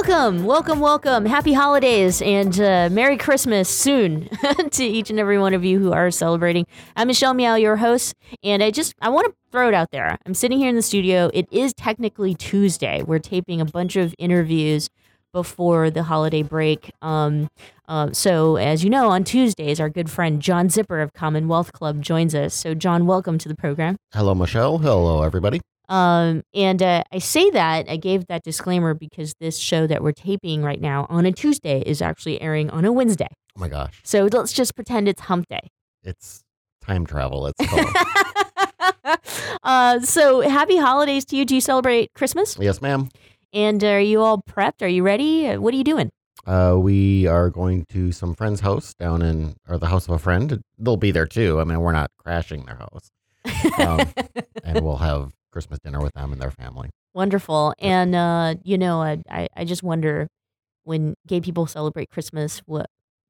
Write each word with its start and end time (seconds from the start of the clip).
Welcome, 0.00 0.44
welcome, 0.44 0.78
welcome. 0.78 1.26
Happy 1.26 1.52
holidays 1.52 2.22
and 2.22 2.60
uh, 2.60 2.88
Merry 2.88 3.16
Christmas 3.16 3.68
soon 3.68 4.28
to 4.70 4.84
each 4.84 5.10
and 5.10 5.18
every 5.18 5.38
one 5.38 5.54
of 5.54 5.64
you 5.64 5.80
who 5.80 5.92
are 5.92 6.12
celebrating. 6.12 6.66
I'm 6.94 7.08
Michelle 7.08 7.34
Meow, 7.34 7.56
your 7.56 7.74
host, 7.74 8.14
and 8.44 8.62
I 8.62 8.70
just 8.70 8.94
I 9.00 9.08
want 9.08 9.26
to 9.26 9.34
throw 9.50 9.66
it 9.66 9.74
out 9.74 9.90
there. 9.90 10.16
I'm 10.24 10.34
sitting 10.34 10.58
here 10.58 10.68
in 10.68 10.76
the 10.76 10.82
studio. 10.82 11.32
It 11.34 11.48
is 11.50 11.74
technically 11.74 12.36
Tuesday. 12.36 13.02
We're 13.02 13.18
taping 13.18 13.60
a 13.60 13.64
bunch 13.64 13.96
of 13.96 14.14
interviews 14.18 14.88
before 15.32 15.90
the 15.90 16.04
holiday 16.04 16.44
break. 16.44 16.92
Um, 17.02 17.48
uh, 17.88 18.12
so, 18.12 18.54
as 18.54 18.84
you 18.84 18.90
know, 18.90 19.10
on 19.10 19.24
Tuesdays, 19.24 19.80
our 19.80 19.88
good 19.88 20.08
friend 20.08 20.40
John 20.40 20.68
Zipper 20.68 21.00
of 21.00 21.12
Commonwealth 21.12 21.72
Club 21.72 22.02
joins 22.02 22.36
us. 22.36 22.54
So, 22.54 22.72
John, 22.72 23.06
welcome 23.06 23.36
to 23.38 23.48
the 23.48 23.56
program. 23.56 23.96
Hello, 24.14 24.32
Michelle. 24.36 24.78
Hello, 24.78 25.24
everybody. 25.24 25.60
Um, 25.88 26.42
and 26.54 26.82
uh, 26.82 27.04
I 27.12 27.18
say 27.18 27.50
that 27.50 27.88
I 27.88 27.96
gave 27.96 28.26
that 28.26 28.42
disclaimer 28.42 28.94
because 28.94 29.34
this 29.40 29.58
show 29.58 29.86
that 29.86 30.02
we're 30.02 30.12
taping 30.12 30.62
right 30.62 30.80
now 30.80 31.06
on 31.08 31.24
a 31.24 31.32
Tuesday 31.32 31.82
is 31.86 32.02
actually 32.02 32.40
airing 32.40 32.70
on 32.70 32.84
a 32.84 32.92
Wednesday. 32.92 33.28
Oh 33.56 33.60
my 33.60 33.68
gosh. 33.68 34.00
So 34.04 34.28
let's 34.30 34.52
just 34.52 34.74
pretend 34.74 35.08
it's 35.08 35.22
hump 35.22 35.46
day. 35.48 35.70
It's 36.02 36.44
time 36.82 37.06
travel. 37.06 37.46
It's 37.46 37.66
called. 37.66 39.18
uh, 39.62 40.00
so 40.00 40.42
happy 40.42 40.76
holidays 40.76 41.24
to 41.26 41.36
you. 41.36 41.44
Do 41.44 41.54
you 41.54 41.60
celebrate 41.60 42.12
Christmas? 42.14 42.56
yes, 42.60 42.82
ma'am. 42.82 43.08
And 43.52 43.82
are 43.82 44.00
you 44.00 44.20
all 44.20 44.42
prepped? 44.42 44.82
Are 44.82 44.88
you 44.88 45.02
ready? 45.02 45.56
What 45.56 45.72
are 45.72 45.76
you 45.76 45.84
doing? 45.84 46.10
Uh, 46.46 46.76
we 46.78 47.26
are 47.26 47.50
going 47.50 47.84
to 47.90 48.12
some 48.12 48.34
friend's 48.34 48.60
house 48.60 48.94
down 48.94 49.22
in, 49.22 49.56
or 49.68 49.78
the 49.78 49.86
house 49.86 50.06
of 50.06 50.14
a 50.14 50.18
friend. 50.18 50.62
They'll 50.78 50.96
be 50.96 51.10
there 51.10 51.26
too. 51.26 51.60
I 51.60 51.64
mean, 51.64 51.80
we're 51.80 51.92
not 51.92 52.10
crashing 52.18 52.64
their 52.64 52.76
house. 52.76 53.10
Um, 53.78 54.12
and 54.64 54.84
we'll 54.84 54.96
have 54.96 55.32
Christmas 55.50 55.78
dinner 55.80 56.00
with 56.00 56.14
them 56.14 56.32
and 56.32 56.40
their 56.40 56.50
family. 56.50 56.90
Wonderful. 57.14 57.74
And 57.78 58.14
uh, 58.14 58.54
you 58.62 58.78
know, 58.78 59.02
I, 59.02 59.22
I 59.30 59.48
I 59.56 59.64
just 59.64 59.82
wonder 59.82 60.28
when 60.84 61.14
gay 61.26 61.40
people 61.40 61.66
celebrate 61.66 62.10
Christmas, 62.10 62.60
what 62.66 62.86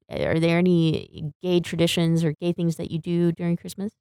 are 0.09 0.39
there 0.39 0.57
any 0.57 1.31
gay 1.41 1.59
traditions 1.59 2.23
or 2.23 2.33
gay 2.41 2.51
things 2.53 2.77
that 2.77 2.89
you 2.91 2.99
do 2.99 3.31
during 3.31 3.57
Christmas? 3.57 3.93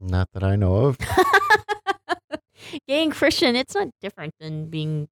Not 0.00 0.28
that 0.32 0.42
I 0.42 0.56
know 0.56 0.76
of. 0.76 0.98
gay 2.88 3.02
and 3.02 3.12
Christian, 3.12 3.56
it's 3.56 3.74
not 3.74 3.88
different 4.00 4.34
than 4.40 4.66
being 4.70 5.08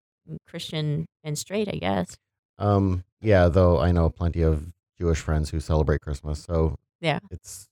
Christian 0.47 1.06
and 1.25 1.38
straight, 1.38 1.69
I 1.69 1.76
guess. 1.78 2.16
Um, 2.58 3.04
yeah, 3.20 3.48
though 3.48 3.78
I 3.81 3.92
know 3.92 4.10
plenty 4.10 4.42
of 4.42 4.66
Jewish 4.98 5.19
friends 5.19 5.50
who 5.50 5.60
celebrate 5.60 6.00
Christmas, 6.00 6.42
so 6.42 6.76
Yeah. 7.00 7.19
it's 7.31 7.69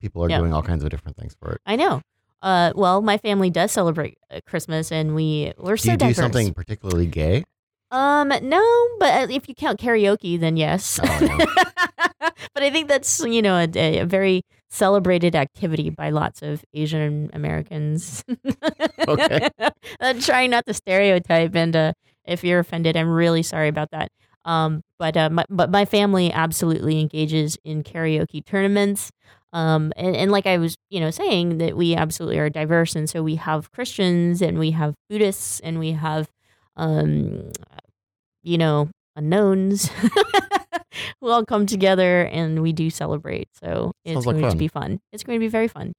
people 0.00 0.22
are 0.24 0.30
Yeah. 0.30 0.38
doing 0.38 0.52
all 0.52 0.62
kinds 0.62 0.84
of 0.84 0.90
different 0.90 1.16
things 1.16 1.34
for 1.40 1.52
it. 1.52 1.60
I 1.66 1.76
know. 1.76 2.02
Uh, 2.44 2.74
well, 2.76 3.00
my 3.00 3.16
family 3.16 3.48
does 3.48 3.72
celebrate 3.72 4.18
uh, 4.30 4.38
Christmas, 4.46 4.92
and 4.92 5.14
we 5.14 5.54
we're 5.56 5.78
so 5.78 5.96
Do 5.96 6.06
you 6.06 6.12
do 6.12 6.14
something 6.14 6.52
particularly 6.52 7.06
gay? 7.06 7.42
Um, 7.90 8.28
no, 8.42 8.88
but 8.98 9.14
uh, 9.14 9.32
if 9.32 9.48
you 9.48 9.54
count 9.54 9.80
karaoke, 9.80 10.38
then 10.38 10.58
yes. 10.58 11.00
Oh, 11.02 11.18
yeah. 11.22 12.30
but 12.54 12.62
I 12.62 12.70
think 12.70 12.88
that's 12.88 13.20
you 13.20 13.40
know 13.40 13.56
a, 13.56 14.00
a 14.00 14.04
very 14.04 14.42
celebrated 14.68 15.34
activity 15.34 15.88
by 15.88 16.10
lots 16.10 16.42
of 16.42 16.62
Asian 16.74 17.30
Americans. 17.32 18.22
Okay. 19.08 19.48
I'm 20.00 20.20
trying 20.20 20.50
not 20.50 20.66
to 20.66 20.74
stereotype, 20.74 21.54
and 21.54 21.74
uh, 21.74 21.92
if 22.26 22.44
you're 22.44 22.58
offended, 22.58 22.94
I'm 22.94 23.08
really 23.08 23.42
sorry 23.42 23.68
about 23.68 23.90
that. 23.92 24.10
Um, 24.44 24.82
but 24.98 25.16
uh, 25.16 25.30
my, 25.30 25.44
but 25.48 25.70
my 25.70 25.86
family 25.86 26.30
absolutely 26.30 27.00
engages 27.00 27.56
in 27.64 27.82
karaoke 27.82 28.44
tournaments. 28.44 29.10
Um, 29.54 29.92
and, 29.96 30.14
and 30.14 30.30
like 30.30 30.46
I 30.46 30.58
was, 30.58 30.76
you 30.90 31.00
know, 31.00 31.10
saying 31.10 31.58
that 31.58 31.76
we 31.76 31.94
absolutely 31.94 32.38
are 32.38 32.50
diverse, 32.50 32.94
and 32.94 33.08
so 33.08 33.22
we 33.22 33.36
have 33.36 33.70
Christians, 33.72 34.42
and 34.42 34.58
we 34.58 34.72
have 34.72 34.94
Buddhists, 35.08 35.60
and 35.60 35.78
we 35.78 35.92
have, 35.92 36.28
um, 36.76 37.52
you 38.42 38.58
know, 38.58 38.90
unknowns 39.16 39.88
who 41.20 41.28
all 41.28 41.44
come 41.44 41.66
together 41.66 42.24
and 42.24 42.62
we 42.62 42.72
do 42.72 42.90
celebrate. 42.90 43.48
So 43.62 43.92
it's 44.04 44.14
Sounds 44.14 44.26
like 44.26 44.38
going 44.38 44.50
to 44.50 44.58
be 44.58 44.68
fun. 44.68 45.00
It's 45.12 45.22
going 45.22 45.38
to 45.38 45.40
be 45.40 45.48
very 45.48 45.68
fun. 45.68 45.92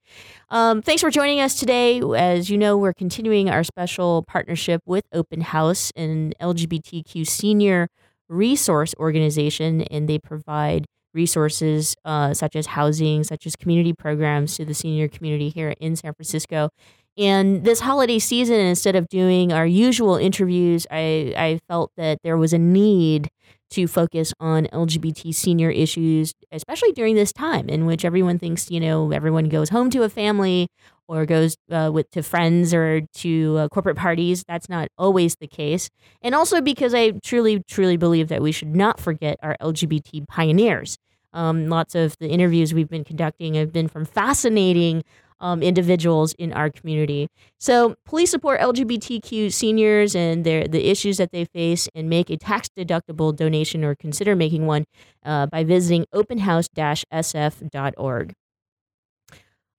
Um, 0.49 0.81
thanks 0.81 1.01
for 1.01 1.09
joining 1.09 1.39
us 1.39 1.59
today. 1.59 2.01
As 2.15 2.49
you 2.49 2.57
know, 2.57 2.77
we're 2.77 2.93
continuing 2.93 3.49
our 3.49 3.63
special 3.63 4.23
partnership 4.27 4.81
with 4.85 5.05
Open 5.13 5.41
House, 5.41 5.91
an 5.95 6.33
LGBTQ 6.41 7.25
senior 7.27 7.87
resource 8.27 8.93
organization, 8.99 9.81
and 9.83 10.09
they 10.09 10.19
provide 10.19 10.85
resources 11.15 11.95
uh, 12.05 12.33
such 12.33 12.55
as 12.55 12.67
housing, 12.67 13.23
such 13.23 13.47
as 13.47 13.55
community 13.55 13.93
programs 13.93 14.57
to 14.57 14.65
the 14.65 14.73
senior 14.73 15.07
community 15.07 15.49
here 15.49 15.73
in 15.79 15.95
San 15.95 16.13
Francisco. 16.13 16.69
And 17.17 17.63
this 17.63 17.79
holiday 17.79 18.19
season, 18.19 18.59
instead 18.59 18.95
of 18.95 19.07
doing 19.07 19.53
our 19.53 19.65
usual 19.65 20.17
interviews, 20.17 20.85
I, 20.91 21.33
I 21.37 21.59
felt 21.69 21.91
that 21.95 22.19
there 22.23 22.37
was 22.37 22.51
a 22.51 22.57
need 22.57 23.29
to 23.71 23.87
focus 23.87 24.33
on 24.39 24.67
LGBT 24.67 25.33
senior 25.33 25.69
issues, 25.69 26.33
especially 26.51 26.91
during 26.91 27.15
this 27.15 27.33
time 27.33 27.67
in 27.69 27.85
which 27.85 28.05
everyone 28.05 28.37
thinks, 28.37 28.69
you 28.69 28.79
know, 28.79 29.11
everyone 29.11 29.49
goes 29.49 29.69
home 29.69 29.89
to 29.91 30.03
a 30.03 30.09
family 30.09 30.67
or 31.07 31.25
goes 31.25 31.55
uh, 31.71 31.89
with 31.93 32.09
to 32.11 32.23
friends 32.23 32.73
or 32.73 33.01
to 33.15 33.57
uh, 33.57 33.67
corporate 33.69 33.97
parties. 33.97 34.43
That's 34.47 34.69
not 34.69 34.89
always 34.97 35.35
the 35.35 35.47
case. 35.47 35.89
And 36.21 36.35
also 36.35 36.61
because 36.61 36.93
I 36.93 37.11
truly, 37.23 37.63
truly 37.67 37.97
believe 37.97 38.29
that 38.29 38.41
we 38.41 38.51
should 38.51 38.75
not 38.75 38.99
forget 38.99 39.37
our 39.41 39.57
LGBT 39.61 40.27
pioneers. 40.27 40.97
Um, 41.33 41.67
lots 41.67 41.95
of 41.95 42.15
the 42.19 42.29
interviews 42.29 42.73
we've 42.73 42.89
been 42.89 43.03
conducting 43.03 43.55
have 43.55 43.73
been 43.73 43.89
from 43.89 44.05
fascinating 44.05 45.03
um, 45.39 45.61
individuals 45.61 46.33
in 46.33 46.51
our 46.53 46.69
community. 46.69 47.27
So 47.59 47.95
please 48.05 48.31
support 48.31 48.61
LGBTQ 48.61 49.51
seniors 49.51 50.15
and 50.15 50.45
their 50.45 50.65
the 50.67 50.89
issues 50.89 51.17
that 51.17 51.31
they 51.31 51.45
face, 51.45 51.87
and 51.93 52.09
make 52.09 52.29
a 52.29 52.37
tax 52.37 52.69
deductible 52.77 53.35
donation 53.35 53.83
or 53.83 53.95
consider 53.95 54.35
making 54.35 54.65
one 54.65 54.85
uh, 55.23 55.47
by 55.47 55.63
visiting 55.63 56.05
openhouse-sf.org. 56.13 58.33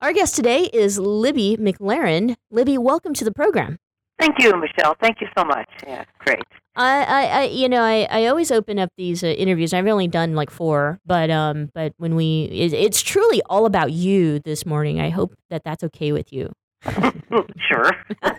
Our 0.03 0.13
guest 0.13 0.37
today 0.37 0.65
is 0.75 0.99
Libby 0.99 1.57
McLaren. 1.59 2.37
Libby, 2.51 2.77
welcome 2.77 3.15
to 3.15 3.25
the 3.25 3.33
program. 3.33 3.79
Thank 4.19 4.35
you, 4.41 4.53
Michelle. 4.55 4.95
Thank 5.01 5.23
you 5.23 5.27
so 5.37 5.43
much. 5.43 5.67
Yeah, 5.87 6.05
great. 6.19 6.43
I, 6.77 7.03
I, 7.03 7.25
I 7.25 7.43
you 7.45 7.67
know, 7.67 7.81
I, 7.83 8.07
I 8.11 8.27
always 8.27 8.51
open 8.51 8.79
up 8.79 8.91
these 8.99 9.25
uh, 9.25 9.29
interviews. 9.29 9.73
I've 9.73 9.87
only 9.87 10.07
done 10.07 10.35
like 10.35 10.51
four, 10.51 11.01
but 11.07 11.31
um, 11.31 11.71
but 11.73 11.95
when 11.97 12.15
we, 12.15 12.45
it, 12.53 12.75
it's 12.75 13.01
truly 13.01 13.41
all 13.49 13.65
about 13.65 13.91
you 13.91 14.39
this 14.41 14.67
morning. 14.67 15.01
I 15.01 15.09
hope 15.09 15.35
that 15.49 15.65
that's 15.65 15.83
okay 15.85 16.13
with 16.13 16.31
you. 16.31 16.53
sure. 16.85 17.91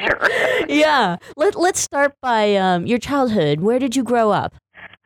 sure. 0.00 0.66
Yeah. 0.66 1.16
Let 1.36 1.56
Let's 1.56 1.78
start 1.80 2.14
by 2.22 2.56
um, 2.56 2.86
your 2.86 2.98
childhood. 2.98 3.60
Where 3.60 3.78
did 3.78 3.96
you 3.96 4.02
grow 4.02 4.30
up? 4.30 4.56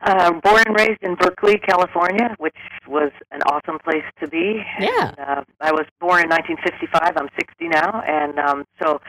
Uh, 0.03 0.31
born 0.41 0.63
and 0.65 0.75
raised 0.75 1.01
in 1.03 1.13
Berkeley, 1.13 1.59
California, 1.59 2.35
which 2.39 2.55
was 2.87 3.11
an 3.31 3.41
awesome 3.43 3.77
place 3.79 4.03
to 4.19 4.27
be. 4.27 4.63
Yeah. 4.79 5.13
And, 5.17 5.19
uh, 5.19 5.43
I 5.59 5.71
was 5.71 5.85
born 5.99 6.23
in 6.23 6.29
1955. 6.29 7.17
I'm 7.17 7.29
60 7.37 7.67
now, 7.67 8.01
and 8.07 8.39
um, 8.39 8.65
so 8.81 8.99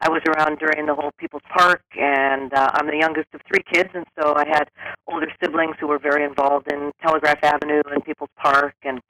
I 0.00 0.08
was 0.08 0.22
around 0.26 0.58
during 0.58 0.86
the 0.86 0.94
whole 0.94 1.12
People's 1.18 1.46
Park, 1.56 1.82
and 1.96 2.52
uh, 2.52 2.70
I'm 2.74 2.88
the 2.88 2.96
youngest 2.98 3.28
of 3.32 3.42
three 3.46 3.62
kids, 3.72 3.90
and 3.94 4.04
so 4.18 4.34
I 4.34 4.44
had 4.48 4.70
older 5.06 5.28
siblings 5.40 5.76
who 5.78 5.86
were 5.86 6.00
very 6.00 6.24
involved 6.24 6.72
in 6.72 6.90
Telegraph 7.00 7.38
Avenue 7.44 7.82
and 7.86 8.04
People's 8.04 8.30
Park, 8.36 8.74
and 8.82 9.00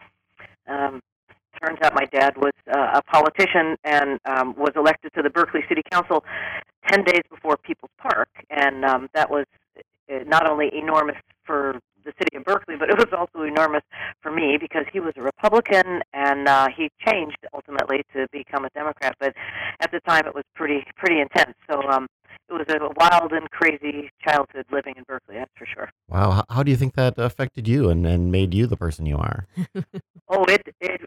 um, 0.68 1.00
turns 1.62 1.78
out 1.82 1.94
my 1.94 2.04
dad 2.06 2.36
was 2.36 2.52
uh, 2.70 3.00
a 3.00 3.02
politician 3.02 3.76
and 3.84 4.18
um, 4.26 4.54
was 4.56 4.72
elected 4.76 5.12
to 5.14 5.22
the 5.22 5.30
Berkeley 5.30 5.60
City 5.68 5.82
Council 5.90 6.24
10 6.88 7.04
days 7.04 7.22
before 7.30 7.56
People's 7.56 7.92
Park, 7.98 8.28
and 8.50 8.84
um, 8.84 9.08
that 9.14 9.30
was 9.30 9.46
uh, 10.10 10.24
not 10.26 10.48
only 10.48 10.70
enormous 10.74 11.16
for 11.50 11.80
the 12.04 12.12
city 12.16 12.36
of 12.36 12.44
Berkeley, 12.44 12.76
but 12.78 12.88
it 12.88 12.96
was 12.96 13.08
also 13.12 13.44
enormous 13.44 13.82
for 14.22 14.30
me 14.30 14.56
because 14.58 14.84
he 14.92 15.00
was 15.00 15.12
a 15.16 15.22
Republican 15.22 16.00
and 16.14 16.46
uh, 16.46 16.68
he 16.74 16.88
changed 17.04 17.38
ultimately 17.52 18.02
to 18.14 18.28
become 18.30 18.64
a 18.64 18.70
Democrat. 18.70 19.16
But 19.18 19.34
at 19.80 19.90
the 19.90 19.98
time, 20.00 20.26
it 20.26 20.34
was 20.34 20.44
pretty 20.54 20.84
pretty 20.96 21.20
intense. 21.20 21.54
So 21.68 21.82
um, 21.88 22.06
it 22.48 22.52
was 22.52 22.66
a 22.68 22.78
wild 22.96 23.32
and 23.32 23.50
crazy 23.50 24.10
childhood 24.24 24.64
living 24.70 24.94
in 24.96 25.02
Berkeley. 25.08 25.36
That's 25.36 25.50
for 25.58 25.66
sure. 25.66 25.90
Wow. 26.08 26.30
How, 26.30 26.44
how 26.48 26.62
do 26.62 26.70
you 26.70 26.76
think 26.76 26.94
that 26.94 27.18
affected 27.18 27.66
you 27.66 27.90
and, 27.90 28.06
and 28.06 28.30
made 28.30 28.54
you 28.54 28.68
the 28.68 28.76
person 28.76 29.06
you 29.06 29.16
are? 29.16 29.48
oh, 30.28 30.44
it 30.44 30.62
it. 30.80 31.00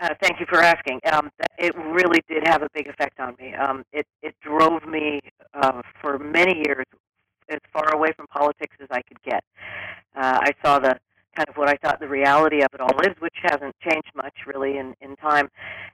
Uh, 0.00 0.10
thank 0.22 0.38
you 0.38 0.46
for 0.46 0.60
asking. 0.62 1.00
Um, 1.10 1.30
it 1.58 1.74
really 1.74 2.20
did 2.28 2.46
have 2.46 2.62
a 2.62 2.68
big 2.74 2.86
effect 2.86 3.18
on 3.18 3.34
me. 3.40 3.54
Um, 3.54 3.82
it 3.94 4.06
it 4.22 4.34
drove 4.42 4.84
me 4.84 5.20
uh, 5.54 5.80
for 6.02 6.18
many 6.18 6.62
years 6.66 6.84
as 7.50 7.60
far 7.72 7.94
away 7.94 8.12
from 8.16 8.26
politics 8.26 8.76
as 8.80 8.88
I 8.90 9.02
could 9.02 9.22
get. 9.22 9.44
Uh, 10.16 10.38
I 10.42 10.52
saw 10.64 10.78
the 10.78 10.98
kind 11.36 11.48
of 11.48 11.56
what 11.56 11.68
I 11.68 11.76
thought 11.76 12.00
the 12.00 12.08
reality 12.08 12.62
of 12.62 12.68
it 12.74 12.80
all 12.80 12.98
is, 13.02 13.14
which 13.20 13.36
hasn't 13.42 13.74
changed 13.80 14.10
much 14.14 14.34
really 14.46 14.78
in 14.78 14.94
in 15.00 15.16
time. 15.16 15.48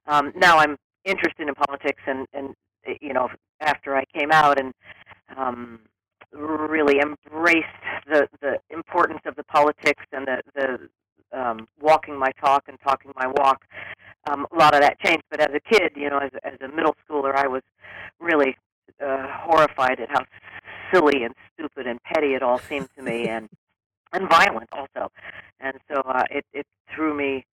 Um, 0.06 0.32
now 0.36 0.58
I'm 0.58 0.76
interested 1.04 1.48
in 1.48 1.54
politics, 1.54 2.02
and 2.06 2.26
and 2.32 2.54
you 3.00 3.12
know 3.12 3.28
after 3.60 3.96
I 3.96 4.04
came 4.16 4.30
out 4.32 4.58
and 4.58 4.72
um, 5.36 5.80
really 6.32 7.00
embraced 7.00 7.66
the 8.06 8.26
the 8.40 8.58
importance 8.70 9.20
of 9.26 9.36
the 9.36 9.44
politics 9.44 10.04
and 10.12 10.26
the 10.26 10.42
the 10.54 10.88
um, 11.38 11.66
walking 11.80 12.18
my 12.18 12.30
talk 12.40 12.64
and 12.68 12.78
talking 12.82 13.12
my 13.16 13.26
walk. 13.26 13.64
Um, 14.30 14.46
a 14.52 14.56
lot 14.56 14.74
of 14.74 14.80
that 14.80 14.98
changed, 15.00 15.24
but 15.30 15.40
as 15.40 15.50
a 15.54 15.60
kid, 15.60 15.92
you 15.96 16.08
know, 16.08 16.18
as 16.18 16.30
as 16.44 16.58
a 16.60 16.74
middle 16.74 16.94
schooler, 17.06 17.34
I 17.34 17.46
was 17.46 17.62
really 18.20 18.56
uh, 19.04 19.26
horrified 19.42 20.00
at 20.00 20.08
how 20.10 20.24
silly 20.92 21.24
and 21.24 21.34
stupid 21.54 21.86
and 21.86 22.02
petty 22.02 22.34
it 22.34 22.42
all 22.42 22.58
seemed 22.58 22.88
to 22.96 23.02
me, 23.02 23.28
and 23.28 23.48
and 24.12 24.28
violent 24.28 24.68
also. 24.72 25.10
And 25.60 25.78
so 25.88 26.00
uh, 26.00 26.24
it 26.30 26.44
it 26.52 26.66
threw 26.94 27.14
me 27.14 27.44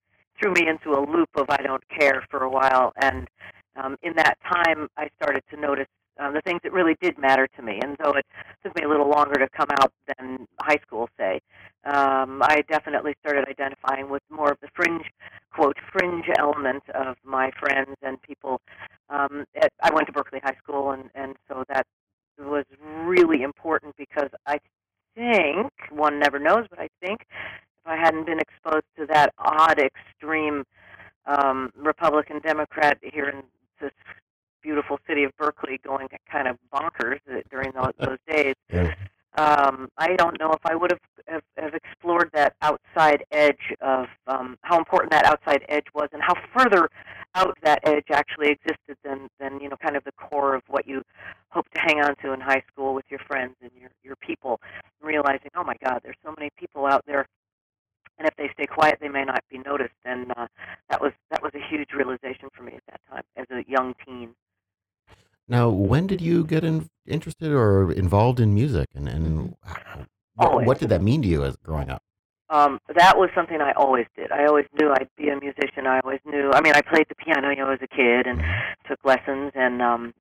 threw 0.41 0.53
me 0.53 0.67
into 0.67 0.97
a 0.97 1.01
loop 1.01 1.29
of 1.35 1.45
I 1.49 1.61
don't 1.61 1.83
care 1.89 2.23
for 2.29 2.43
a 2.43 2.49
while. 2.49 2.93
And 3.01 3.27
um, 3.75 3.97
in 4.01 4.13
that 4.15 4.37
time, 4.43 4.89
I 4.97 5.09
started 5.21 5.43
to 5.51 5.59
notice 5.59 5.87
um, 6.19 6.33
the 6.33 6.41
things 6.41 6.59
that 6.63 6.73
really 6.73 6.95
did 7.01 7.17
matter 7.17 7.47
to 7.55 7.61
me. 7.61 7.79
And 7.81 7.95
though 8.03 8.11
it 8.11 8.25
took 8.63 8.75
me 8.75 8.83
a 8.83 8.89
little 8.89 9.09
longer 9.09 9.35
to 9.35 9.47
come 9.49 9.69
out 9.79 9.91
than 10.17 10.47
high 10.61 10.79
school, 10.85 11.09
say, 11.17 11.41
um, 11.85 12.41
I 12.43 12.63
definitely 12.69 13.15
started 13.21 13.45
identifying 13.47 14.09
with 14.09 14.21
more 14.29 14.51
of 14.51 14.57
the 14.61 14.67
fringe, 14.75 15.05
quote, 15.53 15.77
fringe 15.91 16.25
element 16.37 16.83
of 16.93 17.15
my 17.23 17.51
friends 17.59 17.95
and 18.01 18.21
people. 18.21 18.61
Um, 19.09 19.45
at, 19.55 19.71
I 19.81 19.93
went 19.93 20.07
to 20.07 20.13
Berkeley 20.13 20.39
High 20.43 20.57
School, 20.63 20.91
and, 20.91 21.09
and 21.15 21.35
so 21.47 21.63
that 21.69 21.87
was 22.45 22.65
really 23.03 23.43
important 23.43 23.95
because 23.97 24.29
I 24.45 24.59
think 25.15 25.71
one 25.89 26.19
never 26.19 26.39
knows, 26.39 26.65
but 26.69 26.79
I 26.79 26.89
think 27.01 27.21
if 27.21 27.87
I 27.87 27.95
hadn't 27.97 28.25
been 28.25 28.39
exposed 28.39 28.85
to 28.97 29.05
that 29.07 29.33
odd 29.37 29.79
extreme 29.79 30.63
um, 31.25 31.71
Republican 31.75 32.39
Democrat 32.39 32.97
here 33.01 33.29
in 33.29 33.43
this 33.79 33.91
beautiful 34.61 34.99
city 35.07 35.23
of 35.23 35.35
Berkeley 35.37 35.79
going 35.83 36.07
kind 36.31 36.47
of 36.47 36.57
bonkers 36.73 37.19
during 37.49 37.71
those, 37.73 37.93
those 37.99 38.17
days. 38.27 38.55
Yeah. 38.71 38.93
Um, 39.37 39.89
I 39.97 40.15
don't 40.15 40.37
know 40.39 40.51
if 40.51 40.59
I 40.65 40.75
would 40.75 40.91
have, 40.91 40.99
have, 41.27 41.43
have 41.57 41.73
explored 41.73 42.29
that 42.33 42.55
outside 42.61 43.23
edge 43.31 43.73
of 43.79 44.07
um, 44.27 44.57
how 44.61 44.77
important 44.77 45.11
that 45.11 45.25
outside 45.25 45.63
edge 45.69 45.85
was 45.93 46.09
and 46.11 46.21
how 46.21 46.35
further 46.55 46.89
out 47.33 47.57
that 47.63 47.79
edge 47.83 48.05
actually 48.11 48.49
existed 48.49 48.97
than, 49.05 49.29
than 49.39 49.61
you 49.61 49.69
know 49.69 49.77
kind 49.77 49.95
of 49.95 50.03
the 50.03 50.11
core 50.13 50.53
of 50.53 50.63
what 50.67 50.85
you 50.85 51.01
hope 51.49 51.69
to 51.69 51.79
hang 51.79 52.01
on 52.01 52.15
to 52.17 52.33
in 52.33 52.41
high 52.41 52.61
school 52.71 52.93
with 52.93 53.05
your 53.09 53.21
friends 53.27 53.55
and 53.61 53.71
your, 53.79 53.89
your 54.03 54.15
people. 54.17 54.59
Realizing, 55.01 55.49
oh 55.55 55.63
my 55.63 55.75
God, 55.83 56.01
there's 56.03 56.17
so 56.23 56.33
many 56.37 56.49
people 56.57 56.85
out 56.85 57.03
there 57.07 57.25
and 58.21 58.27
if 58.27 58.35
they 58.35 58.49
stay 58.53 58.67
quiet, 58.67 58.99
they 59.01 59.09
may 59.09 59.23
not 59.23 59.43
be 59.49 59.57
noticed. 59.57 59.95
And 60.05 60.31
uh, 60.37 60.45
that 60.89 61.01
was 61.01 61.11
that 61.31 61.41
was 61.41 61.51
a 61.55 61.69
huge 61.69 61.89
realization 61.91 62.49
for 62.53 62.61
me 62.61 62.73
at 62.73 62.83
that 62.87 63.01
time 63.09 63.23
as 63.35 63.47
a 63.49 63.63
young 63.67 63.95
teen. 64.05 64.35
Now, 65.47 65.69
when 65.69 66.07
did 66.07 66.21
you 66.21 66.45
get 66.45 66.63
in, 66.63 66.89
interested 67.07 67.51
or 67.51 67.91
involved 67.91 68.39
in 68.39 68.53
music, 68.53 68.87
and, 68.95 69.07
and 69.07 69.55
what, 70.35 70.65
what, 70.65 70.79
did 70.79 70.89
that 70.89 71.01
mean 71.01 71.21
to 71.23 71.27
you 71.27 71.43
as 71.43 71.55
growing 71.57 71.89
up? 71.89 72.01
Um, 72.49 72.79
that 72.95 73.17
was 73.17 73.29
something 73.33 73.61
I 73.61 73.71
always 73.73 74.05
did. 74.15 74.31
I 74.31 74.45
always 74.45 74.65
knew 74.79 74.91
I'd 74.91 75.09
be 75.17 75.29
a 75.29 75.39
musician. 75.39 75.87
I 75.87 76.01
always 76.01 76.19
knew. 76.25 76.51
I 76.53 76.61
mean, 76.61 76.73
I 76.73 76.81
played 76.81 77.07
the 77.07 77.15
piano, 77.15 77.49
you 77.49 77.55
know, 77.57 77.69
as 77.69 77.79
a 77.81 77.87
kid, 77.87 78.27
and 78.27 78.39
mm-hmm. 78.39 78.87
took 78.89 78.99
lessons. 79.05 79.51
And 79.55 79.81
um, 79.81 80.13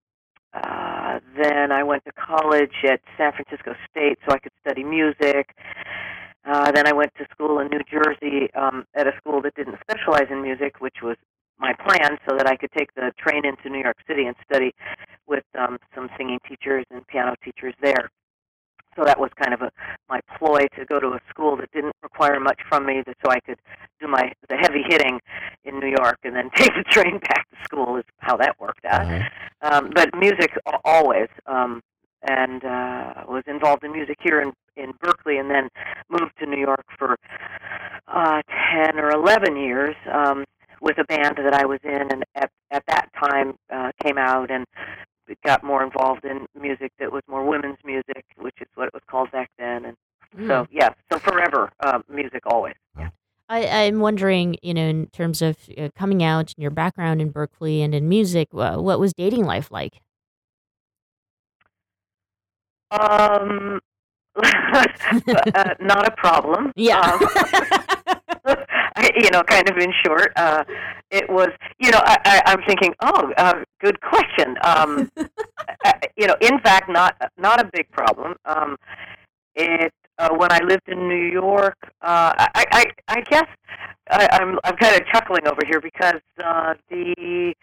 uh, 0.54 1.18
then 1.36 1.72
I 1.72 1.82
went 1.82 2.04
to 2.04 2.12
college 2.12 2.84
at 2.84 3.00
San 3.16 3.32
Francisco 3.32 3.74
State 3.90 4.18
so 4.26 4.34
I 4.34 4.38
could 4.38 4.52
study 4.60 4.84
music. 4.84 5.56
Uh, 6.44 6.70
then 6.72 6.86
I 6.86 6.92
went 6.92 7.12
to 7.18 7.26
school 7.32 7.58
in 7.58 7.68
New 7.68 7.80
Jersey 7.90 8.48
um, 8.54 8.86
at 8.94 9.06
a 9.06 9.12
school 9.18 9.42
that 9.42 9.54
didn't 9.56 9.78
specialize 9.80 10.28
in 10.30 10.40
music, 10.40 10.80
which 10.80 10.96
was 11.02 11.16
my 11.60 11.74
plan 11.74 12.18
so 12.28 12.36
that 12.36 12.46
I 12.46 12.56
could 12.56 12.72
take 12.72 12.94
the 12.94 13.12
train 13.18 13.44
into 13.44 13.68
New 13.68 13.82
York 13.82 13.98
City 14.08 14.24
and 14.24 14.34
study 14.44 14.74
with 15.26 15.44
um, 15.58 15.78
some 15.94 16.08
singing 16.16 16.38
teachers 16.48 16.84
and 16.90 17.06
piano 17.06 17.34
teachers 17.44 17.74
there. 17.82 18.10
So 18.96 19.04
that 19.04 19.20
was 19.20 19.30
kind 19.40 19.54
of 19.54 19.62
a 19.62 19.70
my 20.08 20.20
ploy 20.36 20.66
to 20.76 20.84
go 20.84 20.98
to 20.98 21.08
a 21.08 21.20
school 21.28 21.56
that 21.58 21.70
didn't 21.72 21.94
require 22.02 22.40
much 22.40 22.60
from 22.68 22.86
me, 22.86 23.02
so 23.06 23.30
I 23.30 23.38
could 23.38 23.58
do 24.00 24.08
my 24.08 24.32
the 24.48 24.56
heavy 24.56 24.82
hitting 24.88 25.20
in 25.64 25.78
New 25.78 25.94
York 25.96 26.18
and 26.24 26.34
then 26.34 26.50
take 26.56 26.72
the 26.74 26.82
train 26.90 27.18
back 27.20 27.48
to 27.50 27.56
school. 27.62 27.96
Is 27.96 28.04
how 28.18 28.36
that 28.38 28.58
worked 28.58 28.84
out. 28.84 29.02
Uh-huh. 29.02 29.28
Um, 29.62 29.90
but 29.94 30.10
music 30.18 30.50
always, 30.84 31.28
um, 31.46 31.82
and 32.22 32.64
uh, 32.64 33.24
was 33.28 33.44
involved 33.46 33.84
in 33.84 33.92
music 33.92 34.16
here 34.22 34.40
in 34.40 34.52
in 34.76 34.92
Berkeley, 35.00 35.38
and 35.38 35.48
then 35.48 35.68
moved 36.08 36.32
to 36.40 36.46
New 36.46 36.58
York 36.58 36.84
for 36.98 37.16
uh, 38.08 38.42
ten 38.72 38.98
or 38.98 39.10
eleven 39.12 39.56
years. 39.56 39.94
Um, 40.12 40.44
with 40.80 40.98
a 40.98 41.04
band 41.04 41.36
that 41.36 41.54
I 41.54 41.66
was 41.66 41.80
in, 41.84 42.08
and 42.10 42.24
at 42.34 42.50
at 42.70 42.84
that 42.86 43.10
time 43.18 43.54
uh, 43.72 43.92
came 44.02 44.18
out 44.18 44.50
and 44.50 44.66
got 45.44 45.62
more 45.62 45.82
involved 45.82 46.24
in 46.24 46.46
music 46.60 46.92
that 46.98 47.12
was 47.12 47.22
more 47.28 47.44
women's 47.44 47.78
music, 47.84 48.24
which 48.36 48.56
is 48.60 48.68
what 48.74 48.88
it 48.88 48.94
was 48.94 49.02
called 49.08 49.30
back 49.30 49.50
then. 49.58 49.84
And 49.84 49.96
mm. 50.36 50.48
so, 50.48 50.66
yeah, 50.70 50.90
so 51.12 51.18
forever 51.18 51.70
uh, 51.80 52.00
music 52.08 52.42
always. 52.46 52.74
Yeah. 52.98 53.10
I, 53.48 53.66
I'm 53.66 54.00
wondering, 54.00 54.56
you 54.62 54.74
know, 54.74 54.86
in 54.86 55.06
terms 55.08 55.42
of 55.42 55.56
uh, 55.76 55.88
coming 55.96 56.22
out 56.22 56.52
and 56.56 56.62
your 56.62 56.70
background 56.70 57.20
in 57.20 57.30
Berkeley 57.30 57.82
and 57.82 57.94
in 57.94 58.08
music, 58.08 58.48
uh, 58.54 58.76
what 58.76 59.00
was 59.00 59.12
dating 59.12 59.44
life 59.44 59.70
like? 59.70 60.00
Um, 62.92 63.80
uh, 64.42 64.84
not 65.80 66.06
a 66.06 66.14
problem. 66.16 66.72
Yeah. 66.76 67.00
Um, 67.00 67.84
you 69.22 69.30
know, 69.30 69.42
kind 69.42 69.68
of 69.68 69.76
in 69.76 69.92
short, 70.04 70.32
uh, 70.36 70.64
it 71.10 71.28
was, 71.28 71.48
you 71.78 71.90
know, 71.90 72.00
I, 72.02 72.18
I, 72.24 72.42
I'm 72.46 72.62
thinking, 72.66 72.94
oh, 73.00 73.32
uh, 73.36 73.64
good 73.80 74.00
question. 74.00 74.56
Um, 74.62 75.10
uh, 75.84 75.92
you 76.16 76.26
know, 76.26 76.36
in 76.40 76.58
fact, 76.60 76.88
not 76.88 77.16
not 77.38 77.60
a 77.60 77.70
big 77.72 77.90
problem. 77.90 78.34
Um, 78.44 78.76
it 79.54 79.92
uh, 80.18 80.30
when 80.36 80.52
I 80.52 80.60
lived 80.62 80.88
in 80.88 81.08
New 81.08 81.30
York, 81.32 81.76
uh, 82.02 82.34
I, 82.36 82.64
I, 82.72 82.84
I 83.08 83.20
guess 83.22 83.46
I, 84.10 84.28
I'm 84.32 84.58
I'm 84.64 84.76
kind 84.76 85.00
of 85.00 85.06
chuckling 85.08 85.46
over 85.46 85.62
here 85.66 85.80
because 85.80 86.20
uh, 86.44 86.74
the 86.90 87.54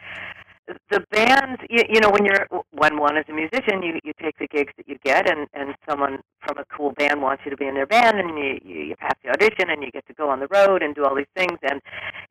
the 0.90 1.00
bands 1.12 1.62
you, 1.70 1.84
you 1.90 2.00
know 2.02 2.10
when 2.10 2.26
you're 2.26 2.46
when 2.72 3.00
one 3.00 3.18
is 3.18 3.26
a 3.30 3.34
musician 3.34 3.82
you 3.82 4.00
you 4.04 4.14
take 4.22 4.38
the 4.38 4.48
gigs 4.48 4.74
that 4.78 4.88
you 4.88 4.98
get 5.04 5.30
and 5.30 5.48
and 5.54 5.76
someone 5.90 6.20
from 6.46 6.58
a 6.58 6.66
cool 6.76 6.92
band 6.94 7.22
wants 7.22 7.42
you 7.46 7.52
to 7.52 7.58
be 7.58 7.66
in 7.66 7.74
their 7.74 7.86
band 7.86 8.20
and 8.20 8.38
you 8.38 8.60
you, 8.64 8.82
you 8.88 8.96
pass 8.96 9.14
the 9.24 9.30
audition 9.30 9.70
and 9.70 9.84
you 9.84 9.92
get 9.92 10.06
to 10.08 10.14
go 10.14 10.30
on 10.30 10.40
the 10.40 10.48
road 10.48 10.84
and 10.84 10.96
do 10.96 11.06
all 11.06 11.16
these 11.16 11.32
things. 11.36 11.58
And 11.64 11.82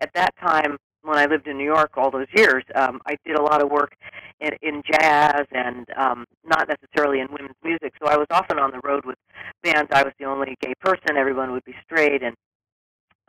at 0.01 0.11
that 0.15 0.35
time 0.37 0.77
when 1.03 1.17
I 1.17 1.27
lived 1.27 1.47
in 1.47 1.57
New 1.57 1.65
York 1.65 1.93
all 1.97 2.11
those 2.11 2.27
years 2.37 2.65
um 2.75 3.01
I 3.07 3.17
did 3.25 3.39
a 3.39 3.43
lot 3.43 3.63
of 3.63 3.71
work 3.71 3.95
in 4.41 4.51
in 4.63 4.83
jazz 4.91 5.47
and 5.53 5.87
um 5.97 6.25
not 6.45 6.69
necessarily 6.69 7.21
in 7.21 7.29
women's 7.31 7.57
music. 7.65 7.95
So 8.03 8.09
I 8.09 8.17
was 8.17 8.27
often 8.31 8.59
on 8.59 8.71
the 8.71 8.81
road 8.85 9.05
with 9.07 9.17
bands. 9.63 9.91
I 9.93 10.03
was 10.03 10.13
the 10.19 10.27
only 10.27 10.57
gay 10.61 10.75
person. 10.81 11.17
Everyone 11.17 11.53
would 11.53 11.65
be 11.65 11.75
straight 11.85 12.23
and 12.23 12.35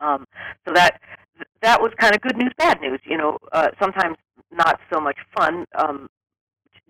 um 0.00 0.26
so 0.66 0.74
that 0.74 1.00
that 1.62 1.80
was 1.80 1.92
kind 1.98 2.14
of 2.14 2.20
good 2.20 2.36
news 2.36 2.52
bad 2.58 2.80
news 2.80 3.00
you 3.04 3.16
know 3.16 3.38
uh 3.52 3.68
sometimes 3.80 4.16
not 4.52 4.80
so 4.92 5.00
much 5.00 5.18
fun. 5.36 5.64
Um, 5.76 6.08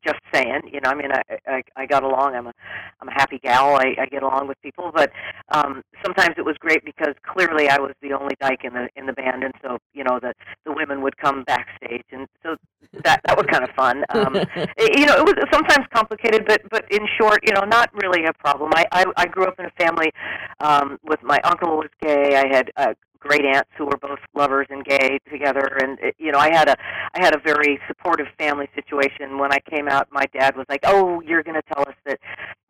just 0.07 0.21
saying, 0.33 0.61
you 0.73 0.81
know, 0.81 0.91
I 0.91 0.95
mean, 0.95 1.11
I, 1.11 1.23
I 1.47 1.63
I 1.77 1.87
got 1.87 2.05
along. 2.05 2.37
I'm 2.37 2.47
a 2.47 2.53
I'm 3.01 3.09
a 3.09 3.13
happy 3.13 3.41
gal. 3.43 3.75
I, 3.75 3.97
I 4.01 4.07
get 4.07 4.23
along 4.23 4.47
with 4.47 4.57
people, 4.63 4.93
but 4.95 5.11
um, 5.49 5.83
sometimes 6.05 6.37
it 6.39 6.45
was 6.45 6.57
great 6.61 6.85
because 6.85 7.15
clearly 7.27 7.69
I 7.69 7.79
was 7.79 7.93
the 8.01 8.13
only 8.13 8.37
dyke 8.41 8.61
in 8.63 8.75
the 8.75 8.89
in 8.95 9.07
the 9.07 9.13
band, 9.13 9.43
and 9.43 9.53
so 9.61 9.79
you 9.95 10.05
know 10.05 10.21
the 10.21 10.35
the 10.65 10.73
women 10.73 11.03
would 11.03 11.17
come 11.17 11.43
backstage, 11.43 12.05
and 12.13 12.29
so 12.45 12.57
that 13.03 13.21
that 13.27 13.37
was 13.37 13.47
kind 13.51 13.65
of 13.65 13.71
fun. 13.75 14.05
Um, 14.11 14.35
you 14.79 15.07
know, 15.07 15.17
it 15.17 15.25
was 15.25 15.35
sometimes 15.53 15.87
complicated, 15.93 16.47
but 16.47 16.63
but 16.71 16.85
in 16.93 17.05
short, 17.21 17.41
you 17.43 17.53
know, 17.53 17.63
not 17.63 17.91
really 17.93 18.25
a 18.25 18.33
problem. 18.33 18.71
I 18.77 18.87
I, 18.93 19.05
I 19.17 19.27
grew 19.27 19.47
up 19.47 19.59
in 19.59 19.67
a 19.67 19.85
family 19.85 20.13
um, 20.61 20.99
with 21.03 21.23
my 21.25 21.41
uncle 21.43 21.77
was 21.77 21.91
gay. 22.01 22.37
I 22.37 22.47
had 22.55 22.71
uh, 22.77 22.95
great 23.29 23.45
aunts 23.45 23.69
who 23.77 23.85
were 23.85 23.99
both 24.01 24.19
lovers 24.35 24.67
and 24.71 24.85
gay 24.85 25.19
together. 25.31 25.79
And 25.83 25.99
it, 26.01 26.15
you 26.19 26.33
know 26.33 26.39
i 26.39 26.51
had 26.51 26.69
a 26.69 26.77
i 27.15 27.23
had 27.23 27.35
a 27.35 27.39
very 27.39 27.79
supportive 27.87 28.27
family 28.39 28.69
situation. 28.75 29.39
When 29.39 29.53
i 29.53 29.59
came 29.71 29.89
out 29.89 30.09
my 30.11 30.25
dad 30.33 30.57
was 30.57 30.67
like 30.69 30.81
oh 30.85 31.21
you're 31.21 31.43
going 31.43 31.61
to 31.61 31.75
tell 31.75 31.83
us 31.87 31.95
that 32.07 32.19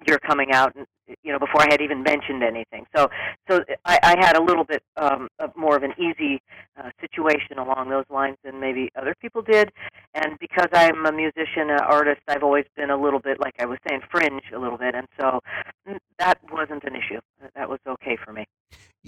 you're 0.07 0.19
coming 0.19 0.53
out 0.53 0.75
and 0.75 0.87
you 1.23 1.33
know 1.33 1.39
before 1.39 1.63
i 1.63 1.69
had 1.71 1.81
even 1.81 2.03
mentioned 2.03 2.43
anything. 2.43 2.87
So 2.97 3.09
so 3.49 3.63
i 3.85 3.99
i 4.03 4.15
had 4.19 4.37
a 4.37 4.43
little 4.43 4.65
bit 4.65 4.83
um 4.97 5.29
of 5.39 5.55
more 5.57 5.77
of 5.77 5.85
an 5.85 5.93
easy 5.97 6.43
uh, 6.77 6.91
situation 7.01 7.59
along 7.59 7.91
those 7.91 8.05
lines 8.11 8.37
than 8.43 8.59
maybe 8.59 8.91
other 9.01 9.15
people 9.21 9.43
did. 9.43 9.71
And 10.15 10.39
because 10.41 10.69
i'm 10.73 11.07
a 11.07 11.13
musician 11.13 11.71
an 11.71 11.81
artist 11.81 12.23
i've 12.27 12.43
always 12.43 12.67
been 12.77 12.91
a 12.91 13.01
little 13.01 13.21
bit 13.21 13.39
like 13.39 13.55
i 13.61 13.65
was 13.65 13.79
saying 13.89 14.01
fringe 14.11 14.43
a 14.55 14.59
little 14.59 14.79
bit. 14.79 14.97
And 14.97 15.07
so 15.21 15.41
mm, 15.89 15.99
that 16.19 16.39
wasn't 16.51 16.83
an 16.83 16.97
issue. 16.97 17.21
That 17.55 17.69
was 17.69 17.79
okay 17.87 18.17
for 18.25 18.33
me 18.33 18.45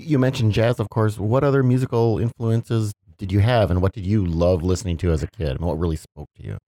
You 0.01 0.19
mentioned 0.19 0.53
jazz, 0.53 0.81
of 0.81 0.89
course. 0.89 1.19
What 1.19 1.45
other 1.45 1.63
musical 1.63 2.19
influences 2.19 2.93
did 3.19 3.31
you 3.31 3.41
have, 3.41 3.71
and 3.71 3.83
what 3.83 3.93
did 3.93 4.07
you 4.07 4.25
love 4.25 4.63
listening 4.63 4.97
to 4.99 5.13
as 5.13 5.23
a 5.23 5.27
kid? 5.27 5.51
And 5.51 5.61
what 5.61 5.79
really 5.79 5.97
spoke 5.97 6.29
to 6.37 6.43
you? 6.43 6.59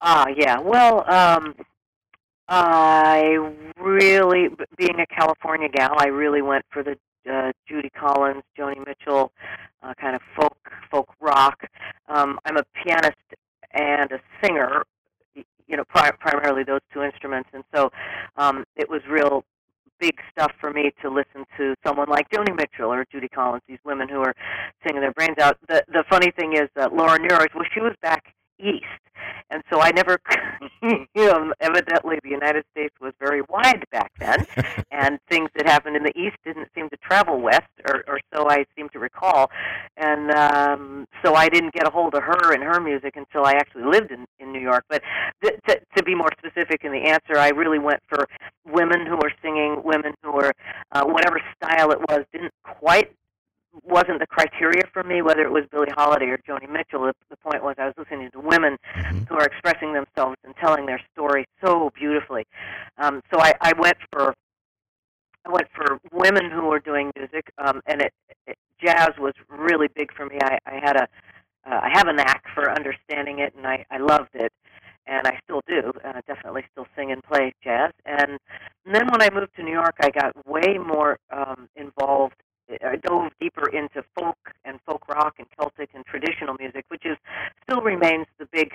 Ah, 0.00 0.26
yeah. 0.36 0.58
Well, 0.58 1.04
um, 1.10 1.54
I 2.48 3.52
really, 3.78 4.48
being 4.76 4.98
a 5.00 5.06
California 5.06 5.68
gal, 5.68 5.94
I 5.98 6.06
really 6.06 6.42
went 6.42 6.64
for 6.70 6.82
the 6.82 6.96
uh, 7.30 7.52
Judy 7.68 7.90
Collins, 7.90 8.42
Joni 8.58 8.86
Mitchell, 8.86 9.32
uh, 9.82 9.94
kind 9.94 10.14
of 10.14 10.22
folk, 10.36 10.58
folk 10.90 11.08
rock. 11.20 11.64
Um, 12.08 12.38
I'm 12.44 12.56
a 12.56 12.64
pianist 12.82 13.16
and 13.72 14.12
a 14.12 14.20
singer, 14.42 14.84
you 15.34 15.76
know, 15.76 15.84
pri- 15.88 16.12
primarily 16.20 16.64
those 16.64 16.80
two 16.92 17.02
instruments, 17.02 17.48
and 17.52 17.64
so 17.74 17.90
um, 18.36 18.64
it 18.76 18.88
was 18.88 19.00
real 19.08 19.44
big 20.04 20.20
stuff 20.30 20.52
for 20.60 20.70
me 20.70 20.92
to 21.00 21.08
listen 21.08 21.46
to 21.56 21.74
someone 21.86 22.08
like 22.10 22.28
Joni 22.28 22.54
Mitchell 22.54 22.92
or 22.92 23.06
Judy 23.10 23.28
Collins, 23.28 23.62
these 23.66 23.78
women 23.86 24.06
who 24.06 24.20
are 24.20 24.34
singing 24.86 25.00
their 25.00 25.12
brains 25.12 25.38
out. 25.40 25.56
The 25.66 25.82
the 25.88 26.04
funny 26.10 26.30
thing 26.38 26.52
is 26.52 26.68
that 26.76 26.92
Laura 26.92 27.18
Nyro, 27.18 27.46
well, 27.54 27.64
she 27.72 27.80
was 27.80 27.94
back 28.02 28.34
east, 28.58 28.84
and 29.50 29.62
so 29.70 29.80
I 29.80 29.90
never, 29.92 30.18
you 30.82 31.06
know, 31.14 31.52
evidently 31.60 32.18
the 32.22 32.30
United 32.30 32.64
States 32.72 32.94
was 33.00 33.12
very 33.20 33.42
wide 33.48 33.84
back 33.90 34.12
then, 34.18 34.46
and 34.90 35.18
things 35.28 35.50
that 35.56 35.66
happened 35.66 35.96
in 35.96 36.02
the 36.02 36.16
east 36.18 36.36
didn't 36.44 36.68
seem 36.74 36.88
to 36.90 36.96
travel 36.98 37.40
west, 37.40 37.70
or 37.88 38.04
or 38.06 38.20
so 38.32 38.48
I 38.48 38.64
seem 38.76 38.88
to 38.90 38.98
recall, 38.98 39.50
and 39.96 40.30
um, 40.32 41.06
so 41.24 41.34
I 41.34 41.48
didn't 41.48 41.74
get 41.74 41.86
a 41.86 41.90
hold 41.90 42.14
of 42.14 42.22
her 42.22 42.52
and 42.52 42.62
her 42.62 42.80
music 42.80 43.16
until 43.16 43.44
I 43.44 43.52
actually 43.52 43.84
lived 43.84 44.10
in 44.10 44.26
in 44.38 44.52
New 44.52 44.60
York. 44.60 44.84
But 44.88 45.02
th- 45.42 45.60
to 45.68 45.80
to 45.96 46.02
be 46.02 46.14
more 46.14 46.30
specific 46.38 46.84
in 46.84 46.92
the 46.92 47.02
answer, 47.02 47.38
I 47.38 47.50
really 47.50 47.78
went 47.78 48.00
for 48.08 48.26
women 48.66 49.06
who 49.06 49.16
were 49.16 49.32
singing, 49.42 49.82
women 49.84 50.14
who 50.22 50.32
were 50.32 50.52
uh, 50.92 51.04
whatever 51.04 51.40
style 51.56 51.90
it 51.90 51.98
was 52.08 52.24
didn't 52.32 52.52
quite 52.62 53.12
wasn't 53.82 54.20
the 54.20 54.26
criteria 54.26 54.82
for 54.92 55.02
me 55.02 55.22
whether 55.22 55.42
it 55.42 55.50
was 55.50 55.64
Billie 55.70 55.90
Holiday 55.90 56.26
or 56.26 56.38
Joni 56.38 56.70
Mitchell. 56.70 57.02
The, 57.02 57.14
the 57.30 57.36
point 57.36 57.62
was 57.62 57.74
I 57.78 57.86
was 57.86 57.94
listening 57.98 58.30
to 58.32 58.40
women 58.40 58.76
who 59.28 59.34
are 59.34 59.44
expressing 59.46 59.92
themselves 59.92 60.36
and 60.44 60.54
telling 60.56 60.86
their 60.86 61.00
story 61.12 61.46
so 61.64 61.90
beautifully. 61.94 62.46
Um, 62.98 63.22
so 63.32 63.40
I, 63.40 63.54
I 63.60 63.72
went 63.78 63.96
for 64.12 64.34
I 65.46 65.52
went 65.52 65.68
for 65.74 65.98
women 66.10 66.50
who 66.50 66.62
were 66.62 66.80
doing 66.80 67.12
music, 67.14 67.52
um, 67.58 67.82
and 67.86 68.00
it, 68.00 68.14
it 68.46 68.56
jazz 68.82 69.10
was 69.18 69.34
really 69.50 69.88
big 69.94 70.10
for 70.14 70.24
me. 70.24 70.38
I, 70.42 70.58
I 70.64 70.80
had 70.82 70.96
a 70.96 71.06
uh, 71.66 71.80
I 71.82 71.90
have 71.94 72.08
a 72.08 72.12
knack 72.12 72.44
for 72.54 72.70
understanding 72.70 73.38
it, 73.38 73.54
and 73.56 73.66
I, 73.66 73.84
I 73.90 73.98
loved 73.98 74.34
it, 74.34 74.52
and 75.06 75.26
I 75.26 75.38
still 75.44 75.62
do. 75.66 75.92
Uh, 76.04 76.20
definitely 76.26 76.64
still 76.72 76.86
sing 76.96 77.10
and 77.12 77.22
play 77.22 77.52
jazz. 77.62 77.92
And, 78.04 78.38
and 78.84 78.94
then 78.94 79.06
when 79.10 79.22
I 79.22 79.30
moved 79.32 79.54
to 79.56 79.62
New 79.62 79.72
York, 79.72 79.96
I 80.00 80.10
got 80.10 80.46
way 80.46 80.78
more 80.78 81.18
um, 81.30 81.68
involved. 81.76 82.34
I 82.84 82.96
dove 82.96 83.32
deeper 83.40 83.68
into 83.68 84.02
folk 84.18 84.38
and 84.64 84.78
folk 84.86 85.08
rock 85.08 85.34
and 85.38 85.46
Celtic 85.58 85.90
and 85.94 86.04
traditional 86.06 86.54
music, 86.58 86.84
which 86.88 87.04
is 87.04 87.16
still 87.62 87.80
remains 87.80 88.26
the 88.38 88.46
big 88.52 88.72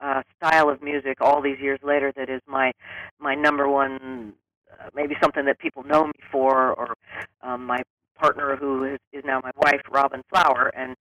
uh, 0.00 0.22
style 0.36 0.68
of 0.68 0.82
music 0.82 1.18
all 1.20 1.40
these 1.40 1.58
years 1.60 1.80
later. 1.82 2.12
That 2.16 2.28
is 2.28 2.40
my 2.46 2.72
my 3.18 3.34
number 3.34 3.68
one, 3.68 4.34
uh, 4.72 4.88
maybe 4.94 5.14
something 5.22 5.44
that 5.46 5.58
people 5.58 5.82
know 5.84 6.06
me 6.06 6.12
for, 6.30 6.72
or 6.72 6.94
um, 7.42 7.66
my 7.66 7.82
partner 8.18 8.56
who 8.56 8.84
is, 8.84 8.98
is 9.12 9.24
now 9.24 9.40
my 9.42 9.52
wife, 9.56 9.80
Robin 9.90 10.22
Flower, 10.28 10.70
and 10.76 10.94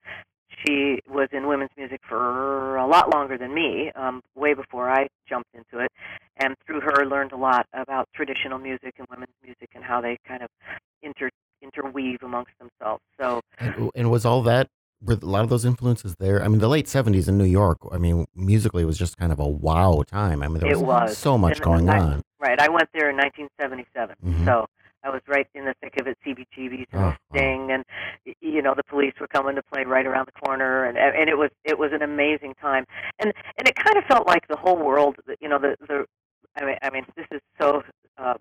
she 0.65 0.99
was 1.07 1.27
in 1.31 1.47
women's 1.47 1.69
music 1.77 2.01
for 2.07 2.77
a 2.77 2.87
lot 2.87 3.13
longer 3.13 3.37
than 3.37 3.53
me, 3.53 3.91
um, 3.95 4.21
way 4.35 4.53
before 4.53 4.89
I 4.89 5.07
jumped 5.27 5.49
into 5.53 5.83
it, 5.83 5.91
and 6.37 6.55
through 6.65 6.81
her 6.81 7.05
learned 7.05 7.31
a 7.31 7.37
lot 7.37 7.67
about 7.73 8.07
traditional 8.13 8.57
music 8.57 8.95
and 8.97 9.07
women's 9.09 9.35
music 9.43 9.69
and 9.75 9.83
how 9.83 10.01
they 10.01 10.17
kind 10.27 10.41
of 10.43 10.49
inter 11.01 11.29
interweave 11.61 12.23
amongst 12.23 12.51
themselves. 12.59 13.03
So 13.19 13.41
And, 13.59 13.89
and 13.95 14.11
was 14.11 14.25
all 14.25 14.41
that 14.43 14.69
were 15.01 15.13
a 15.21 15.25
lot 15.25 15.43
of 15.43 15.49
those 15.49 15.63
influences 15.65 16.15
there? 16.19 16.43
I 16.43 16.47
mean, 16.49 16.59
the 16.59 16.67
late 16.67 16.87
'70s 16.87 17.27
in 17.29 17.37
New 17.37 17.45
York. 17.45 17.77
I 17.91 17.97
mean, 17.97 18.25
musically, 18.35 18.83
it 18.83 18.85
was 18.85 18.97
just 18.97 19.17
kind 19.17 19.31
of 19.31 19.39
a 19.39 19.47
wow 19.47 20.03
time. 20.05 20.43
I 20.43 20.47
mean, 20.47 20.59
there 20.59 20.71
it 20.71 20.77
was, 20.79 21.09
was 21.09 21.17
so 21.17 21.37
much 21.37 21.57
And- 21.57 21.65
going 21.65 21.89
and 21.89 21.91
I- 21.91 21.99
on. 21.99 22.21
Right, 22.41 22.59
I 22.59 22.69
went 22.69 22.87
there 22.93 23.09
in 23.09 23.17
1977, 23.17 24.15
Mhm. 24.25 24.45
so 24.45 24.65
I 25.03 25.09
was 25.09 25.21
right 25.27 25.45
in 25.55 25.65
the 25.65 25.73
thick 25.81 25.99
of 25.99 26.07
it. 26.07 26.17
CBGB's 26.25 26.87
and 26.93 27.01
Oh, 27.03 27.13
Sting, 27.31 27.71
and 27.71 27.83
you 28.41 28.61
know 28.61 28.73
the 28.75 28.83
police 28.83 29.13
were 29.19 29.27
coming 29.27 29.55
to 29.55 29.61
play 29.63 29.83
right 29.85 30.05
around 30.05 30.27
the 30.27 30.39
corner, 30.47 30.85
and 30.85 30.97
and 30.97 31.29
it 31.29 31.37
was 31.37 31.49
it 31.65 31.77
was 31.77 31.91
an 31.93 32.01
amazing 32.01 32.55
time, 32.61 32.85
and 33.19 33.33
and 33.57 33.67
it 33.67 33.75
kind 33.75 33.97
of 33.97 34.03
felt 34.05 34.25
like 34.27 34.47
the 34.47 34.55
whole 34.57 34.77
world, 34.77 35.17
you 35.41 35.47
know, 35.49 35.59
the 35.59 35.75
the 35.87 36.05
I 36.57 36.65
mean 36.65 36.77
I 36.81 36.89
mean 36.91 37.05
this 37.17 37.27
is 37.31 37.41
so. 37.59 37.83
Um, 38.17 38.37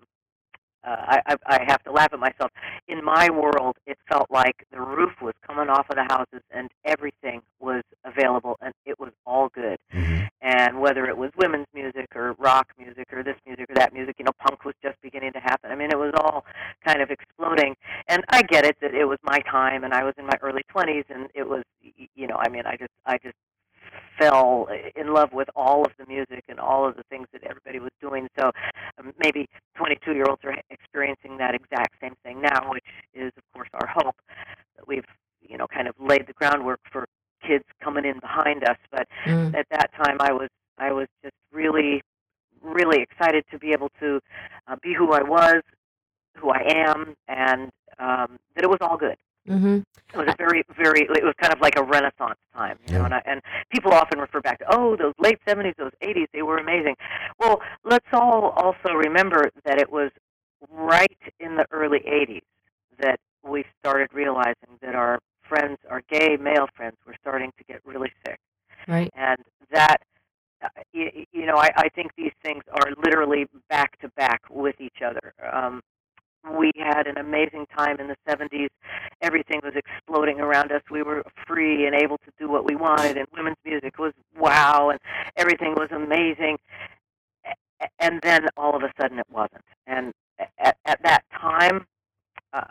uh, 0.83 0.95
I, 0.99 1.21
I 1.27 1.35
I 1.45 1.63
have 1.67 1.83
to 1.83 1.91
laugh 1.91 2.09
at 2.13 2.19
myself. 2.19 2.51
In 2.87 3.03
my 3.03 3.29
world, 3.29 3.77
it 3.85 3.97
felt 4.09 4.27
like 4.31 4.65
the 4.71 4.81
roof 4.81 5.13
was 5.21 5.33
coming 5.45 5.69
off 5.69 5.89
of 5.89 5.95
the 5.95 6.05
houses, 6.09 6.41
and 6.51 6.69
everything 6.85 7.41
was 7.59 7.83
available, 8.05 8.57
and 8.61 8.73
it 8.85 8.99
was 8.99 9.11
all 9.25 9.49
good 9.49 9.77
Mhm. 9.93 10.29
and 10.41 10.79
whether 10.79 11.05
it 11.05 11.17
was 11.17 11.31
women's 11.37 11.67
music 11.73 12.15
or 12.15 12.33
rock 12.39 12.71
music 12.77 13.11
or 13.11 13.23
this 13.23 13.35
music 13.45 13.69
or 13.69 13.75
that 13.75 13.93
music, 13.93 14.15
you 14.19 14.25
know, 14.25 14.31
punk 14.39 14.63
was 14.65 14.75
just 14.81 14.99
beginning 15.01 15.33
to 15.33 15.39
happen. 15.39 15.71
I 15.71 15.75
mean, 15.75 15.89
it 15.91 15.97
was 15.97 16.13
all 16.19 16.45
kind 16.85 17.01
of 17.01 17.11
exploding. 17.11 17.75
And 18.07 18.23
I 18.29 18.41
get 18.43 18.65
it 18.65 18.77
that 18.81 18.93
it 18.93 19.05
was 19.05 19.19
my 19.23 19.39
time 19.39 19.83
and 19.83 19.93
I 19.93 20.03
was 20.03 20.13
in 20.17 20.25
my 20.25 20.37
early 20.41 20.63
20s 20.73 21.05
and 21.09 21.27
it 21.33 21.47
was 21.47 21.63
you 22.15 22.27
know, 22.27 22.35
I 22.37 22.49
mean, 22.49 22.63
I 22.65 22.75
just 22.77 22.91
I 23.05 23.17
just 23.17 23.35
fell 24.17 24.67
in 24.95 25.13
love 25.13 25.31
with 25.33 25.49
all 25.55 25.85
of 25.85 25.91
the 25.97 26.05
music 26.07 26.43
and 26.49 26.59
all 26.59 26.87
of 26.87 26.95
the 26.95 27.03
things 27.09 27.27
that 27.33 27.43
everybody 27.43 27.79
was 27.79 27.91
doing. 28.01 28.27
So 28.39 28.51
um, 28.97 29.13
maybe 29.23 29.47
22 29.75 30.13
year 30.13 30.25
olds 30.27 30.41
are 30.43 30.55
experiencing 30.69 31.37
that 31.37 31.55
exact 31.55 31.95
same 32.01 32.15
thing 32.23 32.41
now, 32.41 32.71
which 32.71 32.83
is 33.13 33.31
of 33.37 33.43
course 33.53 33.69
our 33.73 33.87
hope 33.87 34.15
that 34.75 34.87
we've 34.87 35.05
you 35.41 35.57
know 35.57 35.67
kind 35.67 35.87
of 35.87 35.95
laid 35.99 36.27
the 36.27 36.33
groundwork 36.33 36.79
for 36.91 37.05
kids 37.45 37.63
coming 37.81 38.05
in 38.05 38.19
behind 38.19 38.63
us. 38.63 38.77
But 38.91 39.07
Mm. 39.25 39.53
at 39.55 39.65
that 39.71 39.91
time 39.93 40.17
I 40.19 40.31
was 40.31 40.49
I 40.77 40.91
was 40.91 41.07
just 41.23 41.35
really 41.51 42.01
really 42.61 43.01
excited 43.01 43.45
to 43.51 43.57
be 43.57 43.71
able 43.71 43.89
to 43.99 44.19
uh, 44.67 44.75
be 44.83 44.93
who 44.93 45.13
I 45.13 45.23
was, 45.23 45.61
who 46.35 46.49
I 46.49 46.63
am, 46.67 47.15
and 47.27 47.69
um, 47.99 48.37
that 48.55 48.63
it 48.63 48.69
was 48.69 48.79
all 48.81 48.97
good. 48.97 49.15
Mm-hmm. 49.47 49.77
It 50.13 50.17
was 50.17 50.27
a 50.27 50.35
very 50.37 50.63
very 50.75 51.01
it 51.01 51.23
was 51.23 51.33
kind 51.41 51.53
of 51.53 51.61
like 51.61 51.77
a 51.77 51.83
renaissance 51.83 52.39
time, 52.53 52.77
you 52.87 52.93
know. 52.93 53.05
And, 53.05 53.13
I, 53.13 53.21
and 53.25 53.41
people 53.71 53.93
often 53.93 54.19
refer 54.19 54.41
back 54.41 54.59
to 54.59 54.65
oh 54.69 54.95
those 54.95 55.13
late 55.19 55.39
seventies, 55.47 55.75
those 55.77 55.91
eighties, 56.01 56.27
they 56.33 56.41
were 56.41 56.57
amazing. 56.57 56.95
Well, 57.39 57.61
let's 57.83 58.05
all 58.13 58.49
also 58.55 58.93
remember 58.95 59.49
that 59.65 59.79
it 59.79 59.91
was 59.91 60.11
right 60.71 61.17
in 61.39 61.55
the 61.55 61.65
early 61.71 61.99
'80s 61.99 62.41
that 62.99 63.19
we 63.43 63.63
started 63.79 64.09
realizing 64.13 64.77
that 64.81 64.95
our 64.95 65.19
friends, 65.47 65.77
our 65.89 66.01
gay 66.09 66.37
male 66.37 66.67
friends, 66.75 66.97
were 67.07 67.15
starting 67.21 67.51
to 67.57 67.63
get 67.63 67.81
really 67.85 68.11
sick 68.25 68.37
Right. 68.87 69.09
and 69.15 69.37
that 69.71 69.97
uh, 70.63 70.67
you, 70.93 71.25
you 71.31 71.45
know 71.45 71.55
I, 71.55 71.69
I 71.75 71.89
think 71.89 72.11
these 72.17 72.31
things 72.43 72.63
are 72.71 72.91
literally 73.03 73.47
back 73.69 73.99
to 73.99 74.09
back 74.09 74.41
with 74.49 74.75
each 74.79 75.01
other 75.05 75.33
um, 75.51 75.81
we 76.57 76.71
had 76.77 77.07
an 77.07 77.17
amazing 77.17 77.65
time 77.75 77.99
in 77.99 78.07
the 78.07 78.15
70s 78.27 78.67
everything 79.21 79.59
was 79.63 79.73
exploding 79.75 80.39
around 80.39 80.71
us 80.71 80.81
we 80.89 81.03
were 81.03 81.23
free 81.47 81.85
and 81.85 81.95
able 81.95 82.17
to 82.17 82.31
do 82.39 82.49
what 82.49 82.65
we 82.65 82.75
wanted 82.75 83.17
and 83.17 83.27
women's 83.35 83.57
music 83.65 83.97
was 83.99 84.13
wow 84.37 84.89
and 84.89 84.99
everything 85.35 85.73
was 85.75 85.89
amazing 85.91 86.57
and 87.99 88.19
then 88.23 88.47
all 88.57 88.75
of 88.75 88.83
a 88.83 88.91
sudden 88.99 89.19
it 89.19 89.27
wasn't 89.31 89.63
and 89.87 90.13
at, 90.59 90.77
at 90.85 91.01
that 91.03 91.23
time 91.39 91.85
uh, 92.53 92.61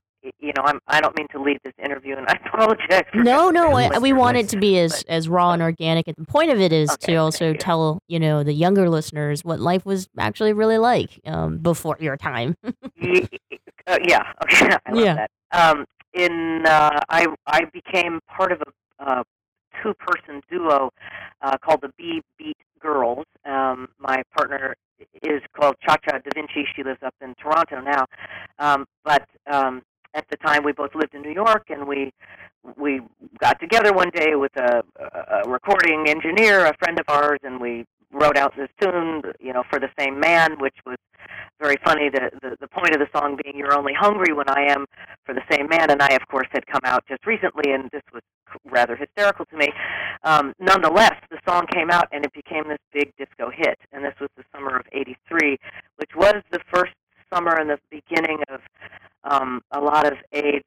you 0.40 0.52
know 0.56 0.62
I'm, 0.64 0.80
I 0.88 1.00
don't 1.00 1.16
mean 1.16 1.28
to 1.32 1.40
leave 1.40 1.58
this 1.64 1.74
interview 1.82 2.16
and 2.16 2.26
I 2.28 2.38
apologize 2.44 3.04
for 3.12 3.22
No, 3.22 3.50
no, 3.50 3.72
I, 3.74 3.98
we 3.98 4.12
want 4.12 4.36
it 4.36 4.48
to 4.50 4.58
be 4.58 4.78
as, 4.78 5.04
as 5.08 5.28
raw 5.28 5.52
and 5.52 5.62
organic. 5.62 6.08
And 6.08 6.16
the 6.18 6.24
point 6.24 6.50
of 6.50 6.60
it 6.60 6.72
is 6.72 6.90
Okay, 6.90 7.12
to 7.12 7.16
also 7.16 7.48
you. 7.52 7.54
tell, 7.54 8.02
you 8.08 8.18
know, 8.18 8.42
the 8.42 8.52
younger 8.52 8.88
listeners 8.90 9.44
what 9.44 9.60
life 9.60 9.86
was 9.86 10.08
actually 10.18 10.52
really 10.52 10.78
like 10.78 11.20
um, 11.26 11.58
before 11.58 11.96
your 12.00 12.16
time. 12.16 12.56
Uh, 13.88 13.98
yeah, 14.06 14.22
okay, 14.44 14.76
I 14.86 14.92
love 14.92 15.04
Yeah. 15.04 15.14
that. 15.14 15.30
Um, 15.52 15.84
in 16.14 16.64
uh, 16.66 17.00
I 17.08 17.26
I 17.46 17.64
became 17.72 18.20
part 18.28 18.52
of 18.52 18.62
a 18.62 19.02
uh, 19.02 19.22
two 19.82 19.94
person 19.94 20.42
duo 20.50 20.90
uh, 21.42 21.56
called 21.58 21.80
the 21.82 21.90
B 21.96 22.22
Beat 22.38 22.56
Girls. 22.80 23.24
Um, 23.44 23.88
my 23.98 24.22
partner 24.36 24.74
is 25.22 25.42
called 25.58 25.76
Cha 25.84 25.96
Cha 25.96 26.18
Da 26.18 26.30
Vinci. 26.34 26.66
She 26.74 26.82
lives 26.82 27.00
up 27.04 27.14
in 27.20 27.34
Toronto 27.34 27.80
now, 27.80 28.06
um, 28.58 28.86
but 29.04 29.26
um, 29.50 29.82
at 30.14 30.24
the 30.30 30.36
time 30.36 30.64
we 30.64 30.72
both 30.72 30.94
lived 30.94 31.14
in 31.14 31.22
New 31.22 31.32
York, 31.32 31.64
and 31.70 31.86
we 31.86 32.12
we 32.76 33.00
got 33.38 33.60
together 33.60 33.92
one 33.92 34.10
day 34.10 34.34
with 34.34 34.54
a, 34.56 34.82
a 34.98 35.48
recording 35.48 36.08
engineer, 36.08 36.66
a 36.66 36.74
friend 36.78 36.98
of 36.98 37.04
ours, 37.08 37.38
and 37.42 37.60
we 37.60 37.84
wrote 38.12 38.36
out 38.36 38.54
this 38.56 38.68
tune, 38.80 39.22
you 39.40 39.52
know, 39.52 39.62
for 39.68 39.78
the 39.78 39.90
same 39.98 40.18
man, 40.18 40.58
which 40.58 40.76
was 40.86 40.96
very 41.60 41.76
funny. 41.84 42.08
The, 42.08 42.30
the 42.40 42.56
the 42.60 42.68
point 42.68 42.94
of 42.94 43.00
the 43.00 43.08
song 43.12 43.38
being 43.42 43.56
"You're 43.56 43.76
only 43.76 43.92
hungry 43.92 44.32
when 44.32 44.48
I 44.48 44.66
am 44.70 44.86
for 45.24 45.34
the 45.34 45.42
same 45.50 45.68
man," 45.68 45.90
and 45.90 46.00
I, 46.02 46.14
of 46.14 46.26
course, 46.28 46.48
had 46.52 46.66
come 46.66 46.80
out 46.84 47.04
just 47.08 47.26
recently, 47.26 47.72
and 47.72 47.90
this 47.90 48.02
was 48.12 48.22
rather 48.64 48.96
hysterical 48.96 49.44
to 49.46 49.56
me. 49.56 49.68
Um, 50.24 50.52
nonetheless, 50.58 51.14
the 51.30 51.38
song 51.46 51.66
came 51.72 51.90
out, 51.90 52.08
and 52.12 52.24
it 52.24 52.32
became 52.32 52.68
this 52.68 52.78
big 52.92 53.12
disco 53.18 53.50
hit, 53.50 53.78
and 53.92 54.04
this 54.04 54.14
was 54.20 54.30
the 54.36 54.44
summer 54.54 54.76
of 54.76 54.86
'83, 54.92 55.58
which 55.96 56.10
was 56.16 56.36
the 56.50 56.60
first 56.72 56.92
summer 57.32 57.56
and 57.58 57.68
the 57.68 57.78
beginning 57.90 58.38
of 58.48 58.60
um, 59.24 59.60
a 59.72 59.80
lot 59.80 60.06
of 60.06 60.14
AIDS, 60.32 60.64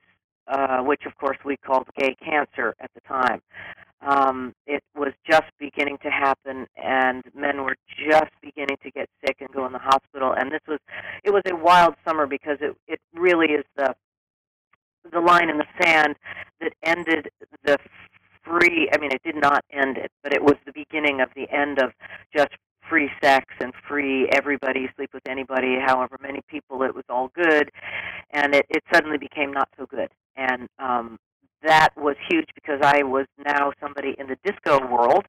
uh, 0.51 0.79
which 0.79 1.03
of 1.05 1.17
course 1.17 1.37
we 1.45 1.57
called 1.57 1.87
gay 1.97 2.15
cancer 2.23 2.75
at 2.79 2.91
the 2.93 3.01
time. 3.01 3.41
Um, 4.01 4.53
it 4.65 4.83
was 4.95 5.13
just 5.29 5.45
beginning 5.59 5.99
to 6.01 6.09
happen, 6.09 6.65
and 6.75 7.23
men 7.35 7.63
were 7.63 7.75
just 8.09 8.31
beginning 8.41 8.77
to 8.83 8.89
get 8.91 9.07
sick 9.25 9.37
and 9.39 9.49
go 9.51 9.65
in 9.67 9.73
the 9.73 9.79
hospital. 9.79 10.33
And 10.35 10.51
this 10.51 10.61
was, 10.67 10.79
it 11.23 11.29
was 11.29 11.43
a 11.49 11.55
wild 11.55 11.93
summer 12.07 12.25
because 12.25 12.57
it 12.61 12.75
it 12.87 12.99
really 13.13 13.47
is 13.47 13.65
the 13.77 13.93
the 15.11 15.19
line 15.19 15.49
in 15.49 15.57
the 15.57 15.65
sand 15.81 16.15
that 16.61 16.73
ended 16.83 17.29
the 17.63 17.77
free. 18.43 18.89
I 18.93 18.97
mean, 18.99 19.11
it 19.11 19.21
did 19.23 19.35
not 19.35 19.63
end 19.71 19.97
it, 19.97 20.11
but 20.23 20.33
it 20.33 20.43
was 20.43 20.55
the 20.65 20.73
beginning 20.73 21.21
of 21.21 21.29
the 21.35 21.49
end 21.51 21.79
of 21.79 21.91
just 22.35 22.55
free 22.89 23.09
sex 23.23 23.45
and 23.59 23.73
free 23.87 24.27
everybody 24.33 24.89
sleep 24.95 25.11
with 25.13 25.27
anybody, 25.27 25.77
however 25.85 26.17
many 26.21 26.41
people. 26.47 26.83
It 26.83 26.95
was 26.95 27.05
all 27.09 27.29
good, 27.35 27.69
and 28.31 28.55
it 28.55 28.65
it 28.69 28.83
suddenly 28.93 29.17
became 29.17 29.51
not 29.51 29.69
so 29.77 29.85
good. 29.85 30.09
And 30.35 30.67
um, 30.79 31.17
that 31.63 31.89
was 31.95 32.15
huge 32.29 32.47
because 32.55 32.79
I 32.81 33.03
was 33.03 33.25
now 33.45 33.71
somebody 33.79 34.15
in 34.17 34.27
the 34.27 34.37
disco 34.43 34.85
world 34.87 35.25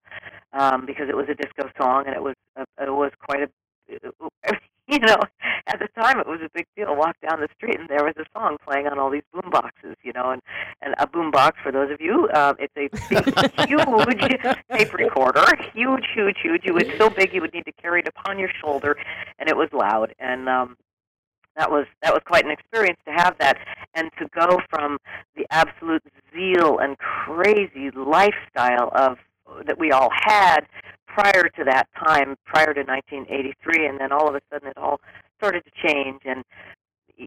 um, 0.53 0.87
because 0.87 1.09
it 1.09 1.17
was 1.17 1.27
a 1.29 1.35
disco 1.35 1.71
song 1.81 2.05
and 2.07 2.15
it 2.15 2.23
was 2.23 2.35
a, 2.57 2.63
it 2.83 2.91
was 2.91 3.11
quite 3.21 3.43
a 3.43 3.49
you 4.97 4.99
know 4.99 5.19
at 5.67 5.79
the 5.79 5.89
time 6.01 6.19
it 6.21 6.27
was 6.27 6.41
a 6.45 6.51
big 6.55 6.67
deal. 6.77 6.95
Walk 6.95 7.17
down 7.27 7.41
the 7.41 7.49
street 7.57 7.79
and 7.79 7.89
there 7.89 8.05
was 8.05 8.15
a 8.19 8.25
song 8.33 8.59
playing 8.65 8.87
on 8.87 8.99
all 8.99 9.11
these 9.11 9.23
boom 9.33 9.51
boxes, 9.51 9.97
you 10.03 10.13
know, 10.13 10.31
and 10.31 10.43
and 10.83 10.95
a 10.99 11.07
boom 11.07 11.31
box 11.31 11.59
for 11.63 11.73
those 11.73 11.91
of 11.91 12.01
you, 12.01 12.29
uh, 12.35 12.55
it's 12.59 12.75
a 12.77 12.89
big, 13.09 13.69
huge 13.69 14.43
tape 14.71 14.93
recorder, 14.95 15.45
huge, 15.73 16.07
huge, 16.15 16.37
huge. 16.43 16.63
It 16.65 16.75
was 16.75 16.85
so 16.99 17.09
big 17.09 17.33
you 17.33 17.41
would 17.41 17.55
need 17.55 17.65
to 17.65 17.73
carry 17.73 18.01
it 18.01 18.09
upon 18.09 18.39
your 18.39 18.51
shoulder, 18.61 18.97
and 19.39 19.49
it 19.49 19.57
was 19.57 19.69
loud 19.73 20.15
and. 20.19 20.49
um 20.49 20.77
that 21.57 21.71
was 21.71 21.85
that 22.03 22.13
was 22.15 22.23
quite 22.27 22.47
an 22.47 22.51
experience 22.51 22.99
to 23.07 23.13
have 23.13 23.37
that 23.39 23.59
and 23.95 24.11
to 24.19 24.27
go 24.35 24.59
from 24.71 24.97
the 25.37 25.45
absolute 25.51 26.03
zeal 26.35 26.79
and 26.79 26.97
crazy 26.99 27.91
lifestyle 27.95 28.91
of 28.95 29.19
that 29.67 29.79
we 29.79 29.91
all 29.93 30.11
had 30.13 30.61
prior 31.07 31.49
to 31.49 31.65
that 31.65 31.89
time 31.99 32.37
prior 32.47 32.73
to 32.73 32.81
1983 32.83 33.87
and 33.87 34.01
then 34.01 34.13
all 34.13 34.29
of 34.29 34.35
a 34.35 34.41
sudden 34.53 34.69
it 34.69 34.77
all 34.79 35.01
started 35.39 35.63
to 35.65 35.71
change 35.87 36.23
and 36.25 36.43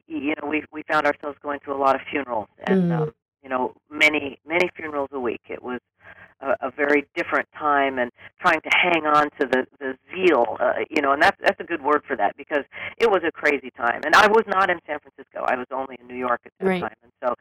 you 0.08 0.34
know 0.42 0.48
we 0.50 0.64
we 0.72 0.82
found 0.92 1.06
ourselves 1.06 1.38
going 1.44 1.60
to 1.66 1.72
a 1.72 1.78
lot 1.78 1.96
of 1.96 2.02
funerals 2.10 2.48
and 2.68 2.92
Mm. 2.92 3.00
um, 3.02 3.14
you 3.44 3.50
know 3.50 3.74
many 3.92 4.40
many 4.46 4.70
funerals 4.76 5.10
a 5.12 5.20
week 5.20 5.42
it 5.50 5.62
was 5.62 5.80
a, 6.42 6.68
a 6.68 6.72
very 6.72 7.06
different 7.16 7.48
time 7.58 7.98
and 7.98 8.12
trying 8.42 8.62
to 8.62 8.70
hang 8.72 9.06
on 9.06 9.30
to 9.40 9.48
the 9.48 9.66
the 9.80 9.98
zeal 10.14 10.58
uh, 10.60 10.74
you 10.90 11.02
know 11.02 11.12
and 11.14 11.22
that's 11.22 11.38
that's 11.42 11.60
a 11.60 11.64
good 11.64 11.82
word 11.82 12.02
for 12.08 12.16
that 12.16 12.36
because 12.38 12.64
it 13.00 13.10
was 13.10 13.22
a 13.28 13.32
crazy 13.32 13.72
time 13.78 14.02
and 14.06 14.16
I 14.16 14.28
was 14.28 14.44
not 14.48 14.70
in 14.70 14.80
San 14.86 15.00
Francisco 15.00 15.46
I 15.48 15.56
was 15.56 15.68
only 15.72 15.98
in 16.00 16.08
New 16.08 16.18
York 16.18 16.42
at 16.46 16.52
that 16.60 16.66
Right. 16.66 16.82
time 16.82 16.96
and 17.04 17.12
so 17.24 17.34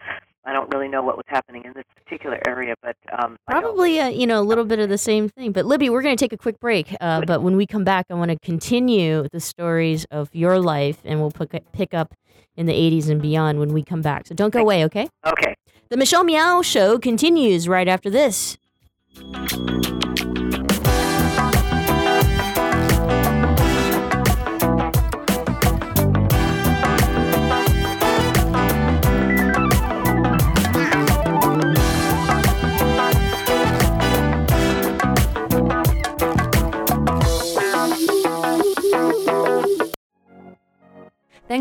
I 0.47 0.53
don't 0.53 0.73
really 0.73 0.89
know 0.89 1.03
what 1.03 1.17
was 1.17 1.25
happening 1.29 1.65
in 1.65 1.73
this 1.75 1.85
particular 2.05 2.39
area 2.47 2.75
but 2.83 2.97
um 3.19 3.37
Probably, 3.49 4.01
uh, 4.01 4.09
you 4.09 4.27
know, 4.27 4.41
a 4.41 4.43
little 4.45 4.65
bit 4.65 4.79
of 4.79 4.89
the 4.89 4.99
same 4.99 5.29
thing. 5.29 5.53
But 5.53 5.65
Libby, 5.67 5.91
we're 5.91 6.03
going 6.03 6.17
to 6.17 6.23
take 6.23 6.33
a 6.33 6.37
quick 6.37 6.59
break. 6.61 6.95
Uh, 7.01 7.21
but 7.27 7.43
when 7.43 7.57
we 7.57 7.67
come 7.67 7.85
back, 7.85 8.07
I 8.11 8.15
want 8.15 8.31
to 8.31 8.39
continue 8.39 9.29
the 9.33 9.41
stories 9.41 10.07
of 10.11 10.29
your 10.35 10.59
life, 10.59 10.99
and 11.05 11.21
we'll 11.21 11.31
pick, 11.31 11.71
pick 11.73 11.95
up 11.95 12.15
in 12.57 12.67
the 12.67 12.73
80s 12.73 13.09
and 13.11 13.21
beyond 13.21 13.59
when 13.59 13.73
we 13.73 13.83
come 13.83 14.01
back. 14.03 14.27
So 14.27 14.35
don't 14.35 14.51
go 14.51 14.61
away, 14.61 14.85
okay? 14.87 15.09
okay 15.27 15.55
The 15.89 15.97
Michelle 15.97 16.25
Meow 16.25 16.63
Show 16.63 16.99
continues 16.99 17.69
right 17.69 17.87
after 17.89 18.11
this. 18.11 18.54
Thank 19.17 20.05
you. 20.05 20.14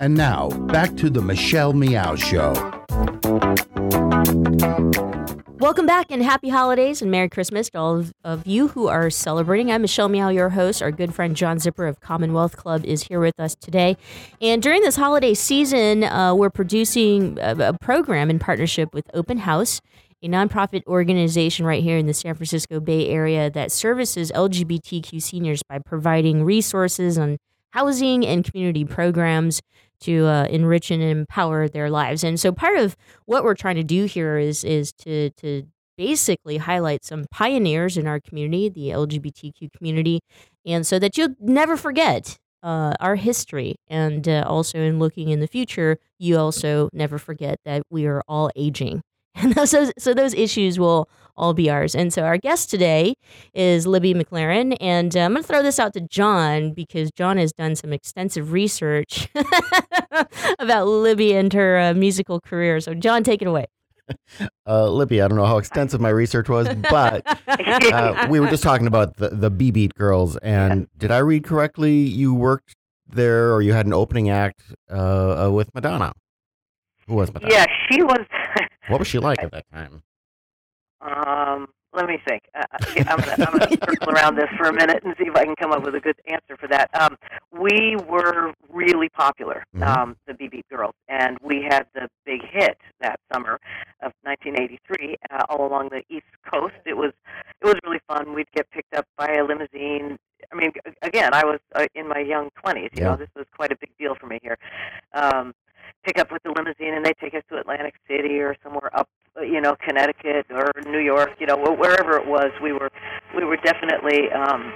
And 0.00 0.14
now, 0.14 0.48
back 0.68 0.96
to 0.96 1.10
the 1.10 1.20
Michelle 1.20 1.72
Meow 1.74 2.14
Show. 2.14 2.52
Welcome 5.58 5.86
back 5.86 6.06
and 6.10 6.22
happy 6.22 6.48
holidays 6.48 7.02
and 7.02 7.10
Merry 7.10 7.28
Christmas 7.28 7.68
to 7.70 7.78
all 7.78 8.04
of, 8.24 8.46
you 8.46 8.68
who 8.68 8.88
are 8.88 9.10
celebrating. 9.10 9.70
I'm 9.70 9.82
Michelle 9.82 10.08
Meow, 10.08 10.30
your 10.30 10.50
host. 10.50 10.82
Our 10.82 10.90
good 10.90 11.14
friend 11.14 11.36
John 11.36 11.58
Zipper 11.58 11.86
of 11.86 12.00
Commonwealth 12.00 12.56
Club 12.56 12.86
is 12.86 13.04
here 13.04 13.20
with 13.20 13.38
us 13.38 13.54
today. 13.54 13.98
And 14.40 14.62
during 14.62 14.80
this 14.80 14.96
holiday 14.96 15.34
season, 15.34 16.04
uh, 16.04 16.34
we're 16.34 16.50
producing 16.50 17.38
a, 17.38 17.54
a 17.56 17.78
program 17.78 18.30
in 18.30 18.38
partnership 18.38 18.94
with 18.94 19.04
Open 19.12 19.38
House, 19.38 19.80
a 20.22 20.28
nonprofit 20.28 20.86
organization 20.86 21.66
right 21.66 21.82
here 21.82 21.98
in 21.98 22.06
the 22.06 22.14
San 22.14 22.34
Francisco 22.34 22.80
Bay 22.80 23.08
Area 23.08 23.50
that 23.50 23.70
services 23.70 24.32
LGBTQ 24.34 25.20
seniors 25.20 25.62
by 25.62 25.78
providing 25.78 26.44
resources 26.44 27.18
on 27.18 27.38
housing 27.74 28.24
and 28.24 28.44
community 28.44 28.84
programs 28.84 29.60
to 30.00 30.26
uh, 30.26 30.44
enrich 30.44 30.90
and 30.90 31.02
empower 31.02 31.68
their 31.68 31.90
lives. 31.90 32.22
And 32.22 32.38
so 32.38 32.52
part 32.52 32.78
of 32.78 32.96
what 33.26 33.42
we're 33.42 33.54
trying 33.54 33.76
to 33.76 33.84
do 33.84 34.04
here 34.04 34.38
is 34.38 34.64
is 34.64 34.92
to 35.04 35.30
to 35.30 35.64
basically 35.96 36.56
highlight 36.56 37.04
some 37.04 37.24
pioneers 37.30 37.96
in 37.96 38.06
our 38.06 38.20
community, 38.20 38.68
the 38.68 38.88
LGBTQ 38.88 39.72
community, 39.76 40.20
and 40.64 40.86
so 40.86 40.98
that 40.98 41.16
you'll 41.16 41.34
never 41.40 41.76
forget 41.76 42.36
uh, 42.62 42.94
our 43.00 43.16
history 43.16 43.76
and 43.88 44.26
uh, 44.28 44.44
also 44.46 44.78
in 44.78 44.98
looking 44.98 45.28
in 45.28 45.40
the 45.40 45.46
future, 45.46 45.98
you 46.18 46.38
also 46.38 46.88
never 46.92 47.18
forget 47.18 47.58
that 47.64 47.82
we 47.90 48.06
are 48.06 48.22
all 48.26 48.50
aging. 48.56 49.02
And 49.42 49.68
so, 49.68 49.90
so 49.98 50.14
those 50.14 50.32
issues 50.34 50.78
will 50.78 51.08
all 51.36 51.54
be 51.54 51.68
ours. 51.68 51.94
And 51.94 52.12
so 52.12 52.22
our 52.22 52.38
guest 52.38 52.70
today 52.70 53.14
is 53.52 53.86
Libby 53.86 54.14
McLaren. 54.14 54.76
And 54.80 55.16
uh, 55.16 55.20
I'm 55.20 55.32
going 55.32 55.42
to 55.42 55.46
throw 55.46 55.62
this 55.62 55.78
out 55.78 55.92
to 55.94 56.00
John 56.00 56.72
because 56.72 57.10
John 57.10 57.36
has 57.38 57.52
done 57.52 57.74
some 57.74 57.92
extensive 57.92 58.52
research 58.52 59.28
about 60.58 60.86
Libby 60.86 61.34
and 61.34 61.52
her 61.52 61.78
uh, 61.78 61.94
musical 61.94 62.40
career. 62.40 62.80
So, 62.80 62.94
John, 62.94 63.24
take 63.24 63.42
it 63.42 63.48
away. 63.48 63.66
Uh, 64.66 64.88
Libby, 64.88 65.20
I 65.20 65.28
don't 65.28 65.36
know 65.36 65.46
how 65.46 65.58
extensive 65.58 66.00
my 66.00 66.08
research 66.08 66.48
was, 66.48 66.68
but 66.90 67.22
uh, 67.46 68.26
we 68.30 68.40
were 68.40 68.48
just 68.48 68.62
talking 68.62 68.86
about 68.86 69.16
the, 69.16 69.28
the 69.28 69.50
B 69.50 69.70
Beat 69.70 69.94
girls. 69.94 70.36
And 70.38 70.88
did 70.96 71.10
I 71.10 71.18
read 71.18 71.44
correctly? 71.44 71.92
You 71.92 72.34
worked 72.34 72.74
there 73.06 73.52
or 73.52 73.62
you 73.62 73.72
had 73.72 73.86
an 73.86 73.92
opening 73.92 74.30
act 74.30 74.62
uh, 74.90 75.46
uh 75.46 75.50
with 75.50 75.74
Madonna. 75.74 76.12
Who 77.06 77.14
was 77.14 77.32
Madonna? 77.32 77.52
Yeah, 77.52 77.66
she 77.90 78.02
was. 78.02 78.26
What 78.88 78.98
was 78.98 79.08
she 79.08 79.18
like 79.18 79.42
at 79.42 79.50
that 79.52 79.64
time? 79.72 80.02
Um, 81.00 81.68
let 81.92 82.06
me 82.06 82.18
think. 82.26 82.42
Uh, 82.54 82.62
I'm 83.06 83.20
going 83.20 83.60
to 83.60 83.78
circle 83.84 84.10
around 84.10 84.36
this 84.36 84.48
for 84.56 84.64
a 84.68 84.72
minute 84.72 85.02
and 85.04 85.14
see 85.18 85.26
if 85.28 85.36
I 85.36 85.44
can 85.44 85.54
come 85.56 85.70
up 85.72 85.84
with 85.84 85.94
a 85.94 86.00
good 86.00 86.16
answer 86.26 86.56
for 86.56 86.66
that. 86.68 86.90
Um, 86.94 87.16
we 87.52 87.96
were 88.08 88.52
really 88.68 89.08
popular, 89.10 89.64
Mm-hmm. 89.76 89.82
um, 89.84 90.16
the 90.26 90.32
BB 90.34 90.62
Girls, 90.70 90.94
and 91.08 91.36
we 91.42 91.64
had 91.68 91.86
the 91.94 92.08
big 92.26 92.40
hit 92.48 92.78
that 93.00 93.20
summer 93.32 93.54
of 94.02 94.12
1983 94.22 95.16
uh, 95.30 95.44
all 95.48 95.66
along 95.66 95.90
the 95.90 96.02
East 96.08 96.26
Coast. 96.50 96.74
It 96.84 96.96
was 96.96 97.12
it 97.60 97.64
was 97.66 97.76
really 97.84 98.00
fun. 98.08 98.34
We'd 98.34 98.50
get 98.54 98.68
picked 98.70 98.94
up 98.94 99.06
by 99.16 99.28
a 99.34 99.44
limousine. 99.44 100.16
I 100.52 100.56
mean, 100.56 100.72
again, 101.02 101.32
I 101.32 101.44
was 101.44 101.60
uh, 101.74 101.86
in 101.94 102.08
my 102.08 102.18
young 102.20 102.50
20s. 102.64 102.76
You 102.82 102.88
Yeah. 103.02 103.04
know, 103.10 103.16
this 103.16 103.28
was 103.36 103.46
quite 103.56 103.72
a 103.72 103.76
big 103.76 103.90
deal 103.98 104.14
for 104.18 104.26
me 104.26 104.38
here. 104.42 104.58
Um, 105.12 105.54
pick 106.04 106.18
up 106.18 106.30
with 106.32 106.42
the 106.42 106.50
limousine 106.50 106.94
and 106.94 107.04
they 107.04 107.14
take 107.20 107.34
us 107.34 107.42
to 107.50 107.58
Atlantic 107.58 107.94
City 108.08 108.40
or 108.40 108.56
somewhere 108.62 108.90
up, 108.94 109.08
you 109.40 109.60
know, 109.60 109.74
Connecticut 109.86 110.46
or 110.50 110.70
New 110.86 111.00
York, 111.00 111.30
you 111.38 111.46
know, 111.46 111.56
wherever 111.56 112.16
it 112.16 112.26
was. 112.26 112.50
We 112.62 112.72
were 112.72 112.90
we 113.36 113.44
were 113.44 113.56
definitely 113.56 114.30
um, 114.32 114.72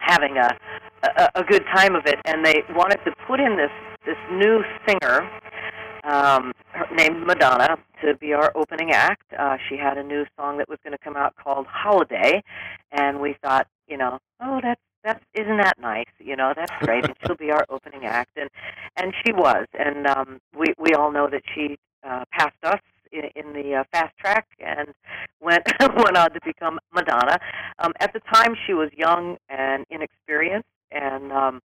having 0.00 0.36
a, 0.36 0.56
a 1.02 1.30
a 1.36 1.44
good 1.44 1.64
time 1.74 1.94
of 1.94 2.06
it, 2.06 2.18
and 2.24 2.44
they 2.44 2.62
wanted 2.74 2.98
to 3.04 3.12
put 3.26 3.40
in 3.40 3.56
this 3.56 3.70
this 4.04 4.16
new 4.30 4.62
singer 4.86 5.28
um, 6.06 6.52
named 6.94 7.26
Madonna 7.26 7.76
to 8.02 8.14
be 8.16 8.32
our 8.32 8.52
opening 8.54 8.92
act. 8.92 9.24
Uh, 9.36 9.56
she 9.68 9.76
had 9.76 9.98
a 9.98 10.02
new 10.02 10.24
song 10.38 10.58
that 10.58 10.68
was 10.68 10.78
going 10.84 10.92
to 10.92 10.98
come 11.02 11.16
out 11.16 11.34
called 11.36 11.66
Holiday, 11.66 12.42
and 12.92 13.20
we 13.20 13.36
thought, 13.42 13.66
you 13.88 13.96
know, 13.96 14.18
oh, 14.40 14.60
that's 14.62 14.80
that's 15.06 15.24
isn't 15.34 15.58
that 15.58 15.78
nice? 15.80 16.10
You 16.18 16.36
know, 16.36 16.52
that's 16.54 16.72
great, 16.80 17.04
and 17.04 17.14
she'll 17.24 17.36
be 17.36 17.52
our 17.52 17.64
opening 17.70 18.04
act, 18.04 18.32
and 18.36 18.50
and 18.96 19.14
she 19.24 19.32
was, 19.32 19.66
and 19.78 20.06
um, 20.06 20.40
we 20.58 20.74
we 20.78 20.94
all 20.94 21.12
know 21.12 21.28
that 21.30 21.42
she 21.54 21.78
uh, 22.06 22.24
passed 22.32 22.62
us 22.64 22.80
in, 23.12 23.22
in 23.36 23.52
the 23.52 23.76
uh, 23.76 23.84
fast 23.92 24.16
track 24.18 24.46
and 24.58 24.88
went 25.40 25.62
went 25.80 26.16
on 26.16 26.32
to 26.32 26.40
become 26.44 26.78
Madonna. 26.92 27.38
Um, 27.78 27.92
at 28.00 28.12
the 28.12 28.20
time, 28.32 28.56
she 28.66 28.74
was 28.74 28.90
young 28.96 29.36
and 29.48 29.86
inexperienced, 29.90 30.68
and 30.90 31.32
um, 31.32 31.60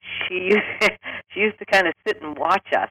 she 0.00 0.54
she 1.30 1.40
used 1.40 1.58
to 1.58 1.64
kind 1.64 1.86
of 1.86 1.94
sit 2.06 2.22
and 2.22 2.36
watch 2.36 2.66
us 2.76 2.90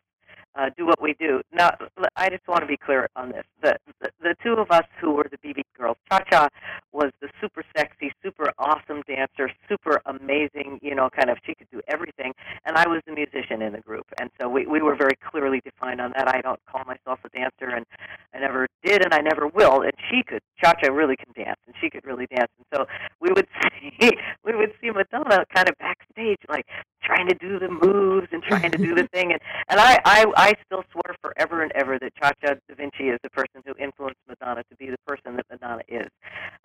uh, 0.55 0.69
do 0.77 0.85
what 0.85 1.01
we 1.01 1.15
do. 1.19 1.41
Now, 1.53 1.71
I 2.15 2.29
just 2.29 2.47
want 2.47 2.61
to 2.61 2.67
be 2.67 2.77
clear 2.77 3.09
on 3.15 3.29
this. 3.29 3.43
The, 3.61 3.77
the 4.01 4.09
the 4.21 4.35
two 4.43 4.53
of 4.53 4.69
us 4.71 4.85
who 4.99 5.11
were 5.11 5.25
the 5.29 5.37
BB 5.37 5.61
girls, 5.77 5.97
Cha 6.11 6.19
Cha 6.29 6.49
was 6.91 7.11
the 7.21 7.29
super 7.39 7.63
sexy, 7.75 8.11
super 8.23 8.51
awesome 8.59 9.01
dancer, 9.07 9.51
super 9.69 10.01
amazing. 10.05 10.79
You 10.81 10.95
know, 10.95 11.09
kind 11.09 11.29
of 11.29 11.37
she 11.45 11.55
could 11.55 11.67
do 11.71 11.81
everything, 11.87 12.33
and 12.65 12.77
I 12.77 12.87
was 12.87 13.01
the 13.05 13.13
musician 13.13 13.61
in 13.61 13.73
the 13.73 13.79
group, 13.79 14.05
and 14.19 14.29
so 14.39 14.49
we 14.49 14.65
we 14.65 14.81
were 14.81 14.95
very 14.95 15.17
clearly 15.29 15.61
defined 15.63 16.01
on 16.01 16.11
that. 16.15 16.27
I 16.27 16.41
don't 16.41 16.59
call 16.69 16.83
myself 16.85 17.19
a 17.25 17.29
dancer, 17.29 17.73
and 17.75 17.85
I 18.33 18.39
never 18.39 18.67
did, 18.83 19.03
and 19.03 19.13
I 19.13 19.19
never 19.19 19.47
will. 19.47 19.81
And 19.81 19.93
she 20.09 20.23
could. 20.23 20.41
Cha 20.63 20.73
Cha 20.73 20.91
really 20.91 21.15
can 21.15 21.31
dance, 21.33 21.59
and 21.65 21.75
she 21.81 21.89
could 21.89 22.05
really 22.05 22.27
dance, 22.27 22.51
and 22.57 22.65
so 22.73 22.85
we 23.19 23.29
would 23.31 23.47
see 23.99 24.11
we 24.43 24.55
would 24.55 24.73
see 24.81 24.89
Madonna 24.91 25.45
kind 25.53 25.69
of 25.69 25.75
backstage, 25.79 26.39
like 26.49 26.65
trying 27.03 27.27
to 27.27 27.35
do 27.35 27.59
the 27.59 27.69
moves 27.69 28.27
and 28.31 28.43
trying 28.43 28.71
to 28.71 28.77
do 28.77 28.93
the 28.95 29.07
thing, 29.07 29.31
and 29.31 29.41
and 29.69 29.79
I 29.79 29.97
I 30.05 30.25
I 30.41 30.55
still 30.65 30.83
swear 30.91 31.13
forever 31.21 31.61
and 31.61 31.71
ever 31.75 31.99
that 31.99 32.15
Cha 32.15 32.31
Cha 32.43 32.55
Da 32.55 32.75
Vinci 32.75 33.09
is 33.09 33.19
the 33.21 33.29
person 33.29 33.61
who 33.63 33.75
influenced 33.77 34.17
Madonna 34.27 34.63
to 34.71 34.75
be 34.75 34.89
the 34.89 34.97
person 35.05 35.35
that 35.35 35.45
Madonna 35.51 35.83
is. 35.87 36.09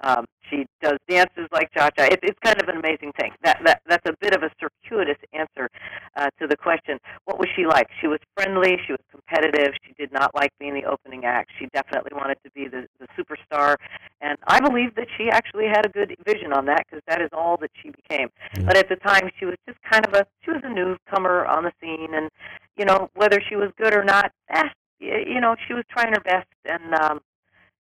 Um, 0.00 0.24
she 0.48 0.64
does 0.80 0.96
dances 1.10 1.46
like 1.52 1.68
Cha 1.76 1.90
Cha. 1.90 2.04
It's 2.04 2.22
it's 2.22 2.38
kind 2.42 2.56
of 2.62 2.70
an 2.70 2.78
amazing 2.78 3.12
thing. 3.20 3.32
That 3.44 3.60
that 3.66 3.82
that's 3.86 4.08
a 4.08 4.14
bit 4.18 4.34
of 4.34 4.42
a 4.42 4.50
circuitous 4.58 5.18
answer 5.34 5.68
uh, 6.16 6.30
to 6.40 6.46
the 6.46 6.56
question. 6.56 6.98
What 7.26 7.38
was 7.38 7.50
she 7.54 7.66
like? 7.66 7.88
She 8.00 8.06
was 8.06 8.18
friendly. 8.34 8.78
She 8.86 8.92
was 8.92 9.04
competitive. 9.10 9.74
She 9.86 9.92
did 9.92 10.10
not 10.10 10.34
like 10.34 10.52
being 10.58 10.72
the 10.72 10.86
opening 10.86 11.26
act. 11.26 11.50
She 11.58 11.68
definitely 11.74 12.12
wanted 12.14 12.38
to 12.44 12.50
be 12.52 12.68
the 12.68 12.88
the 12.98 13.08
superstar, 13.12 13.76
and 14.22 14.38
I 14.46 14.58
believe 14.58 14.94
that 14.94 15.08
she 15.18 15.28
actually 15.28 15.66
had 15.66 15.84
a 15.84 15.90
good 15.90 16.16
vision 16.24 16.54
on 16.54 16.64
that 16.64 16.86
because 16.88 17.02
that 17.08 17.20
is 17.20 17.28
all 17.34 17.58
that 17.58 17.72
she 17.82 17.90
became. 17.90 18.30
But 18.64 18.78
at 18.78 18.88
the 18.88 18.96
time, 18.96 19.28
she 19.38 19.44
was 19.44 19.56
just 19.68 19.78
kind 19.82 20.06
of 20.06 20.14
a 20.14 20.26
she 20.40 20.50
was 20.50 20.62
a 20.64 20.72
newcomer 20.72 21.44
on 21.44 21.64
the 21.64 21.72
scene, 21.82 22.14
and 22.14 22.30
you 22.76 22.84
know 22.84 23.10
whether 23.14 23.40
she 23.48 23.56
was 23.56 23.70
good 23.78 23.94
or 23.94 24.04
not, 24.04 24.32
eh, 24.50 24.68
you 25.00 25.40
know 25.40 25.56
she 25.66 25.74
was 25.74 25.84
trying 25.90 26.12
her 26.12 26.20
best, 26.20 26.48
and 26.64 26.94
um, 26.94 27.20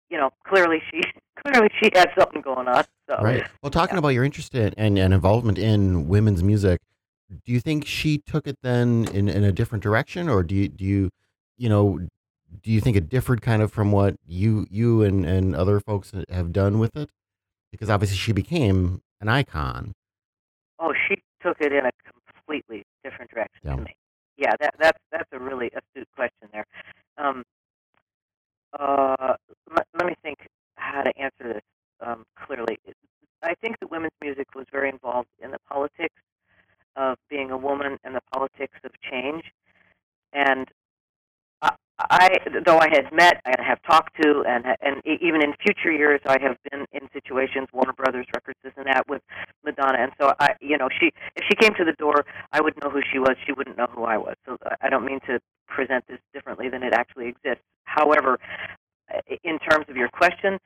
you 0.10 0.18
know 0.18 0.32
clearly 0.48 0.82
she 0.92 1.02
clearly 1.46 1.70
she 1.82 1.90
had 1.94 2.10
something 2.18 2.42
going 2.42 2.68
on. 2.68 2.84
So 3.10 3.18
Right. 3.22 3.46
Well, 3.62 3.70
talking 3.70 3.98
about 3.98 4.10
your 4.10 4.24
interest 4.24 4.56
in, 4.56 4.74
and, 4.78 4.98
and 4.98 5.14
involvement 5.14 5.58
in 5.58 6.08
women's 6.08 6.44
music, 6.44 6.82
do 7.46 7.52
you 7.52 7.60
think 7.60 7.86
she 7.86 8.18
took 8.18 8.48
it 8.48 8.58
then 8.64 9.08
in, 9.14 9.30
in 9.30 9.44
a 9.44 9.52
different 9.52 9.84
direction, 9.84 10.30
or 10.30 10.44
do 10.44 10.56
you 10.56 10.68
do 10.68 10.86
you 10.86 11.10
you 11.58 11.70
know 11.70 12.00
do 12.64 12.72
you 12.72 12.82
think 12.82 12.96
it 12.96 13.10
differed 13.10 13.42
kind 13.42 13.62
of 13.62 13.72
from 13.72 13.92
what 13.92 14.16
you 14.26 14.66
you 14.70 15.04
and, 15.04 15.26
and 15.26 15.56
other 15.56 15.80
folks 15.80 16.14
have 16.30 16.52
done 16.52 16.80
with 16.80 16.96
it? 16.96 17.10
Because 17.72 17.90
obviously 17.90 18.18
she 18.18 18.32
became 18.32 19.02
an 19.20 19.28
icon. 19.28 19.94
Oh, 20.80 20.94
she 21.08 21.22
took 21.42 21.58
it 21.60 21.72
in 21.72 21.86
a 21.86 21.92
completely 22.34 22.86
different 23.04 23.32
direction 23.32 23.60
Yeah. 23.64 23.76
to 23.76 23.82
me. 23.82 23.95
Yeah, 24.38 24.54
that 24.60 24.76
that's 24.80 25.00
that's 25.12 25.30
a 25.32 25.40
really 25.40 25.68
astute 25.68 26.08
question 26.16 26.50
there. 26.52 26.66
Um, 27.18 27.44
uh, 28.78 29.36
let, 29.76 29.88
let 29.98 30.06
me 30.08 30.16
think 30.22 30.40
how 30.76 31.02
to 31.04 31.18
answer 31.18 31.54
this 31.54 31.62
um, 32.06 32.26
clearly. 32.46 32.78
I 33.44 33.54
think 33.62 33.80
that 33.80 33.92
women's 33.92 34.12
music 34.22 34.48
was 34.56 34.66
very 34.72 34.90
involved 34.90 35.30
in 35.42 35.52
the 35.52 35.60
politics 35.70 36.16
of 36.96 37.18
being 37.30 37.52
a 37.52 37.58
woman 37.58 37.98
and 38.04 38.16
the 38.16 38.22
politics 38.34 38.78
of 38.84 38.92
change. 39.10 39.44
And 40.34 40.68
I, 41.98 42.30
though 42.66 42.78
I 42.78 42.90
had 42.90 43.12
met 43.14 43.42
and 43.46 43.56
have 43.66 43.82
talked 43.84 44.22
to, 44.22 44.44
and 44.48 44.66
and 44.82 45.02
even 45.06 45.42
in 45.42 45.54
future 45.64 45.92
years, 45.92 46.20
I 46.26 46.38
have 46.42 46.58
been 46.70 46.86
in 46.92 47.08
situations, 47.14 47.68
Warner 47.72 47.94
Brothers 47.94 48.26
records, 48.34 48.60
this 48.64 48.74
and 48.76 48.86
that, 48.88 49.08
with 49.08 49.22
Madonna. 49.64 50.00
And 50.00 50.12
so 50.20 50.34
I, 50.40 50.56
you 50.60 50.78
know, 50.78 50.90
she 51.00 51.12
if 51.36 51.46
she 51.48 51.56
came 51.56 51.74
to 51.76 51.86
the 51.86 51.94
door, 51.94 52.26
I 52.52 52.60
would 52.60 52.74
know 52.84 52.90
who 52.90 53.02
she 53.12 53.20
was. 53.20 53.36
She 53.46 53.54
wouldn't 53.54 53.78
know 53.78 53.88
who 53.90 54.04
I 54.04 54.18
was. 54.18 54.36
So 54.46 54.58
I 54.82 54.90
don't 54.90 55.06
mean 55.06 55.22
to 55.28 55.40
present 55.68 56.06
this 56.08 56.20
differently 56.34 56.70
than 56.70 56.84
it 56.84 56.94
actually 56.94 57.28
exists. 57.28 57.64
However, 57.86 58.40
in 59.44 59.60
terms 59.60 59.86
of 59.88 59.96
your 59.96 60.10
question, 60.10 60.60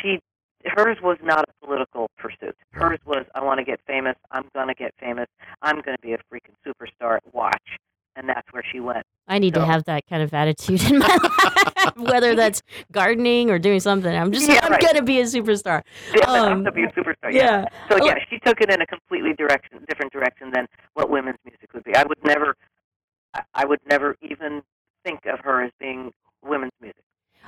she 0.00 0.20
hers 0.66 0.98
was 1.02 1.18
not 1.22 1.44
a 1.48 1.66
political 1.66 2.08
pursuit. 2.16 2.56
Hers 2.72 3.00
was 3.04 3.24
I 3.34 3.42
want 3.42 3.58
to 3.58 3.64
get 3.64 3.80
famous. 3.86 4.16
I'm 4.30 4.48
going 4.54 4.68
to 4.68 4.74
get 4.74 4.94
famous. 5.00 5.26
I'm 5.62 5.80
going 5.82 5.96
to 5.96 6.02
be 6.02 6.12
a 6.12 6.18
freaking 6.32 6.54
superstar. 6.66 7.18
Watch, 7.32 7.78
and 8.16 8.28
that's 8.28 8.46
where 8.52 8.62
she 8.70 8.80
went. 8.80 9.04
I 9.26 9.38
need 9.38 9.54
to 9.54 9.64
have 9.64 9.84
that 9.84 10.06
kind 10.06 10.22
of 10.22 10.32
attitude 10.34 10.82
in 10.90 10.98
my 10.98 11.06
life, 11.06 11.92
whether 11.96 12.34
that's 12.34 12.62
gardening 12.92 13.50
or 13.50 13.58
doing 13.58 13.80
something. 13.80 14.14
I'm 14.14 14.32
just, 14.32 14.48
Yeah, 14.48 14.60
I'm 14.62 14.72
right. 14.72 14.80
going 14.80 14.96
to 14.96 15.02
be 15.02 15.20
a 15.20 15.24
superstar. 15.24 15.82
Yeah, 16.14 16.24
I'm 16.28 16.52
Um, 16.52 16.62
going 16.62 16.64
to 16.66 16.72
be 16.72 16.82
a 16.84 16.88
superstar. 16.92 17.32
yeah. 17.32 17.64
So 17.90 17.98
Oh. 18.00 18.06
yeah, 18.06 18.16
she 18.28 18.38
took 18.40 18.60
it 18.60 18.70
in 18.70 18.80
a 18.82 18.86
completely 18.86 19.32
direction, 19.34 19.78
different 19.88 20.12
direction 20.12 20.50
than 20.52 20.66
what 20.94 21.08
women's 21.10 21.38
music 21.44 21.72
would 21.72 21.84
be. 21.84 21.94
I 21.96 22.04
would 22.04 22.18
never, 22.24 22.54
I- 23.54 23.64
would 23.64 23.80
never 23.88 24.16
even 24.22 24.62
think 25.04 25.26
of 25.26 25.40
her 25.40 25.62
as 25.64 25.70
being 25.80 26.12
women's 26.42 26.72
music. 26.80 27.00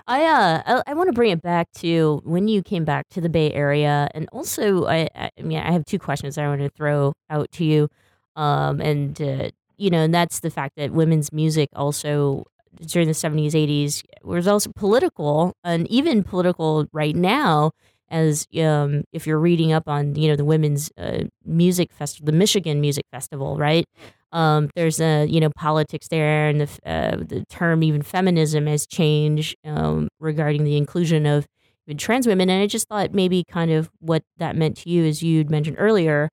I 0.06 0.24
uh 0.26 0.62
I, 0.86 0.90
I 0.90 0.94
want 0.94 1.08
to 1.08 1.14
bring 1.14 1.30
it 1.30 1.40
back 1.40 1.72
to 1.76 2.20
when 2.24 2.48
you 2.48 2.62
came 2.62 2.84
back 2.84 3.08
to 3.10 3.20
the 3.20 3.30
Bay 3.30 3.50
Area, 3.52 4.08
and 4.14 4.28
also 4.30 4.84
I 4.84 5.08
I 5.14 5.30
I 5.38 5.42
mean 5.42 5.58
I 5.58 5.72
have 5.72 5.86
two 5.86 5.98
questions 5.98 6.36
I 6.36 6.46
want 6.46 6.60
to 6.60 6.68
throw 6.68 7.14
out 7.30 7.50
to 7.52 7.64
you, 7.64 7.88
um 8.36 8.80
and 8.82 9.20
uh, 9.22 9.48
you 9.78 9.90
know 9.90 9.98
and 10.04 10.14
that's 10.14 10.40
the 10.40 10.50
fact 10.50 10.74
that 10.76 10.92
women's 10.92 11.32
music 11.32 11.68
also 11.74 12.44
during 12.86 13.08
the 13.08 13.14
seventies 13.14 13.54
eighties 13.54 14.02
was 14.22 14.46
also 14.46 14.70
political 14.76 15.52
and 15.64 15.86
even 15.90 16.22
political 16.22 16.86
right 16.92 17.16
now 17.16 17.70
as 18.10 18.46
um 18.60 19.02
if 19.12 19.26
you're 19.26 19.38
reading 19.38 19.72
up 19.72 19.88
on 19.88 20.14
you 20.14 20.28
know 20.28 20.36
the 20.36 20.44
women's 20.44 20.90
uh, 20.98 21.24
music 21.44 21.92
festival 21.92 22.26
the 22.26 22.36
Michigan 22.36 22.80
Music 22.80 23.04
Festival 23.12 23.56
right 23.56 23.84
um, 24.32 24.68
there's 24.74 25.00
a 25.00 25.26
you 25.26 25.40
know 25.40 25.50
politics 25.56 26.08
there, 26.08 26.48
and 26.48 26.60
the 26.60 26.68
uh, 26.84 27.16
the 27.16 27.44
term 27.48 27.82
even 27.82 28.02
feminism 28.02 28.66
has 28.66 28.86
changed 28.86 29.56
um, 29.64 30.08
regarding 30.20 30.64
the 30.64 30.76
inclusion 30.76 31.26
of 31.26 31.46
even 31.86 31.96
trans 31.96 32.26
women. 32.26 32.50
And 32.50 32.62
I 32.62 32.66
just 32.66 32.88
thought 32.88 33.14
maybe 33.14 33.44
kind 33.48 33.70
of 33.70 33.88
what 34.00 34.22
that 34.38 34.56
meant 34.56 34.76
to 34.78 34.90
you, 34.90 35.04
as 35.06 35.22
you'd 35.22 35.50
mentioned 35.50 35.76
earlier, 35.78 36.28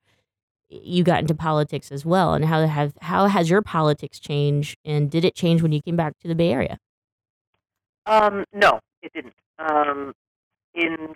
you 0.81 1.03
got 1.03 1.19
into 1.19 1.35
politics 1.35 1.91
as 1.91 2.05
well, 2.05 2.33
and 2.33 2.45
how 2.45 2.65
have 2.65 2.93
how 3.01 3.27
has 3.27 3.49
your 3.49 3.61
politics 3.61 4.19
changed, 4.19 4.77
and 4.83 5.09
did 5.09 5.23
it 5.23 5.35
change 5.35 5.61
when 5.61 5.71
you 5.71 5.81
came 5.81 5.95
back 5.95 6.17
to 6.19 6.27
the 6.27 6.35
Bay 6.35 6.51
Area? 6.51 6.77
Um, 8.05 8.43
no, 8.53 8.79
it 9.01 9.11
didn't. 9.13 9.33
Um, 9.59 10.13
in 10.73 11.15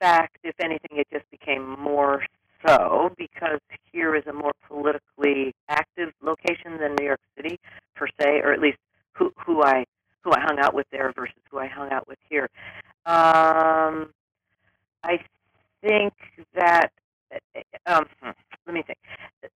fact, 0.00 0.38
if 0.44 0.54
anything, 0.60 0.98
it 0.98 1.06
just 1.12 1.28
became 1.30 1.78
more 1.78 2.24
so 2.66 3.10
because 3.18 3.60
here 3.92 4.14
is 4.14 4.26
a 4.26 4.32
more 4.32 4.52
politically 4.66 5.54
active 5.68 6.12
location 6.22 6.78
than 6.80 6.94
New 6.98 7.06
York 7.06 7.20
City 7.36 7.58
per 7.94 8.06
se, 8.20 8.40
or 8.42 8.52
at 8.52 8.60
least 8.60 8.78
who 9.12 9.32
who 9.44 9.62
I 9.62 9.84
who 10.22 10.32
I 10.32 10.40
hung 10.40 10.58
out 10.58 10.74
with 10.74 10.86
there 10.90 11.12
versus 11.14 11.36
who 11.50 11.58
I 11.58 11.66
hung 11.66 11.90
out 11.90 12.08
with 12.08 12.18
here. 12.28 12.48
Um, 13.06 14.12
I 15.04 15.18
think 15.82 16.14
that 16.54 16.90
um, 17.86 18.06
hmm, 18.20 18.30
let 18.66 18.74
me 18.74 18.82
think. 18.82 18.98
It, 19.42 19.52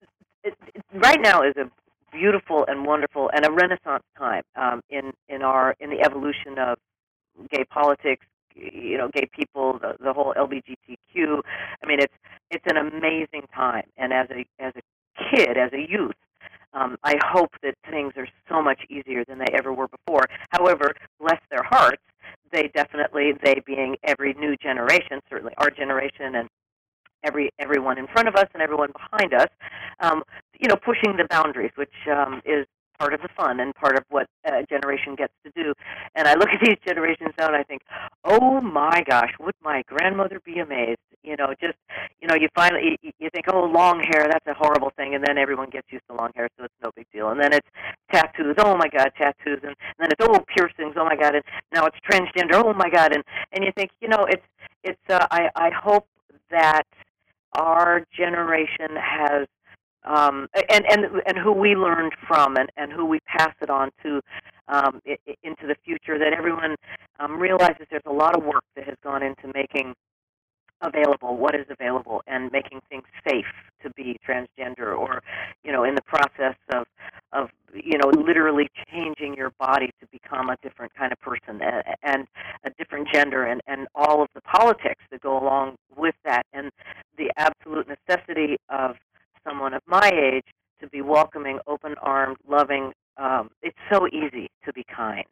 it, 0.74 0.84
right 0.92 1.20
now 1.20 1.42
is 1.42 1.54
a 1.56 1.70
beautiful 2.12 2.64
and 2.68 2.86
wonderful 2.86 3.30
and 3.34 3.44
a 3.44 3.50
renaissance 3.50 4.04
time 4.16 4.42
um, 4.56 4.80
in 4.90 5.12
in 5.28 5.42
our 5.42 5.74
in 5.80 5.90
the 5.90 6.00
evolution 6.00 6.58
of 6.58 6.78
gay 7.50 7.64
politics, 7.64 8.24
you 8.54 8.98
know, 8.98 9.08
gay 9.12 9.28
people, 9.32 9.78
the, 9.78 9.96
the 10.02 10.12
whole 10.12 10.34
LGBTQ. 10.36 11.40
I 11.82 11.86
mean, 11.86 12.00
it's 12.00 12.14
it's 12.50 12.64
an 12.66 12.76
amazing 12.76 13.46
time. 13.54 13.84
And 13.96 14.12
as 14.12 14.28
a 14.30 14.44
as 14.62 14.72
a 14.76 15.34
kid, 15.34 15.56
as 15.56 15.72
a 15.72 15.90
youth, 15.90 16.14
um, 16.72 16.96
I 17.02 17.16
hope 17.24 17.50
that 17.62 17.74
things 17.90 18.12
are 18.16 18.28
so 18.48 18.62
much 18.62 18.80
easier 18.90 19.24
than 19.24 19.38
they 19.38 19.52
ever 19.56 19.72
were 19.72 19.88
before. 19.88 20.26
However, 20.50 20.92
bless 21.20 21.40
their 21.50 21.62
hearts, 21.62 22.02
they 22.52 22.70
definitely, 22.74 23.32
they 23.42 23.62
being 23.66 23.96
every 24.04 24.34
new 24.34 24.56
generation, 24.56 25.20
certainly 25.28 25.54
our 25.58 25.70
generation 25.70 26.34
and 26.34 26.48
every 27.24 27.50
everyone 27.58 27.98
in 27.98 28.06
front 28.06 28.28
of 28.28 28.36
us 28.36 28.46
and 28.54 28.62
everyone 28.62 28.90
behind 28.92 29.34
us, 29.34 29.48
um, 30.00 30.22
you 30.58 30.68
know, 30.68 30.76
pushing 30.76 31.16
the 31.16 31.26
boundaries, 31.30 31.72
which 31.76 31.92
um, 32.10 32.42
is 32.44 32.66
part 32.98 33.14
of 33.14 33.20
the 33.22 33.28
fun 33.36 33.60
and 33.60 33.74
part 33.74 33.96
of 33.96 34.04
what 34.10 34.26
a 34.44 34.64
generation 34.64 35.14
gets 35.14 35.32
to 35.44 35.52
do. 35.54 35.72
And 36.14 36.26
I 36.26 36.34
look 36.34 36.48
at 36.48 36.60
these 36.60 36.78
generations 36.86 37.30
now 37.38 37.46
and 37.46 37.56
I 37.56 37.62
think, 37.62 37.82
oh 38.24 38.60
my 38.60 39.04
gosh, 39.08 39.30
would 39.38 39.54
my 39.62 39.82
grandmother 39.86 40.40
be 40.44 40.58
amazed? 40.58 40.98
You 41.22 41.36
know, 41.36 41.54
just 41.60 41.76
you 42.20 42.28
know, 42.28 42.34
you 42.34 42.48
finally 42.54 42.98
you, 43.02 43.28
think, 43.32 43.46
oh, 43.52 43.64
long 43.64 44.00
hair, 44.00 44.26
that's 44.28 44.46
a 44.46 44.54
horrible 44.54 44.90
thing, 44.96 45.14
and 45.14 45.24
then 45.26 45.36
everyone 45.36 45.68
gets 45.68 45.86
used 45.90 46.04
to 46.08 46.14
long 46.14 46.30
hair, 46.34 46.48
so 46.56 46.64
it's 46.64 46.74
no 46.82 46.90
big 46.94 47.06
deal. 47.12 47.28
And 47.30 47.40
then 47.40 47.52
it's 47.52 47.66
tattoos, 48.12 48.54
oh 48.58 48.76
my 48.76 48.88
God, 48.88 49.10
tattoos, 49.18 49.60
and, 49.62 49.74
and 49.74 49.98
then 49.98 50.08
it's 50.10 50.20
oh 50.20 50.42
piercings, 50.56 50.94
oh 50.96 51.04
my 51.04 51.16
God, 51.16 51.34
and 51.34 51.44
now 51.74 51.86
it's 51.86 51.98
transgender, 52.08 52.54
oh 52.54 52.72
my 52.72 52.88
God, 52.88 53.12
and 53.12 53.22
and 53.52 53.64
you 53.64 53.72
think, 53.76 53.90
you 54.00 54.08
know, 54.08 54.26
it's 54.28 54.44
it's. 54.84 55.00
Uh, 55.10 55.26
I 55.30 55.50
I 55.56 55.70
hope 55.70 56.06
that 56.50 56.86
our 57.52 58.04
generation 58.16 58.96
has 58.96 59.46
um, 60.04 60.48
and 60.70 60.84
and 60.90 61.04
and 61.26 61.38
who 61.38 61.52
we 61.52 61.74
learned 61.74 62.12
from 62.26 62.56
and, 62.56 62.70
and 62.76 62.92
who 62.92 63.04
we 63.04 63.20
pass 63.26 63.54
it 63.60 63.70
on 63.70 63.90
to 64.02 64.20
um, 64.68 65.00
I- 65.06 65.18
into 65.42 65.66
the 65.66 65.76
future. 65.84 66.18
That 66.18 66.32
everyone 66.32 66.76
um, 67.20 67.38
realizes 67.38 67.86
there's 67.90 68.02
a 68.06 68.12
lot 68.12 68.36
of 68.36 68.44
work 68.44 68.64
that 68.76 68.84
has 68.86 68.96
gone 69.02 69.22
into 69.22 69.50
making 69.54 69.94
available 70.80 71.36
what 71.36 71.54
is 71.54 71.66
available 71.70 72.22
and 72.26 72.50
making 72.52 72.80
things 72.88 73.02
safe 73.26 73.46
to 73.82 73.90
be 73.96 74.16
transgender 74.26 74.96
or 74.96 75.22
you 75.64 75.72
know 75.72 75.84
in 75.84 75.94
the 75.94 76.02
process 76.02 76.54
of 76.72 76.86
of 77.32 77.48
you 77.74 77.98
know 77.98 78.08
literally 78.08 78.68
changing 78.90 79.34
your 79.34 79.50
body 79.58 79.90
to 80.00 80.06
become 80.12 80.50
a 80.50 80.56
different 80.62 80.94
kind 80.94 81.12
of 81.12 81.20
person 81.20 81.60
and, 81.60 81.82
and 82.02 82.26
a 82.64 82.70
different 82.78 83.08
gender 83.12 83.44
and 83.44 83.60
and 83.66 83.88
all 83.94 84.22
of 84.22 84.28
the 84.34 84.40
politics 84.42 85.02
that 85.10 85.20
go 85.20 85.36
along 85.36 85.74
with 85.98 86.14
that 86.24 86.46
and 86.52 86.70
the 87.16 87.30
absolute 87.36 87.86
necessity 87.88 88.56
of 88.68 88.96
someone 89.46 89.74
of 89.74 89.82
my 89.86 90.10
age 90.10 90.46
to 90.80 90.88
be 90.88 91.00
welcoming 91.00 91.58
open 91.66 91.94
armed 92.00 92.36
loving 92.48 92.92
um, 93.18 93.50
it's 93.62 93.76
so 93.92 94.06
easy 94.08 94.48
to 94.64 94.72
be 94.72 94.84
kind. 94.84 95.24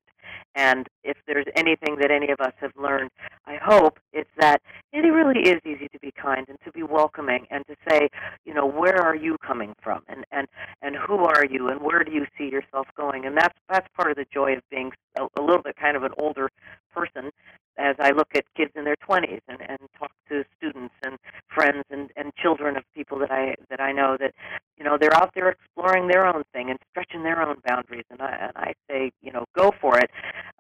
And 0.57 0.89
if 1.05 1.17
there's 1.27 1.47
anything 1.55 1.97
that 2.01 2.11
any 2.11 2.31
of 2.33 2.41
us 2.41 2.53
have 2.61 2.73
learned, 2.77 3.11
I 3.47 3.59
hope 3.63 4.01
it's 4.13 4.31
that 4.39 4.61
it 4.93 4.99
really 4.99 5.49
is 5.49 5.61
easy 5.65 5.89
to 5.93 5.99
be 6.01 6.11
kind 6.11 6.47
and 6.49 6.59
to 6.65 6.73
be 6.73 6.83
welcoming 6.83 7.47
and 7.51 7.65
to 7.67 7.77
say, 7.89 8.09
you 8.45 8.53
know, 8.53 8.67
where 8.67 9.01
are 9.01 9.15
you 9.15 9.37
coming 9.47 9.75
from? 9.83 10.03
And 10.09 10.25
and 10.33 10.49
and 10.83 10.97
who 10.97 11.19
are 11.19 11.45
you? 11.45 11.69
And 11.69 11.81
where 11.81 12.03
do 12.03 12.11
you 12.11 12.27
see 12.37 12.49
yourself 12.49 12.89
going? 12.97 13.25
And 13.25 13.37
that's 13.37 13.57
that's 13.69 13.87
part 13.95 14.11
of 14.11 14.17
the 14.17 14.27
joy 14.33 14.55
of 14.55 14.63
being 14.71 14.93
a, 15.19 15.27
a 15.39 15.43
little 15.43 15.63
bit 15.63 15.77
kind 15.77 15.97
of 15.97 16.03
an 16.03 16.13
older 16.19 16.49
person 16.93 17.31
as 17.79 17.95
I 18.01 18.11
look 18.11 18.29
at 18.35 18.45
kids 18.57 18.73
in 18.75 18.85
their 18.85 18.97
20s 18.97 19.41
and, 19.49 19.59
and 19.61 19.79
talk 19.99 20.11
to 20.31 20.45
students 20.57 20.95
and 21.05 21.19
friends 21.57 21.85
and, 21.91 22.11
and 22.17 22.33
children 22.37 22.77
of 22.77 22.85
people 22.95 23.19
that 23.19 23.33
I 23.33 23.55
that 23.71 23.81
I 23.81 23.93
know 23.93 24.17
that 24.21 24.33
you 24.77 24.85
know 24.85 24.97
they're 25.01 25.17
out 25.17 25.31
there 25.35 25.49
exploring 25.49 26.09
their 26.09 26.27
own 26.27 26.43
thing 26.53 26.69
and 26.71 26.79
stretching 26.91 27.23
their 27.23 27.41
own 27.43 27.57
boundaries 27.67 28.05
and 28.11 28.21
I 28.21 28.37
and 28.43 28.53
I 28.57 28.73
say 28.89 29.11
you 29.23 29.33
know 29.33 29.45
go 29.57 29.73
for 29.81 29.99
it. 29.99 30.11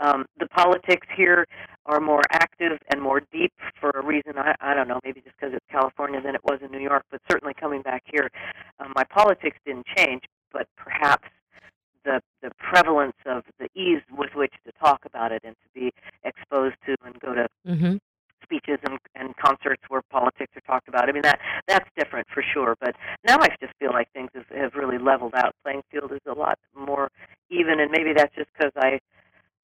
Um, 0.01 0.25
the 0.41 0.47
politics 0.47 1.07
here 1.15 1.47
are 1.85 2.01
more 2.01 2.23
active 2.33 2.79
and 2.91 3.01
more 3.03 3.21
deep 3.33 3.53
for 3.81 3.91
a 3.91 4.05
reason 4.05 4.39
I 4.39 4.55
I 4.61 4.75
don't 4.75 4.89
know 4.89 5.01
maybe 5.05 5.21
just 5.21 5.37
because 5.39 5.55
it's 5.55 5.67
California 5.71 6.21
than 6.21 6.35
it 6.35 6.45
was 6.45 6.61
in 6.63 6.71
New 6.73 6.81
York, 6.81 7.05
but 7.11 7.21
certainly 7.31 7.55
coming 7.55 7.83
back 7.83 8.03
here, 8.07 8.31
um, 8.81 8.93
my 8.97 9.05
politics 9.05 9.59
didn't 9.67 9.87
change, 9.97 10.23
but 10.53 10.67
perhaps 10.77 11.29
the 12.05 12.21
the 12.43 12.51
prevalence 12.59 13.17
of 13.27 13.43
the 13.59 13.69
ease 13.75 14.03
with 14.17 14.31
which 14.35 14.55
to 14.65 14.73
talk 14.83 15.01
about 15.05 15.31
it 15.33 15.43
and 15.45 15.55
to 15.63 15.69
be 15.79 15.93
exposed 16.25 16.77
to 16.87 16.97
and 17.05 17.21
go 17.21 17.35
to 17.35 17.47
Mm-hmm. 17.67 17.97
speeches 18.43 18.79
and, 18.89 18.99
and 19.17 19.35
concerts 19.37 19.83
where 19.89 20.03
politics 20.09 20.53
talked 20.67 20.89
about. 20.89 21.09
I 21.09 21.13
mean 21.13 21.23
that 21.23 21.41
that's 21.69 21.89
different 21.97 22.27
for 22.33 22.43
sure. 22.43 22.77
But 22.81 22.95
now 23.27 23.39
I 23.41 23.49
just 23.61 23.73
feel 23.79 23.93
like 23.93 24.11
things 24.13 24.31
have, 24.35 24.49
have 24.57 24.75
really 24.75 24.99
leveled 24.99 25.35
out. 25.35 25.55
Playing 25.65 25.83
field 25.91 26.13
is 26.13 26.21
a 26.27 26.35
lot 26.35 26.59
more 26.75 27.11
even, 27.51 27.81
and 27.81 27.91
maybe 27.91 28.13
that's 28.15 28.35
just 28.35 28.49
because 28.57 28.73
I 28.77 28.99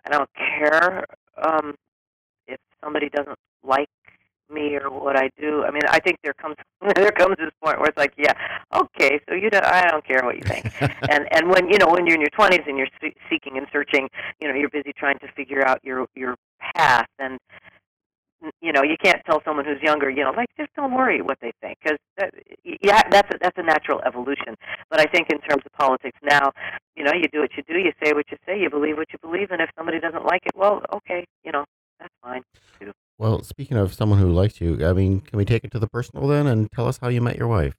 I 0.04 0.10
don't 0.10 0.30
care 0.34 1.04
um, 1.42 1.74
if 2.46 2.58
somebody 2.82 3.08
doesn't 3.08 3.38
like 3.62 3.88
me 4.52 4.76
or 4.76 4.90
what 4.90 5.16
I 5.16 5.30
do. 5.40 5.64
I 5.64 5.70
mean, 5.70 5.82
I 5.88 5.98
think 5.98 6.18
there 6.22 6.34
comes 6.34 6.56
there 6.94 7.10
comes 7.12 7.36
this 7.38 7.50
point 7.62 7.78
where 7.78 7.88
it's 7.88 7.98
like, 7.98 8.12
yeah, 8.16 8.34
okay, 8.74 9.20
so 9.28 9.34
you 9.34 9.50
don't, 9.50 9.64
I 9.64 9.88
don't 9.88 10.04
care 10.04 10.20
what 10.22 10.36
you 10.36 10.42
think. 10.42 10.70
and 11.10 11.26
and 11.32 11.48
when 11.48 11.68
you 11.68 11.78
know 11.78 11.88
when 11.88 12.06
you're 12.06 12.16
in 12.16 12.20
your 12.20 12.30
20s 12.30 12.68
and 12.68 12.78
you're 12.78 12.88
seeking 13.30 13.56
and 13.56 13.66
searching, 13.72 14.08
you 14.40 14.48
know, 14.48 14.54
you're 14.54 14.70
busy 14.70 14.92
trying 14.96 15.18
to 15.20 15.28
figure 15.32 15.66
out 15.66 15.80
your 15.82 16.06
your 16.14 16.36
path 16.76 17.08
and 17.18 17.38
you 18.62 18.72
know 18.72 18.82
you 18.82 18.96
can't 19.02 19.20
tell 19.26 19.42
someone 19.44 19.64
who's 19.64 19.82
younger 19.82 20.08
you 20.08 20.22
know 20.22 20.32
like 20.36 20.48
just 20.56 20.72
don't 20.74 20.94
worry 20.94 21.20
what 21.20 21.38
they 21.40 21.52
think 21.60 21.76
because 21.82 21.98
that, 22.16 22.32
yeah 22.64 23.02
that's 23.10 23.28
a, 23.34 23.38
that's 23.42 23.58
a 23.58 23.62
natural 23.62 24.00
evolution 24.06 24.54
but 24.90 25.00
i 25.00 25.04
think 25.04 25.28
in 25.30 25.38
terms 25.40 25.62
of 25.66 25.72
politics 25.72 26.18
now 26.22 26.50
you 26.96 27.04
know 27.04 27.12
you 27.12 27.26
do 27.32 27.40
what 27.40 27.50
you 27.56 27.62
do 27.66 27.78
you 27.78 27.92
say 28.02 28.12
what 28.12 28.24
you 28.30 28.38
say 28.46 28.58
you 28.58 28.70
believe 28.70 28.96
what 28.96 29.08
you 29.12 29.18
believe 29.20 29.50
and 29.50 29.60
if 29.60 29.68
somebody 29.76 29.98
doesn't 30.00 30.24
like 30.24 30.42
it 30.46 30.52
well 30.56 30.80
okay 30.92 31.26
you 31.44 31.52
know 31.52 31.64
that's 31.98 32.14
fine 32.22 32.42
too 32.80 32.92
Well, 33.18 33.42
speaking 33.42 33.76
of 33.76 33.94
someone 33.94 34.18
who 34.18 34.32
likes 34.32 34.60
you, 34.60 34.84
I 34.84 34.92
mean, 34.92 35.20
can 35.20 35.36
we 35.36 35.44
take 35.44 35.62
it 35.62 35.70
to 35.72 35.78
the 35.78 35.86
personal 35.86 36.26
then 36.26 36.46
and 36.48 36.70
tell 36.72 36.88
us 36.88 36.98
how 36.98 37.08
you 37.08 37.20
met 37.20 37.36
your 37.36 37.46
wife? 37.46 37.74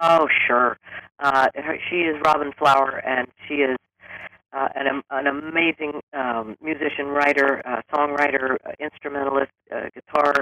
Oh, 0.00 0.26
sure. 0.48 0.78
Uh, 1.20 1.46
her, 1.54 1.78
she 1.88 1.96
is 1.96 2.16
Robin 2.24 2.50
Flower, 2.58 3.00
and 3.06 3.28
she 3.46 3.56
is 3.56 3.76
uh, 4.52 4.68
an, 4.74 5.02
an 5.10 5.26
amazing 5.26 6.00
um, 6.12 6.56
musician, 6.60 7.06
writer, 7.06 7.62
uh, 7.64 7.80
songwriter, 7.94 8.56
uh, 8.66 8.72
instrumentalist, 8.80 9.52
guitar, 10.12 10.34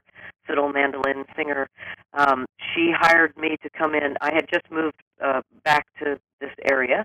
fiddle, 0.46 0.72
mandolin, 0.72 1.24
singer. 1.37 1.68
Um, 2.14 2.46
she 2.74 2.92
hired 2.96 3.37
me 3.37 3.56
to 3.62 3.70
come 3.70 3.94
in. 3.94 4.16
I 4.20 4.33
had 4.33 4.46
just 4.52 4.70
moved 4.70 4.96
uh, 5.24 5.42
back 5.64 5.87
to 6.02 6.18
this 6.40 6.50
area, 6.70 7.04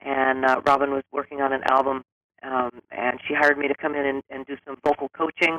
and 0.00 0.44
uh, 0.44 0.60
Robin 0.66 0.90
was 0.90 1.02
working 1.12 1.40
on 1.40 1.52
an 1.52 1.62
album, 1.70 2.02
um, 2.42 2.70
and 2.90 3.18
she 3.26 3.34
hired 3.34 3.58
me 3.58 3.68
to 3.68 3.74
come 3.74 3.94
in 3.94 4.06
and, 4.06 4.22
and 4.30 4.46
do 4.46 4.56
some 4.66 4.76
vocal 4.84 5.08
coaching. 5.16 5.58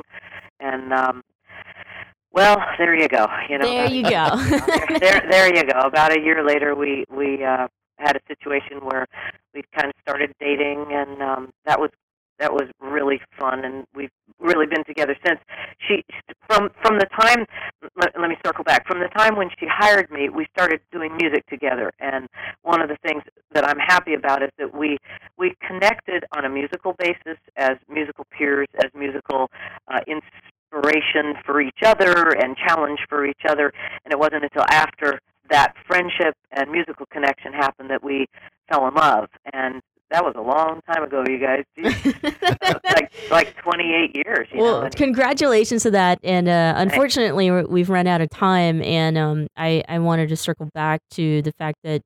And 0.60 0.92
um, 0.92 1.22
well, 2.32 2.56
there 2.78 2.94
you 2.94 3.08
go. 3.08 3.26
You 3.48 3.58
know, 3.58 3.66
There 3.66 3.90
you 3.90 4.02
go. 4.02 4.08
there, 5.00 5.22
there 5.30 5.54
you 5.54 5.64
go. 5.64 5.80
About 5.80 6.16
a 6.16 6.20
year 6.20 6.44
later, 6.44 6.74
we 6.74 7.04
we 7.10 7.44
uh, 7.44 7.68
had 7.98 8.16
a 8.16 8.20
situation 8.28 8.78
where 8.82 9.06
we 9.54 9.62
kind 9.74 9.88
of 9.88 9.94
started 10.02 10.32
dating, 10.40 10.86
and 10.90 11.22
um, 11.22 11.50
that 11.66 11.80
was 11.80 11.90
that 12.38 12.52
was 12.52 12.68
really 12.80 13.20
fun, 13.38 13.64
and 13.64 13.84
we've 13.94 14.10
really 14.38 14.66
been 14.66 14.84
together 14.84 15.16
since. 15.26 15.40
She 15.86 16.04
from 16.48 16.70
from 16.82 16.98
the 16.98 17.06
time 17.20 17.44
let, 17.96 18.12
let 18.18 18.28
me 18.28 18.36
circle 18.44 18.64
back 18.64 18.86
from 18.86 19.00
the 19.00 19.08
time 19.08 19.36
when 19.36 19.48
she 19.58 19.66
hired 19.68 20.10
me, 20.10 20.28
we 20.28 20.46
started 20.52 20.80
doing 20.92 21.16
music 21.20 21.46
together, 21.46 21.92
and 22.00 22.26
one 22.62 22.80
of 22.80 22.88
the 22.88 22.96
things 23.06 23.22
that 23.52 23.64
I'm 23.66 23.78
happy 23.78 24.14
about 24.14 24.42
is 24.42 24.50
that 24.58 24.74
we 24.74 24.98
we 25.36 25.54
connected 25.66 26.24
on 26.36 26.44
a 26.44 26.48
musical 26.48 26.94
basis 26.98 27.38
as 27.56 27.76
musical 27.88 28.26
peers, 28.36 28.68
as 28.78 28.90
musical 28.94 29.48
uh, 29.88 30.00
inspiration 30.06 31.34
for 31.44 31.60
each 31.60 31.82
other 31.84 32.30
and 32.30 32.56
challenge 32.56 33.00
for 33.08 33.26
each 33.26 33.42
other. 33.48 33.72
And 34.04 34.12
it 34.12 34.18
wasn't 34.18 34.44
until 34.44 34.64
after 34.70 35.18
that 35.50 35.74
friendship 35.86 36.34
and 36.52 36.70
musical 36.70 37.06
connection 37.06 37.52
happened 37.52 37.90
that 37.90 38.02
we 38.02 38.26
fell 38.70 38.86
in 38.88 38.94
love. 38.94 39.28
And 39.52 39.80
that 40.10 40.24
was 40.24 40.34
a 40.36 40.40
long 40.40 40.80
time 40.86 41.02
ago, 41.02 41.24
you 41.28 41.38
guys. 41.38 41.64
Like 42.84 43.12
like 43.30 43.56
28 43.62 44.16
years. 44.16 44.48
You 44.52 44.60
well, 44.62 44.82
know? 44.82 44.88
congratulations 44.90 45.82
to 45.84 45.90
that. 45.92 46.18
And 46.22 46.48
uh, 46.48 46.74
unfortunately, 46.76 47.50
we're- 47.50 47.66
we've 47.68 47.90
run 47.90 48.06
out 48.06 48.20
of 48.20 48.30
time. 48.30 48.82
And 48.82 49.16
um, 49.18 49.46
I, 49.56 49.82
I 49.88 49.98
wanted 49.98 50.28
to 50.30 50.36
circle 50.36 50.68
back 50.74 51.00
to 51.12 51.42
the 51.42 51.52
fact 51.52 51.78
that, 51.84 52.02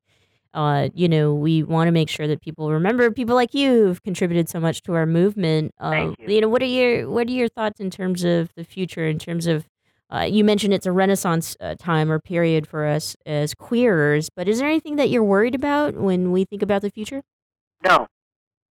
uh, 0.53 0.89
you 0.93 1.07
know, 1.07 1.33
we 1.33 1.63
want 1.63 1.87
to 1.87 1.91
make 1.91 2.09
sure 2.09 2.27
that 2.27 2.41
people 2.41 2.71
remember 2.71 3.09
people 3.11 3.35
like 3.35 3.53
you 3.53 3.69
who've 3.85 4.03
contributed 4.03 4.49
so 4.49 4.59
much 4.59 4.81
to 4.83 4.93
our 4.93 5.05
movement. 5.05 5.73
Uh, 5.79 5.91
Thank 5.91 6.19
you. 6.27 6.41
know, 6.41 6.49
what 6.49 6.61
are 6.61 6.65
your 6.65 7.09
what 7.09 7.27
are 7.27 7.31
your 7.31 7.47
thoughts 7.49 7.79
in 7.79 7.89
terms 7.89 8.23
of 8.23 8.49
the 8.55 8.63
future? 8.63 9.05
In 9.07 9.17
terms 9.19 9.47
of, 9.47 9.65
uh, 10.13 10.27
you 10.29 10.43
mentioned 10.43 10.73
it's 10.73 10.85
a 10.85 10.91
renaissance 10.91 11.55
uh, 11.59 11.75
time 11.79 12.11
or 12.11 12.19
period 12.19 12.67
for 12.67 12.85
us 12.85 13.15
as 13.25 13.53
queers, 13.53 14.29
but 14.35 14.47
is 14.47 14.59
there 14.59 14.67
anything 14.69 14.97
that 14.97 15.09
you're 15.09 15.23
worried 15.23 15.55
about 15.55 15.95
when 15.95 16.31
we 16.31 16.43
think 16.45 16.61
about 16.61 16.81
the 16.81 16.89
future? 16.91 17.21
No, 17.83 18.07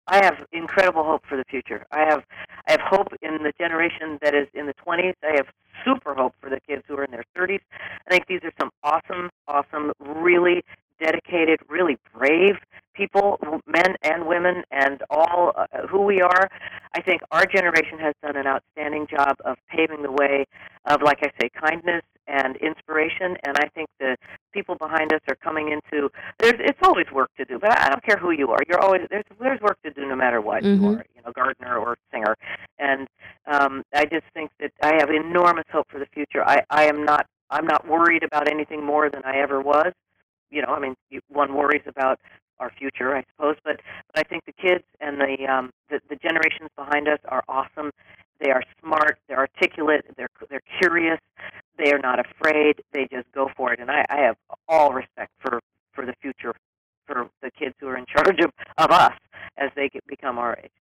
I 0.07 0.23
have 0.23 0.45
incredible 0.51 1.03
hope 1.03 1.23
for 1.27 1.37
the 1.37 1.45
future. 1.45 1.85
I 1.91 2.01
have 2.09 2.23
I 2.67 2.71
have 2.71 2.81
hope 2.81 3.07
in 3.21 3.43
the 3.43 3.53
generation 3.57 4.17
that 4.21 4.33
is 4.33 4.47
in 4.53 4.65
the 4.65 4.73
20s. 4.73 5.13
I 5.23 5.33
have 5.35 5.47
super 5.85 6.13
hope 6.13 6.33
for 6.41 6.49
the 6.49 6.59
kids 6.67 6.83
who 6.87 6.95
are 6.97 7.03
in 7.03 7.11
their 7.11 7.25
30s. 7.37 7.59
I 8.07 8.09
think 8.09 8.27
these 8.27 8.41
are 8.43 8.51
some 8.59 8.71
awesome, 8.83 9.29
awesome, 9.47 9.91
really 9.99 10.63
dedicated, 10.99 11.59
really 11.69 11.97
brave 12.13 12.55
people, 12.93 13.39
men 13.65 13.95
and 14.03 14.27
women, 14.27 14.63
and 14.71 15.01
all 15.09 15.53
uh, 15.55 15.87
who 15.87 16.01
we 16.01 16.21
are. 16.21 16.49
I 16.95 17.01
think 17.01 17.21
our 17.31 17.45
generation 17.45 17.97
has 17.99 18.13
done 18.21 18.35
an 18.35 18.47
outstanding 18.47 19.07
job 19.07 19.35
of 19.45 19.57
paving 19.69 20.03
the 20.03 20.11
way 20.11 20.45
of, 20.85 21.01
like 21.01 21.19
I 21.21 21.31
say, 21.41 21.49
kindness 21.49 22.03
and 22.27 22.55
inspiration. 22.57 23.35
And 23.43 23.57
I 23.57 23.67
think 23.75 23.89
the 23.99 24.15
people 24.53 24.75
behind 24.75 25.13
us 25.13 25.21
are 25.27 25.35
coming 25.35 25.71
into. 25.71 26.09
There's 26.39 26.55
it's 26.59 26.79
always 26.83 27.07
work 27.11 27.29
to 27.37 27.45
do, 27.45 27.59
but 27.59 27.77
I 27.77 27.89
don't 27.89 28.03
care 28.03 28.17
who 28.17 28.31
you 28.31 28.51
are. 28.51 28.59
You're 28.67 28.79
always 28.79 29.01
there's 29.09 29.25
there's 29.39 29.61
work 29.61 29.77
to 29.83 29.91
do 29.91 30.07
no 30.07 30.15
matter 30.15 30.39
what 30.41 30.63
you 30.63 30.69
Mhm. 30.77 30.99
are, 30.99 31.05
you 31.15 31.21
know, 31.25 31.31
gardener 31.31 31.77
or 31.77 31.97
singer. 32.11 32.35
And 32.79 33.07
um, 33.47 33.83
I 33.93 34.05
just 34.05 34.25
think 34.33 34.51
that 34.59 34.71
I 34.81 34.95
have 34.99 35.09
enormous 35.09 35.65
hope 35.71 35.87
for 35.89 35.99
the 35.99 36.05
future. 36.07 36.43
I 36.47 36.63
I 36.69 36.85
am 36.85 37.03
not 37.03 37.25
I'm 37.49 37.65
not 37.67 37.87
worried 37.87 38.23
about 38.23 38.47
anything 38.49 38.83
more 38.83 39.09
than 39.09 39.23
I 39.25 39.37
ever 39.37 39.61
was. 39.61 39.93
You 40.49 40.61
know, 40.61 40.69
I 40.69 40.79
mean, 40.79 40.95
one 41.29 41.55
worries 41.55 41.81
about 41.87 42.19
our 42.63 42.71
future, 42.77 43.15
I 43.15 43.23
suppose, 43.35 43.57
but 43.63 43.73
but 44.07 44.19
I 44.19 44.23
think 44.23 44.43
the 44.45 44.53
kids 44.53 44.83
and 45.01 45.19
the 45.19 45.45
um, 45.51 45.71
the, 45.89 45.99
the 46.09 46.15
generations 46.15 46.69
behind 46.75 47.07
us 47.07 47.19
are 47.27 47.43
awesome. 47.47 47.91
They 48.39 48.51
are 48.51 48.63
smart. 48.81 49.19
They're 49.27 49.37
articulate. 49.39 50.05
They're 50.17 50.29
they're 50.49 50.67
curious. 50.79 51.19
They 51.77 51.91
are 51.91 51.99
not 51.99 52.19
afraid. 52.19 52.81
They 52.93 53.07
just 53.11 53.31
go 53.33 53.49
for 53.55 53.73
it. 53.73 53.79
And 53.79 53.89
I, 53.91 54.05
I 54.09 54.17
have 54.17 54.35
all 54.67 54.93
respect 54.93 55.31
for 55.39 55.59
for 55.93 56.05
the 56.05 56.13
future 56.21 56.53
for 57.05 57.29
the 57.41 57.51
kids 57.51 57.75
who 57.79 57.87
are 57.87 57.97
in 57.97 58.05
charge 58.15 58.39
of, 58.39 58.51
of 58.77 58.91
us 58.91 59.13
as 59.57 59.69
they 59.75 59.89
get, 59.89 60.05
become 60.07 60.37
our 60.39 60.57
age. 60.63 60.71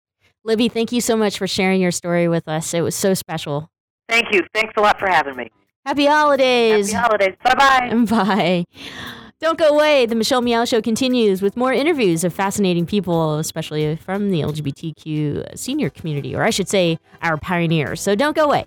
Libby, 0.45 0.69
thank 0.69 0.93
you 0.93 1.01
so 1.01 1.17
much 1.17 1.39
for 1.39 1.47
sharing 1.47 1.81
your 1.81 1.91
story 1.91 2.29
with 2.29 2.49
us. 2.49 2.75
It 2.75 2.81
was 2.81 2.97
so 2.97 3.15
special. 3.15 3.71
Thank 4.09 4.27
you. 4.33 4.43
Thanks 4.55 4.75
a 4.77 4.81
lot 4.81 4.99
for 4.99 5.09
having 5.09 5.37
me. 5.37 5.51
Happy 5.87 6.07
holidays. 6.07 6.93
Happy 6.93 7.07
holidays. 7.07 7.37
Bye 7.45 7.55
bye 7.55 8.05
bye. 8.05 9.19
Don't 9.43 9.59
go 9.59 9.71
away. 9.71 10.07
The 10.07 10.15
Michelle 10.15 10.41
Meow 10.41 10.65
Show 10.65 10.81
continues 10.81 11.43
with 11.43 11.57
more 11.57 11.73
interviews 11.73 12.23
of 12.23 12.33
fascinating 12.33 12.87
people, 12.87 13.41
especially 13.41 13.97
from 13.97 14.31
the 14.31 14.41
LGBTQ 14.41 15.59
senior 15.59 15.91
community, 15.91 16.33
or 16.33 16.45
I 16.45 16.51
should 16.51 16.69
say, 16.69 17.01
our 17.23 17.37
pioneers. 17.37 18.01
So 18.01 18.15
don't 18.15 18.37
go 18.37 18.45
away. 18.45 18.67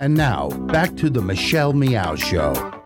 And 0.00 0.14
now, 0.14 0.48
back 0.48 0.96
to 0.96 1.10
the 1.10 1.22
Michelle 1.22 1.72
Meow 1.72 2.14
Show. 2.14 2.77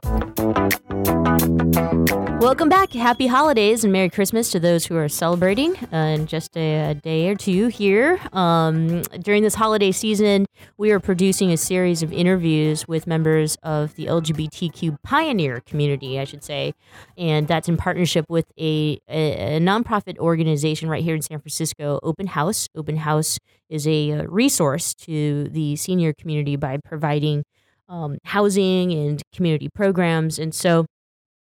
Welcome 2.43 2.69
back. 2.69 2.93
Happy 2.93 3.29
holidays 3.29 3.85
and 3.85 3.93
Merry 3.93 4.11
Christmas 4.11 4.51
to 4.51 4.59
those 4.59 4.85
who 4.85 4.97
are 4.97 5.09
celebrating 5.09 5.77
uh, 5.93 5.97
in 5.97 6.27
just 6.27 6.57
a, 6.57 6.91
a 6.91 6.95
day 6.95 7.29
or 7.29 7.37
two 7.37 7.69
here. 7.69 8.19
Um, 8.33 9.03
during 9.21 9.45
this 9.45 9.55
holiday 9.55 9.93
season, 9.93 10.47
we 10.77 10.91
are 10.91 10.99
producing 10.99 11.53
a 11.53 11.57
series 11.57 12.03
of 12.03 12.13
interviews 12.13 12.89
with 12.89 13.07
members 13.07 13.57
of 13.63 13.95
the 13.95 14.07
LGBTQ 14.07 15.01
pioneer 15.05 15.61
community, 15.61 16.19
I 16.19 16.25
should 16.25 16.43
say. 16.43 16.75
And 17.17 17.47
that's 17.47 17.69
in 17.69 17.77
partnership 17.77 18.27
with 18.29 18.47
a, 18.59 18.99
a, 19.09 19.59
a 19.59 19.61
nonprofit 19.61 20.19
organization 20.19 20.89
right 20.89 21.05
here 21.05 21.15
in 21.15 21.23
San 21.23 21.39
Francisco, 21.39 22.01
Open 22.03 22.27
House. 22.27 22.69
Open 22.75 22.97
House 22.97 23.39
is 23.71 23.87
a 23.87 24.11
uh, 24.11 24.25
resource 24.25 24.93
to 24.95 25.45
the 25.51 25.77
senior 25.77 26.13
community 26.13 26.57
by 26.57 26.79
providing 26.79 27.45
um, 27.89 28.19
housing 28.25 28.93
and 28.93 29.23
community 29.35 29.69
programs. 29.75 30.39
And 30.39 30.55
so, 30.55 30.87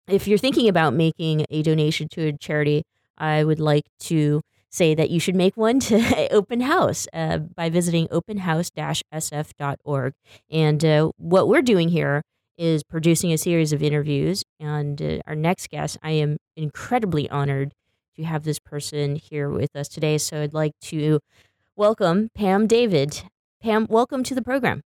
if 0.07 0.27
you're 0.27 0.37
thinking 0.37 0.69
about 0.69 0.93
making 0.93 1.45
a 1.49 1.63
donation 1.63 2.07
to 2.11 2.27
a 2.27 2.37
charity, 2.37 2.83
I 3.17 3.43
would 3.43 3.59
like 3.59 3.85
to 4.01 4.41
say 4.69 4.93
that 4.93 5.09
you 5.09 5.19
should 5.19 5.35
make 5.35 5.57
one 5.57 5.79
to 5.79 6.29
Open 6.31 6.61
House 6.61 7.07
uh, 7.13 7.39
by 7.39 7.69
visiting 7.69 8.07
openhouse-sf.org. 8.09 10.13
And 10.51 10.85
uh, 10.85 11.11
what 11.17 11.47
we're 11.47 11.61
doing 11.61 11.89
here 11.89 12.21
is 12.57 12.83
producing 12.83 13.33
a 13.33 13.37
series 13.37 13.73
of 13.73 13.81
interviews. 13.81 14.43
And 14.59 15.01
uh, 15.01 15.19
our 15.25 15.35
next 15.35 15.69
guest, 15.69 15.97
I 16.03 16.11
am 16.11 16.37
incredibly 16.55 17.29
honored 17.29 17.73
to 18.15 18.23
have 18.23 18.43
this 18.43 18.59
person 18.59 19.15
here 19.15 19.49
with 19.49 19.75
us 19.75 19.87
today. 19.87 20.17
So 20.17 20.41
I'd 20.41 20.53
like 20.53 20.73
to 20.83 21.19
welcome 21.75 22.29
Pam 22.35 22.67
David. 22.67 23.23
Pam, 23.61 23.87
welcome 23.89 24.23
to 24.23 24.35
the 24.35 24.41
program. 24.41 24.84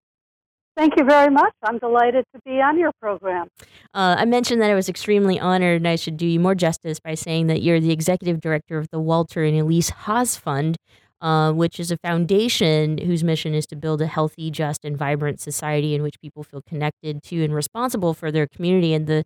Thank 0.80 0.96
you 0.96 1.04
very 1.04 1.30
much. 1.30 1.52
I'm 1.62 1.78
delighted 1.78 2.24
to 2.34 2.40
be 2.46 2.62
on 2.62 2.80
your 2.80 2.94
program. 3.02 3.50
Uh, 3.94 4.16
I 4.18 4.24
mentioned 4.24 4.62
that 4.62 4.72
I 4.72 4.76
was 4.76 4.88
extremely 4.88 5.38
honored, 5.38 5.82
and 5.82 5.88
I 5.90 5.98
should 5.98 6.16
do 6.16 6.26
you 6.26 6.40
more 6.40 6.56
justice 6.56 7.02
by 7.02 7.16
saying 7.16 7.48
that 7.48 7.62
you're 7.62 7.82
the 7.82 7.92
executive 7.92 8.40
director 8.40 8.78
of 8.78 8.88
the 8.90 8.98
Walter 8.98 9.44
and 9.44 9.60
Elise 9.60 9.90
Haas 9.90 10.38
Fund, 10.38 10.78
uh, 11.20 11.52
which 11.52 11.82
is 11.82 11.92
a 11.92 11.98
foundation 11.98 12.98
whose 12.98 13.26
mission 13.26 13.54
is 13.54 13.66
to 13.68 13.76
build 13.76 14.02
a 14.02 14.08
healthy, 14.08 14.50
just, 14.50 14.86
and 14.86 14.98
vibrant 14.98 15.42
society 15.42 15.96
in 15.96 16.02
which 16.02 16.16
people 16.22 16.44
feel 16.44 16.62
connected 16.62 17.24
to 17.24 17.44
and 17.44 17.54
responsible 17.54 18.14
for 18.14 18.32
their 18.32 18.48
community. 18.48 18.94
And 18.94 19.06
the 19.06 19.26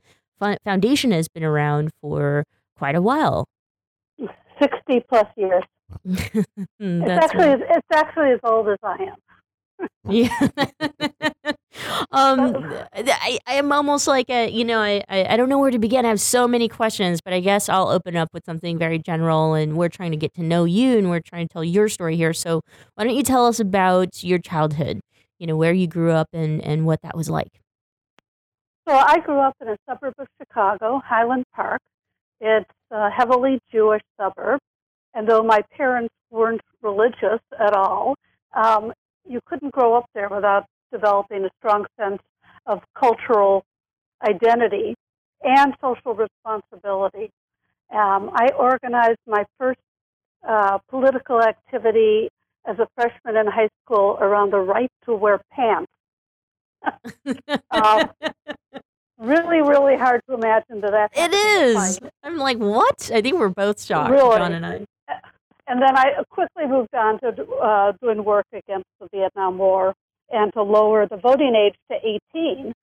foundation 0.63 1.11
has 1.11 1.27
been 1.27 1.43
around 1.43 1.91
for 2.01 2.45
quite 2.75 2.95
a 2.95 3.01
while 3.01 3.45
60 4.59 5.05
plus 5.07 5.27
years. 5.37 5.63
it's, 6.03 6.47
actually, 6.79 7.63
it's 7.69 7.87
actually 7.93 8.31
as 8.31 8.39
old 8.43 8.69
as 8.69 8.79
I 8.81 9.03
am 9.03 9.22
yeah. 10.09 10.47
um, 12.11 12.55
I, 12.93 13.39
I 13.47 13.53
am 13.53 13.71
almost 13.71 14.07
like 14.07 14.29
a, 14.29 14.49
you 14.49 14.65
know, 14.65 14.79
I, 14.79 15.03
I, 15.09 15.25
I 15.33 15.37
don't 15.37 15.49
know 15.49 15.59
where 15.59 15.71
to 15.71 15.79
begin. 15.79 16.05
I 16.05 16.09
have 16.09 16.21
so 16.21 16.47
many 16.47 16.67
questions, 16.67 17.21
but 17.21 17.33
I 17.33 17.39
guess 17.39 17.69
I'll 17.69 17.89
open 17.89 18.15
up 18.15 18.29
with 18.33 18.45
something 18.45 18.77
very 18.77 18.99
general. 18.99 19.53
And 19.53 19.75
we're 19.77 19.89
trying 19.89 20.11
to 20.11 20.17
get 20.17 20.33
to 20.35 20.43
know 20.43 20.65
you 20.65 20.97
and 20.97 21.09
we're 21.09 21.21
trying 21.21 21.47
to 21.47 21.53
tell 21.53 21.63
your 21.63 21.89
story 21.89 22.15
here. 22.15 22.33
So 22.33 22.61
why 22.95 23.03
don't 23.03 23.15
you 23.15 23.23
tell 23.23 23.45
us 23.45 23.59
about 23.59 24.23
your 24.23 24.39
childhood, 24.39 25.01
you 25.39 25.47
know, 25.47 25.57
where 25.57 25.73
you 25.73 25.87
grew 25.87 26.11
up 26.11 26.27
and, 26.33 26.61
and 26.61 26.85
what 26.85 27.01
that 27.01 27.15
was 27.15 27.29
like? 27.29 27.59
So 28.87 28.95
I 28.95 29.19
grew 29.19 29.39
up 29.39 29.55
in 29.61 29.69
a 29.69 29.77
suburb 29.89 30.13
of 30.19 30.27
Chicago, 30.41 31.01
Highland 31.05 31.45
Park. 31.55 31.81
It's 32.41 32.69
a 32.91 33.09
heavily 33.09 33.59
Jewish 33.71 34.01
suburb. 34.19 34.59
And 35.13 35.27
though 35.27 35.43
my 35.43 35.61
parents 35.77 36.13
weren't 36.31 36.61
religious 36.81 37.39
at 37.59 37.73
all, 37.73 38.15
um, 38.53 38.91
you 39.27 39.39
couldn't 39.45 39.71
grow 39.71 39.95
up 39.95 40.05
there 40.13 40.29
without 40.29 40.65
developing 40.91 41.45
a 41.45 41.49
strong 41.59 41.85
sense 41.99 42.21
of 42.65 42.81
cultural 42.97 43.63
identity 44.23 44.95
and 45.43 45.73
social 45.81 46.13
responsibility. 46.13 47.29
Um, 47.91 48.31
I 48.33 48.49
organized 48.57 49.19
my 49.27 49.45
first 49.59 49.79
uh, 50.47 50.77
political 50.89 51.41
activity 51.41 52.29
as 52.65 52.77
a 52.79 52.87
freshman 52.95 53.37
in 53.37 53.47
high 53.47 53.69
school 53.83 54.17
around 54.19 54.51
the 54.51 54.59
right 54.59 54.91
to 55.05 55.15
wear 55.15 55.41
pants. 55.51 55.91
uh, 57.71 58.07
really, 59.17 59.61
really 59.61 59.97
hard 59.97 60.21
to 60.27 60.35
imagine 60.35 60.81
that 60.81 60.91
that. 60.91 61.11
It 61.13 61.33
is. 61.33 61.99
I'm 62.23 62.37
like, 62.37 62.57
what? 62.57 63.11
I 63.13 63.21
think 63.21 63.37
we're 63.37 63.49
both 63.49 63.81
shocked, 63.81 64.11
really? 64.11 64.37
John 64.37 64.53
and 64.53 64.65
I. 64.65 64.85
And 65.67 65.81
then 65.81 65.97
I 65.97 66.23
quickly 66.29 66.65
moved 66.67 66.93
on 66.93 67.19
to 67.21 67.45
uh, 67.63 67.93
doing 68.01 68.23
work 68.23 68.45
against 68.51 68.87
the 68.99 69.07
Vietnam 69.13 69.57
War 69.57 69.93
and 70.29 70.51
to 70.53 70.61
lower 70.61 71.07
the 71.07 71.17
voting 71.17 71.55
age 71.55 71.75
to 71.89 71.97
18. 72.35 72.73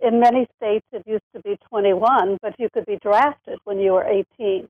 In 0.00 0.20
many 0.20 0.46
states, 0.56 0.84
it 0.92 1.02
used 1.06 1.24
to 1.34 1.40
be 1.40 1.56
21, 1.70 2.36
but 2.42 2.54
you 2.58 2.68
could 2.72 2.84
be 2.84 2.98
drafted 3.00 3.58
when 3.64 3.78
you 3.78 3.92
were 3.92 4.04
18. 4.04 4.68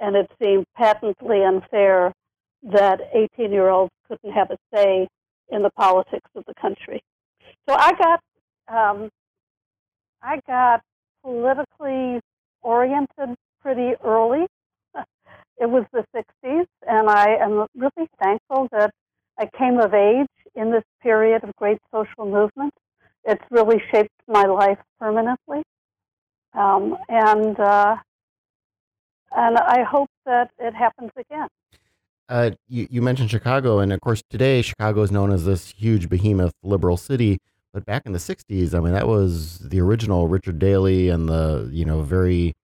And 0.00 0.16
it 0.16 0.30
seemed 0.42 0.64
patently 0.74 1.44
unfair 1.44 2.12
that 2.62 3.00
18 3.12 3.52
year 3.52 3.68
olds 3.68 3.92
couldn't 4.08 4.32
have 4.32 4.50
a 4.50 4.56
say 4.74 5.08
in 5.50 5.62
the 5.62 5.70
politics 5.70 6.30
of 6.34 6.44
the 6.46 6.54
country. 6.54 7.02
So 7.68 7.76
I 7.76 7.92
got, 7.92 8.20
um, 8.68 9.10
I 10.22 10.40
got 10.46 10.80
politically 11.22 12.20
oriented 12.62 13.36
pretty 13.60 13.92
early 14.02 14.46
it 15.58 15.68
was 15.68 15.84
the 15.92 16.04
60s, 16.14 16.66
and 16.86 17.08
I 17.08 17.36
am 17.40 17.66
really 17.74 18.08
thankful 18.22 18.68
that 18.72 18.90
I 19.38 19.48
came 19.58 19.78
of 19.78 19.94
age 19.94 20.26
in 20.54 20.70
this 20.70 20.84
period 21.02 21.44
of 21.44 21.54
great 21.56 21.78
social 21.92 22.26
movement. 22.26 22.74
It's 23.24 23.44
really 23.50 23.80
shaped 23.92 24.10
my 24.26 24.44
life 24.44 24.78
permanently, 25.00 25.62
um, 26.54 26.96
and 27.08 27.58
uh, 27.58 27.96
and 29.34 29.56
I 29.58 29.82
hope 29.82 30.10
that 30.26 30.50
it 30.58 30.74
happens 30.74 31.10
again. 31.16 31.48
Uh, 32.28 32.50
you, 32.68 32.88
you 32.90 33.02
mentioned 33.02 33.30
Chicago, 33.30 33.78
and 33.78 33.92
of 33.92 34.00
course, 34.00 34.22
today 34.28 34.62
Chicago 34.62 35.02
is 35.02 35.10
known 35.10 35.32
as 35.32 35.44
this 35.44 35.70
huge 35.70 36.08
behemoth 36.08 36.54
liberal 36.62 36.96
city. 36.96 37.38
But 37.72 37.86
back 37.86 38.02
in 38.04 38.12
the 38.12 38.18
'60s, 38.18 38.74
I 38.74 38.80
mean, 38.80 38.92
that 38.92 39.06
was 39.06 39.60
the 39.60 39.80
original 39.80 40.28
Richard 40.28 40.58
Daley 40.58 41.08
and 41.08 41.28
the 41.28 41.68
you 41.72 41.84
know 41.84 42.02
very 42.02 42.54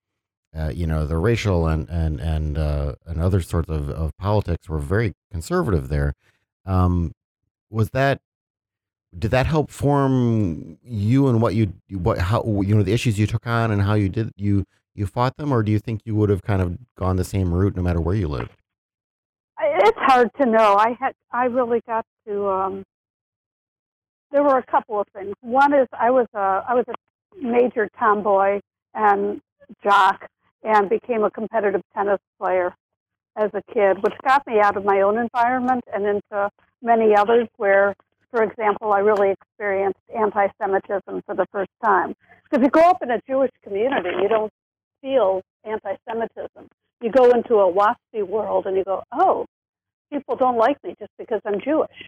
uh, 0.57 0.71
you 0.73 0.87
know, 0.87 1.05
the 1.05 1.17
racial 1.17 1.67
and 1.67 1.87
and 1.89 2.19
and 2.19 2.57
uh, 2.57 2.95
and 3.05 3.21
other 3.21 3.41
sorts 3.41 3.69
of, 3.69 3.89
of 3.89 4.17
politics 4.17 4.67
were 4.67 4.79
very 4.79 5.13
conservative 5.31 5.89
there. 5.89 6.15
Um, 6.65 7.13
was 7.69 7.91
that 7.91 8.19
did 9.17 9.31
that 9.31 9.45
help 9.45 9.71
form 9.71 10.77
you 10.83 11.27
and 11.27 11.41
what 11.41 11.55
you 11.55 11.73
what 11.91 12.17
how 12.19 12.43
you 12.61 12.75
know 12.75 12.83
the 12.83 12.93
issues 12.93 13.19
you 13.19 13.27
took 13.27 13.45
on 13.45 13.71
and 13.71 13.81
how 13.81 13.93
you 13.93 14.09
did 14.09 14.31
you 14.37 14.65
you 14.95 15.05
fought 15.05 15.37
them, 15.37 15.51
or 15.51 15.63
do 15.63 15.71
you 15.71 15.79
think 15.79 16.01
you 16.03 16.15
would 16.15 16.29
have 16.29 16.41
kind 16.41 16.61
of 16.61 16.77
gone 16.95 17.15
the 17.15 17.23
same 17.23 17.53
route 17.53 17.75
no 17.75 17.81
matter 17.81 18.01
where 18.01 18.15
you 18.15 18.27
lived? 18.27 18.51
It's 19.61 19.97
hard 19.97 20.29
to 20.39 20.45
know. 20.45 20.75
I 20.75 20.97
had 20.99 21.13
I 21.31 21.45
really 21.45 21.81
got 21.87 22.05
to. 22.27 22.47
Um, 22.47 22.83
there 24.31 24.43
were 24.43 24.57
a 24.57 24.65
couple 24.65 24.99
of 24.99 25.07
things. 25.13 25.33
One 25.41 25.73
is 25.73 25.87
I 25.93 26.11
was 26.11 26.27
a 26.33 26.63
I 26.67 26.73
was 26.73 26.85
a 26.87 26.93
major 27.41 27.89
tomboy 27.97 28.59
and 28.93 29.41
jock 29.83 30.27
and 30.63 30.89
became 30.89 31.23
a 31.23 31.31
competitive 31.31 31.81
tennis 31.93 32.19
player 32.39 32.75
as 33.37 33.49
a 33.53 33.61
kid, 33.73 33.97
which 34.01 34.13
got 34.25 34.45
me 34.45 34.59
out 34.59 34.75
of 34.75 34.83
my 34.83 35.01
own 35.01 35.17
environment 35.17 35.83
and 35.93 36.05
into 36.05 36.49
many 36.81 37.15
others 37.15 37.47
where, 37.57 37.95
for 38.31 38.43
example, 38.43 38.91
I 38.91 38.99
really 38.99 39.31
experienced 39.31 39.99
anti 40.15 40.47
Semitism 40.61 41.21
for 41.25 41.35
the 41.35 41.45
first 41.51 41.71
time. 41.83 42.15
Because 42.43 42.63
you 42.63 42.69
grow 42.69 42.89
up 42.89 43.01
in 43.01 43.11
a 43.11 43.21
Jewish 43.27 43.51
community, 43.63 44.09
you 44.21 44.27
don't 44.27 44.51
feel 45.01 45.41
anti 45.63 45.95
Semitism. 46.07 46.67
You 47.01 47.11
go 47.11 47.31
into 47.31 47.55
a 47.55 47.71
WASPy 47.71 48.27
world 48.27 48.65
and 48.65 48.75
you 48.75 48.83
go, 48.83 49.03
oh, 49.13 49.45
people 50.11 50.35
don't 50.35 50.57
like 50.57 50.77
me 50.83 50.95
just 50.99 51.11
because 51.17 51.41
I'm 51.45 51.61
Jewish. 51.61 52.07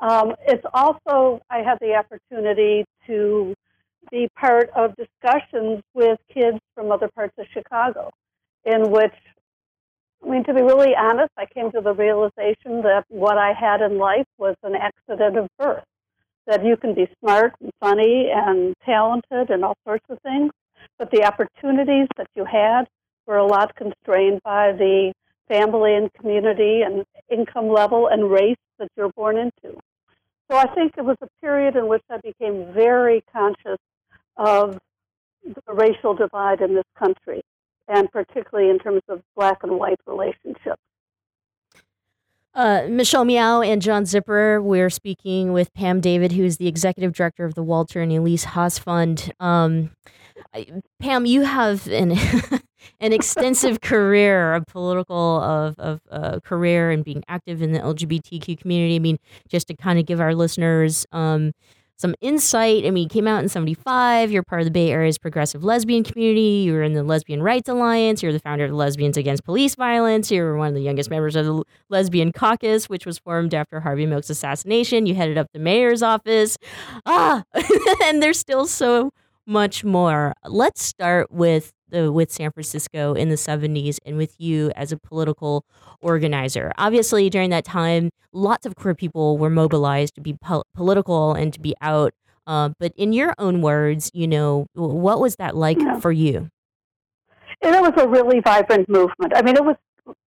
Um, 0.00 0.34
it's 0.46 0.64
also, 0.72 1.40
I 1.50 1.58
had 1.58 1.78
the 1.80 1.94
opportunity 1.94 2.84
to 3.08 3.54
be 4.10 4.28
part 4.38 4.70
of 4.74 4.94
discussions 4.96 5.82
with 5.94 6.18
kids 6.32 6.58
from 6.74 6.90
other 6.92 7.08
parts 7.14 7.34
of 7.38 7.46
Chicago, 7.52 8.10
in 8.64 8.90
which, 8.90 9.14
I 10.24 10.28
mean, 10.28 10.44
to 10.44 10.54
be 10.54 10.62
really 10.62 10.94
honest, 10.96 11.32
I 11.36 11.46
came 11.46 11.70
to 11.72 11.80
the 11.80 11.92
realization 11.92 12.82
that 12.82 13.04
what 13.08 13.38
I 13.38 13.52
had 13.52 13.80
in 13.80 13.98
life 13.98 14.26
was 14.38 14.56
an 14.62 14.74
accident 14.74 15.36
of 15.36 15.48
birth. 15.58 15.84
That 16.46 16.64
you 16.64 16.76
can 16.76 16.94
be 16.94 17.08
smart 17.20 17.52
and 17.60 17.70
funny 17.80 18.30
and 18.32 18.74
talented 18.84 19.50
and 19.50 19.64
all 19.64 19.76
sorts 19.86 20.06
of 20.08 20.18
things, 20.22 20.50
but 20.98 21.10
the 21.10 21.24
opportunities 21.24 22.08
that 22.16 22.28
you 22.34 22.44
had 22.44 22.84
were 23.26 23.36
a 23.36 23.46
lot 23.46 23.74
constrained 23.76 24.40
by 24.42 24.72
the 24.72 25.12
family 25.48 25.94
and 25.94 26.12
community 26.14 26.82
and 26.82 27.04
income 27.30 27.68
level 27.68 28.08
and 28.08 28.30
race 28.30 28.56
that 28.78 28.88
you're 28.96 29.10
born 29.10 29.36
into. 29.36 29.78
So 30.50 30.56
I 30.56 30.66
think 30.74 30.92
it 30.96 31.04
was 31.04 31.16
a 31.20 31.28
period 31.40 31.76
in 31.76 31.88
which 31.88 32.02
I 32.10 32.18
became 32.18 32.72
very 32.72 33.22
conscious 33.32 33.78
of 34.36 34.78
the 35.44 35.72
racial 35.72 36.14
divide 36.14 36.60
in 36.60 36.74
this 36.74 36.84
country, 36.98 37.42
and 37.86 38.10
particularly 38.10 38.70
in 38.70 38.78
terms 38.78 39.02
of 39.08 39.22
black 39.36 39.58
and 39.62 39.78
white 39.78 40.00
relationships. 40.06 40.80
Uh, 42.54 42.86
Michelle 42.88 43.24
Meow 43.24 43.60
and 43.60 43.80
John 43.80 44.04
Zipperer, 44.04 44.60
we're 44.60 44.90
speaking 44.90 45.52
with 45.52 45.72
Pam 45.74 46.00
David, 46.00 46.32
who 46.32 46.44
is 46.44 46.56
the 46.56 46.66
executive 46.66 47.12
director 47.12 47.44
of 47.44 47.54
the 47.54 47.62
Walter 47.62 48.00
and 48.00 48.10
Elise 48.10 48.44
Haas 48.44 48.78
Fund. 48.78 49.32
Um, 49.38 49.90
Pam, 51.00 51.26
you 51.26 51.42
have 51.42 51.86
an 51.88 52.12
an 53.00 53.12
extensive 53.12 53.80
career, 53.80 54.54
a 54.54 54.64
political 54.64 55.40
of 55.40 55.78
of 55.78 56.00
uh, 56.10 56.40
career, 56.40 56.90
and 56.90 57.04
being 57.04 57.22
active 57.28 57.62
in 57.62 57.72
the 57.72 57.80
LGBTQ 57.80 58.60
community. 58.60 58.96
I 58.96 59.00
mean, 59.00 59.18
just 59.48 59.68
to 59.68 59.74
kind 59.74 59.98
of 59.98 60.06
give 60.06 60.20
our 60.20 60.34
listeners 60.34 61.06
um, 61.12 61.52
some 61.98 62.14
insight. 62.20 62.86
I 62.86 62.90
mean, 62.90 63.04
you 63.04 63.08
came 63.08 63.26
out 63.26 63.42
in 63.42 63.48
75. 63.48 64.30
You're 64.30 64.44
part 64.44 64.60
of 64.60 64.66
the 64.66 64.70
Bay 64.70 64.90
Area's 64.90 65.18
progressive 65.18 65.64
lesbian 65.64 66.04
community. 66.04 66.62
You 66.64 66.74
were 66.74 66.82
in 66.82 66.94
the 66.94 67.02
Lesbian 67.02 67.42
Rights 67.42 67.68
Alliance. 67.68 68.22
You're 68.22 68.32
the 68.32 68.38
founder 68.38 68.64
of 68.64 68.72
Lesbians 68.72 69.16
Against 69.16 69.44
Police 69.44 69.74
Violence. 69.74 70.30
You 70.30 70.42
were 70.42 70.56
one 70.56 70.68
of 70.68 70.74
the 70.74 70.80
youngest 70.80 71.10
members 71.10 71.34
of 71.34 71.44
the 71.44 71.64
Lesbian 71.88 72.32
Caucus, 72.32 72.88
which 72.88 73.04
was 73.04 73.18
formed 73.18 73.52
after 73.52 73.80
Harvey 73.80 74.06
Milk's 74.06 74.30
assassination. 74.30 75.06
You 75.06 75.16
headed 75.16 75.36
up 75.36 75.48
the 75.52 75.58
mayor's 75.58 76.02
office. 76.02 76.56
Ah, 77.04 77.42
and 78.04 78.22
there's 78.22 78.38
still 78.38 78.66
so 78.66 79.10
much 79.48 79.82
more. 79.82 80.34
Let's 80.44 80.82
start 80.82 81.30
with 81.32 81.72
the 81.88 82.12
with 82.12 82.30
San 82.30 82.52
Francisco 82.52 83.14
in 83.14 83.30
the 83.30 83.34
70s 83.36 83.96
and 84.04 84.18
with 84.18 84.34
you 84.38 84.70
as 84.76 84.92
a 84.92 84.98
political 84.98 85.64
organizer. 86.02 86.70
Obviously, 86.76 87.30
during 87.30 87.48
that 87.50 87.64
time, 87.64 88.10
lots 88.32 88.66
of 88.66 88.76
queer 88.76 88.94
people 88.94 89.38
were 89.38 89.48
mobilized 89.50 90.14
to 90.16 90.20
be 90.20 90.34
po- 90.34 90.64
political 90.74 91.32
and 91.32 91.52
to 91.54 91.60
be 91.60 91.74
out. 91.80 92.12
Uh, 92.46 92.70
but 92.78 92.92
in 92.96 93.12
your 93.12 93.34
own 93.38 93.62
words, 93.62 94.10
you 94.14 94.26
know, 94.28 94.66
what 94.74 95.18
was 95.20 95.36
that 95.36 95.56
like 95.56 95.78
Yeah. 95.80 95.98
for 95.98 96.12
you? 96.12 96.50
And 97.62 97.74
it 97.74 97.80
was 97.82 97.92
a 97.96 98.06
really 98.06 98.40
vibrant 98.40 98.88
movement. 98.88 99.32
I 99.34 99.42
mean, 99.42 99.56
it 99.56 99.64
was, 99.64 99.76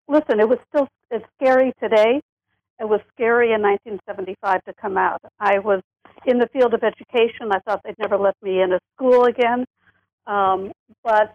listen, 0.08 0.40
it 0.40 0.50
was 0.50 0.58
still, 0.70 0.88
it's 1.12 1.26
scary 1.42 1.74
today. 1.82 2.22
It 2.80 2.90
was 2.90 3.00
scary 3.14 3.54
in 3.54 3.62
1975 3.62 4.64
to 4.66 4.74
come 4.74 4.98
out. 4.98 5.22
I 5.40 5.60
was 5.60 5.82
in 6.26 6.40
the 6.40 6.48
field 6.48 6.74
of 6.74 6.84
education. 6.84 7.52
I 7.52 7.60
thought 7.60 7.82
they'd 7.84 7.98
never 8.00 8.18
let 8.18 8.36
me 8.42 8.62
in 8.62 8.74
a 8.74 8.80
school 8.96 9.26
again. 9.26 9.66
Um, 10.28 10.72
but 11.04 11.34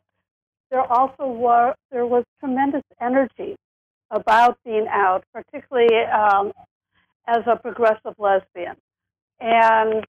there 0.71 0.83
also 0.83 1.27
were, 1.27 1.75
there 1.91 2.07
was 2.07 2.25
tremendous 2.41 2.83
energy 3.01 3.57
about 4.11 4.59
being 4.65 4.87
out, 4.91 5.25
particularly 5.33 5.95
um, 6.05 6.53
as 7.27 7.43
a 7.47 7.57
progressive 7.57 8.15
lesbian. 8.19 8.77
And 9.41 10.05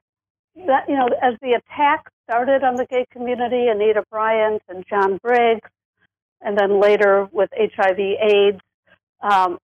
that, 0.68 0.86
you 0.88 0.96
know, 0.96 1.08
as 1.22 1.34
the 1.42 1.54
attack 1.54 2.06
started 2.30 2.64
on 2.64 2.76
the 2.76 2.86
gay 2.86 3.06
community, 3.12 3.68
Anita 3.68 4.04
Bryant 4.10 4.62
and 4.70 4.84
John 4.90 5.18
Briggs, 5.22 5.70
and 6.42 6.58
then 6.58 6.80
later 6.80 7.28
with 7.32 7.50
HIV 7.54 8.00
AIDS, 8.00 8.60
um, 9.22 9.58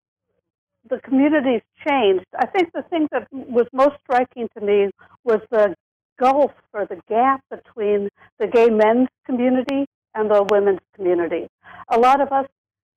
the 0.90 1.00
communities 1.00 1.62
changed. 1.88 2.26
I 2.38 2.46
think 2.46 2.72
the 2.74 2.84
thing 2.84 3.08
that 3.12 3.28
was 3.32 3.68
most 3.74 3.96
striking 4.04 4.50
to 4.58 4.64
me 4.64 4.90
was 5.24 5.40
the 5.50 5.76
gulf 6.20 6.52
or 6.74 6.86
the 6.86 7.02
gap 7.08 7.42
between 7.50 8.10
the 8.40 8.48
gay 8.48 8.70
men's 8.70 9.10
community 9.26 9.86
and 10.16 10.30
the 10.30 10.46
women's 10.50 10.80
community. 10.96 11.48
A 11.90 12.00
lot 12.00 12.22
of 12.22 12.32
us 12.32 12.48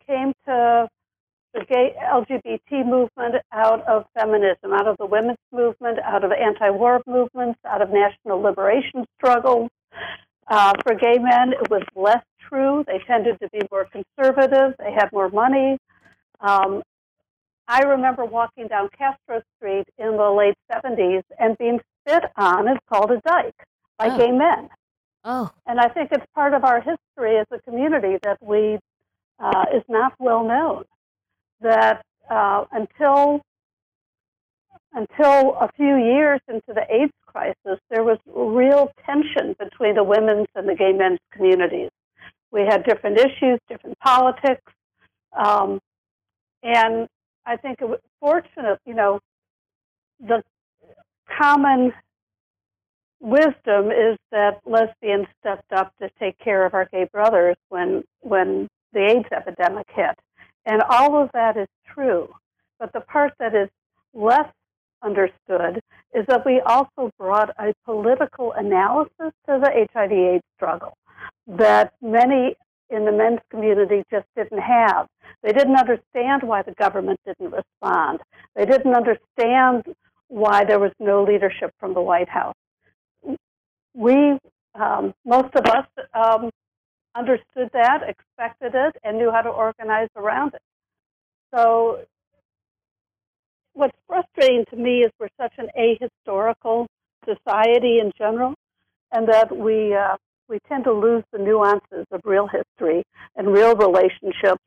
came 0.07 0.33
to 0.47 0.89
the 1.55 1.65
gay 1.65 1.95
LGBT 2.03 2.87
movement 2.87 3.37
out 3.53 3.87
of 3.89 4.05
feminism, 4.19 4.73
out 4.73 4.87
of 4.87 4.97
the 4.99 5.07
women's 5.07 5.39
movement, 5.53 5.99
out 6.05 6.25
of 6.25 6.33
anti-war 6.33 7.01
movements, 7.07 7.59
out 7.65 7.81
of 7.81 7.91
national 7.91 8.41
liberation 8.41 9.07
struggles. 9.17 9.71
Uh, 10.49 10.75
for 10.85 10.95
gay 10.95 11.19
men, 11.19 11.53
it 11.53 11.71
was 11.71 11.83
less 11.97 12.23
true. 12.49 12.85
They 12.87 13.01
tended 13.07 13.39
to 13.41 13.49
be 13.49 13.61
more 13.71 13.87
conservative. 13.87 14.75
They 14.79 14.93
had 14.93 15.09
more 15.13 15.31
money. 15.31 15.79
Um, 16.41 16.83
I 17.69 17.83
remember 17.83 18.25
walking 18.25 18.69
down 18.69 18.89
Castro 18.97 19.43
Street 19.57 19.87
in 19.99 20.17
the 20.17 20.31
late 20.31 20.55
70s 20.73 21.23
and 21.39 21.59
being 21.59 21.81
spit 22.07 22.25
on 22.37 22.69
and 22.69 22.79
called 22.89 23.11
a 23.11 23.21
dyke 23.27 23.55
by 23.99 24.09
Oh. 24.09 24.19
gay 24.19 24.31
men. 24.31 24.69
Oh. 25.25 25.51
And 25.67 25.81
I 25.81 25.89
think 25.89 26.11
it's 26.13 26.25
part 26.35 26.55
of 26.55 26.65
our 26.65 26.81
history 26.81 27.39
as 27.39 27.47
a 27.51 27.59
community 27.63 28.19
that 28.23 28.39
we 28.41 28.79
uh, 29.41 29.65
is 29.75 29.83
not 29.89 30.15
well 30.19 30.45
known. 30.45 30.85
That 31.61 32.05
uh, 32.31 32.65
until 32.71 33.43
until 34.93 35.57
a 35.61 35.71
few 35.77 35.97
years 35.97 36.41
into 36.49 36.69
the 36.69 36.85
AIDS 36.91 37.13
crisis, 37.27 37.79
there 37.91 38.03
was 38.05 38.19
real 38.27 38.91
tension 39.05 39.55
between 39.59 39.95
the 39.95 40.05
women's 40.05 40.47
and 40.55 40.69
the 40.69 40.75
gay 40.75 40.93
men's 40.93 41.19
communities. 41.33 41.91
We 42.51 42.63
had 42.63 42.85
different 42.85 43.19
issues, 43.19 43.59
different 43.69 43.99
politics, 43.99 44.63
um, 45.37 45.81
and 46.63 47.09
I 47.47 47.57
think 47.57 47.81
it 47.81 47.89
was 47.89 48.01
fortunate, 48.21 48.81
you 48.85 48.95
know, 48.95 49.21
the 50.21 50.43
common 51.41 51.93
wisdom 53.21 53.91
is 53.91 54.19
that 54.31 54.61
lesbians 54.67 55.27
stepped 55.41 55.73
up 55.73 55.93
to 56.01 56.11
take 56.19 56.39
care 56.39 56.67
of 56.67 56.75
our 56.75 56.87
gay 56.93 57.09
brothers 57.11 57.57
when 57.69 58.03
when 58.21 58.69
the 58.93 59.01
AIDS 59.01 59.29
epidemic 59.33 59.87
hit. 59.95 60.19
And 60.65 60.83
all 60.91 61.23
of 61.23 61.31
that 61.33 61.57
is 61.57 61.69
true. 61.95 62.29
But 62.79 62.93
the 62.93 63.01
part 63.01 63.33
that 63.39 63.55
is 63.55 63.69
less 64.13 64.53
understood 65.03 65.81
is 66.15 66.25
that 66.29 66.45
we 66.45 66.61
also 66.61 67.11
brought 67.19 67.51
a 67.59 67.73
political 67.85 68.53
analysis 68.53 69.33
to 69.47 69.61
the 69.61 69.87
HIV 69.93 70.13
AIDS 70.13 70.45
struggle 70.57 70.97
that 71.47 71.93
many 72.03 72.57
in 72.91 73.05
the 73.05 73.13
men's 73.13 73.41
community 73.51 74.05
just 74.11 74.27
didn't 74.37 74.61
have. 74.61 75.07
They 75.43 75.53
didn't 75.53 75.77
understand 75.77 76.43
why 76.43 76.63
the 76.63 76.73
government 76.73 77.21
didn't 77.27 77.53
respond. 77.53 78.21
They 78.55 78.65
didn't 78.65 78.95
understand 78.95 79.95
why 80.29 80.65
there 80.65 80.79
was 80.79 80.93
no 80.99 81.23
leadership 81.23 81.73
from 81.79 81.95
the 81.95 82.01
White 82.01 82.29
House. 82.29 82.55
We, 83.95 84.39
um, 84.75 85.15
most 85.25 85.55
of 85.55 85.65
us, 85.67 85.87
um, 86.15 86.51
understood 87.15 87.71
that, 87.73 88.01
expected 88.07 88.73
it, 88.75 88.97
and 89.03 89.19
knew 89.19 89.31
how 89.31 89.41
to 89.43 89.49
organize 89.49 90.09
around 90.17 90.55
it. 90.55 90.61
So, 91.55 92.05
what's 93.73 93.97
frustrating 94.07 94.65
to 94.71 94.77
me 94.77 95.01
is 95.01 95.11
we're 95.19 95.29
such 95.41 95.55
an 95.59 95.69
ahistorical 95.79 96.87
society 97.25 97.99
in 98.01 98.13
general, 98.19 98.55
and 99.13 99.29
that 99.29 99.57
we 99.57 99.95
uh, 99.95 100.17
we 100.49 100.59
tend 100.69 100.85
to 100.85 100.93
lose 100.93 101.25
the 101.33 101.39
nuances 101.39 102.07
of 102.11 102.21
real 102.25 102.47
history 102.49 103.05
and 103.37 103.49
real 103.49 103.75
relationships, 103.75 104.63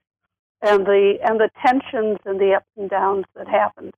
and 0.62 0.86
the 0.86 1.18
and 1.24 1.40
the 1.40 1.50
tensions 1.66 2.18
and 2.26 2.40
the 2.40 2.54
ups 2.54 2.66
and 2.78 2.90
downs 2.90 3.26
that 3.36 3.48
happened. 3.48 3.94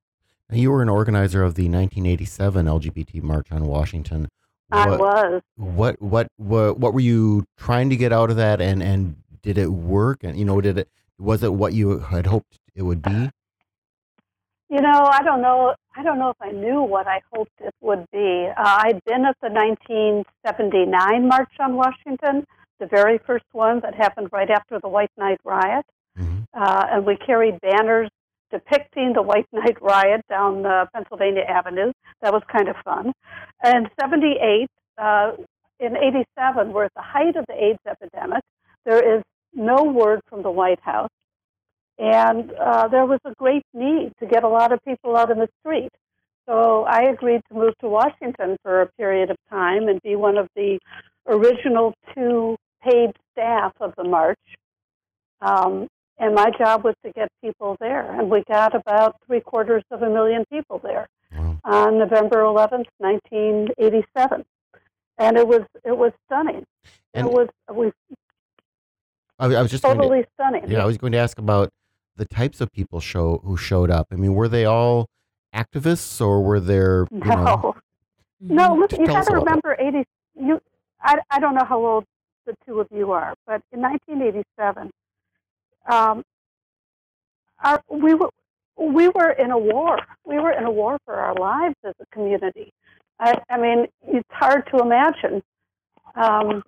You 0.52 0.72
were 0.72 0.82
an 0.82 0.90
organizer 0.90 1.44
of 1.44 1.56
the 1.56 1.70
1987 1.70 2.66
LGBT 2.66 3.22
March 3.24 3.52
on 3.52 3.66
Washington. 3.66 4.28
I 4.72 4.90
was. 4.90 5.42
What, 5.56 6.02
what 6.02 6.28
what 6.38 6.78
what 6.78 6.94
were 6.94 7.00
you 7.00 7.46
trying 7.58 7.90
to 7.90 7.96
get 7.96 8.14
out 8.14 8.30
of 8.30 8.38
that, 8.38 8.62
and 8.62 8.82
and 8.82 9.16
did 9.42 9.58
it 9.58 9.72
work? 9.72 10.24
And 10.24 10.38
you 10.38 10.46
know, 10.46 10.62
did 10.62 10.78
it 10.78 10.90
was 11.20 11.44
it 11.44 11.54
what 11.54 11.74
you 11.74 12.00
had 12.00 12.28
hoped 12.28 12.60
it 12.76 12.84
would 12.84 13.02
be? 13.02 13.30
You 14.70 14.82
know, 14.82 15.10
I 15.12 15.22
don't 15.24 15.42
know. 15.42 15.76
I 15.96 16.04
don't 16.04 16.20
know 16.20 16.30
if 16.30 16.38
I 16.42 16.52
knew 16.52 16.82
what 16.82 17.08
I 17.08 17.22
hoped 17.34 17.52
it 17.60 17.76
would 17.82 18.06
be. 18.14 18.48
Uh, 18.58 18.78
I'd 18.84 19.04
been 19.06 19.26
at 19.26 19.36
the 19.42 19.50
1979 19.50 21.28
March 21.28 21.52
on 21.60 21.76
Washington, 21.76 22.46
the 22.80 22.88
very 22.88 23.18
first 23.28 23.46
one 23.52 23.82
that 23.82 23.94
happened 23.96 24.30
right 24.32 24.50
after 24.50 24.80
the 24.80 24.88
White 24.88 25.12
Night 25.18 25.40
riot, 25.44 25.86
uh, 26.54 26.86
and 26.92 27.06
we 27.06 27.18
carried 27.18 27.60
banners 27.62 28.10
depicting 28.52 29.14
the 29.14 29.22
White 29.22 29.48
Night 29.52 29.82
riot 29.82 30.22
down 30.30 30.66
uh, 30.66 30.86
Pennsylvania 30.94 31.44
Avenue. 31.48 31.92
That 32.22 32.32
was 32.32 32.44
kind 32.52 32.70
of 32.70 32.76
fun. 32.86 33.12
And 33.64 33.90
78, 34.00 34.70
uh, 34.98 35.32
in 35.80 35.98
87, 35.98 36.72
we're 36.72 36.86
at 36.86 36.94
the 36.94 37.02
height 37.02 37.36
of 37.36 37.46
the 37.48 37.54
AIDS 37.54 37.80
epidemic. 37.88 38.44
There 38.86 39.18
is 39.18 39.24
no 39.54 39.84
word 39.84 40.22
from 40.30 40.44
the 40.44 40.52
White 40.52 40.80
House. 40.82 41.10
And 42.02 42.52
uh, 42.54 42.88
there 42.88 43.06
was 43.06 43.20
a 43.26 43.34
great 43.38 43.62
need 43.76 44.12
to 44.20 44.26
get 44.26 44.44
a 44.44 44.48
lot 44.50 44.72
of 44.74 44.80
people 44.84 45.16
out 45.16 45.30
in 45.30 45.38
the 45.38 45.48
street. 45.60 45.92
So 46.50 46.84
I 46.84 47.04
agreed 47.04 47.42
to 47.50 47.54
move 47.54 47.74
to 47.82 47.88
Washington 47.88 48.58
for 48.64 48.82
a 48.82 48.88
period 48.98 49.30
of 49.30 49.38
time 49.52 49.88
and 49.88 50.02
be 50.02 50.16
one 50.16 50.36
of 50.40 50.48
the 50.56 50.80
original 51.28 51.94
two 52.16 52.56
paid 52.84 53.12
staff 53.32 53.74
of 53.80 53.94
the 53.98 54.04
march. 54.04 54.40
Um, 55.42 55.88
and 56.18 56.34
my 56.34 56.50
job 56.58 56.84
was 56.84 56.96
to 57.06 57.12
get 57.12 57.30
people 57.44 57.78
there. 57.80 58.12
And 58.20 58.32
we 58.32 58.44
got 58.50 58.76
about 58.76 59.18
three 59.28 59.40
quarters 59.42 59.84
of 59.92 60.02
a 60.02 60.10
million 60.10 60.44
people 60.52 60.80
there 60.84 61.08
on 61.64 62.00
November 62.00 62.38
11th, 62.42 62.86
1987. 62.98 64.44
And 65.20 65.38
it 65.38 65.48
was 65.48 65.62
it 65.86 65.96
was 65.96 66.14
stunning. 66.26 66.64
And- 67.14 67.28
it 67.28 67.32
was 67.32 67.48
we 67.72 67.92
I, 69.38 69.46
I 69.46 69.62
was 69.62 69.70
just 69.70 69.84
going 69.84 69.98
to- 69.98 70.04
totally 70.04 70.26
stunning. 70.34 70.64
Yeah, 70.68 70.82
I 70.82 70.86
was 70.86 70.98
going 70.98 71.12
to 71.14 71.20
ask 71.20 71.38
about 71.38 71.70
the 72.22 72.28
types 72.28 72.62
of 72.62 72.72
people 72.72 73.00
show 73.00 73.42
who 73.44 73.58
showed 73.58 73.90
up. 73.90 74.06
I 74.12 74.16
mean, 74.16 74.36
were 74.36 74.48
they 74.48 74.64
all 74.64 75.10
activists, 75.56 76.22
or 76.22 76.44
were 76.44 76.60
there? 76.60 77.08
You 77.12 77.18
know, 77.18 77.76
No, 78.40 78.68
no. 78.68 78.76
Listen, 78.76 79.00
you 79.00 79.08
Tell 79.08 79.16
us 79.18 79.28
got 79.28 79.34
to 79.34 79.40
remember 79.40 79.76
eighty. 79.80 80.06
You, 80.36 80.62
I, 81.02 81.18
I 81.32 81.40
don't 81.40 81.56
know 81.56 81.66
how 81.66 81.84
old 81.84 82.06
the 82.46 82.54
two 82.64 82.80
of 82.80 82.88
you 82.92 83.12
are, 83.12 83.34
but 83.48 83.64
in 83.72 83.82
1987, 83.82 84.92
um, 85.90 86.24
our, 87.64 87.82
we 87.90 88.14
were 88.14 88.30
we 88.78 89.08
were 89.10 89.32
in 89.32 89.50
a 89.50 89.58
war. 89.58 89.98
We 90.24 90.38
were 90.38 90.52
in 90.52 90.66
a 90.66 90.72
war 90.72 91.00
for 91.06 91.16
our 91.16 91.34
lives 91.34 91.76
as 91.84 91.96
a 92.00 92.06
community. 92.14 92.72
I, 93.20 93.34
I 93.50 93.58
mean, 93.58 93.88
it's 94.08 94.30
hard 94.30 94.68
to 94.76 94.78
imagine. 94.78 95.42
Um, 96.16 96.62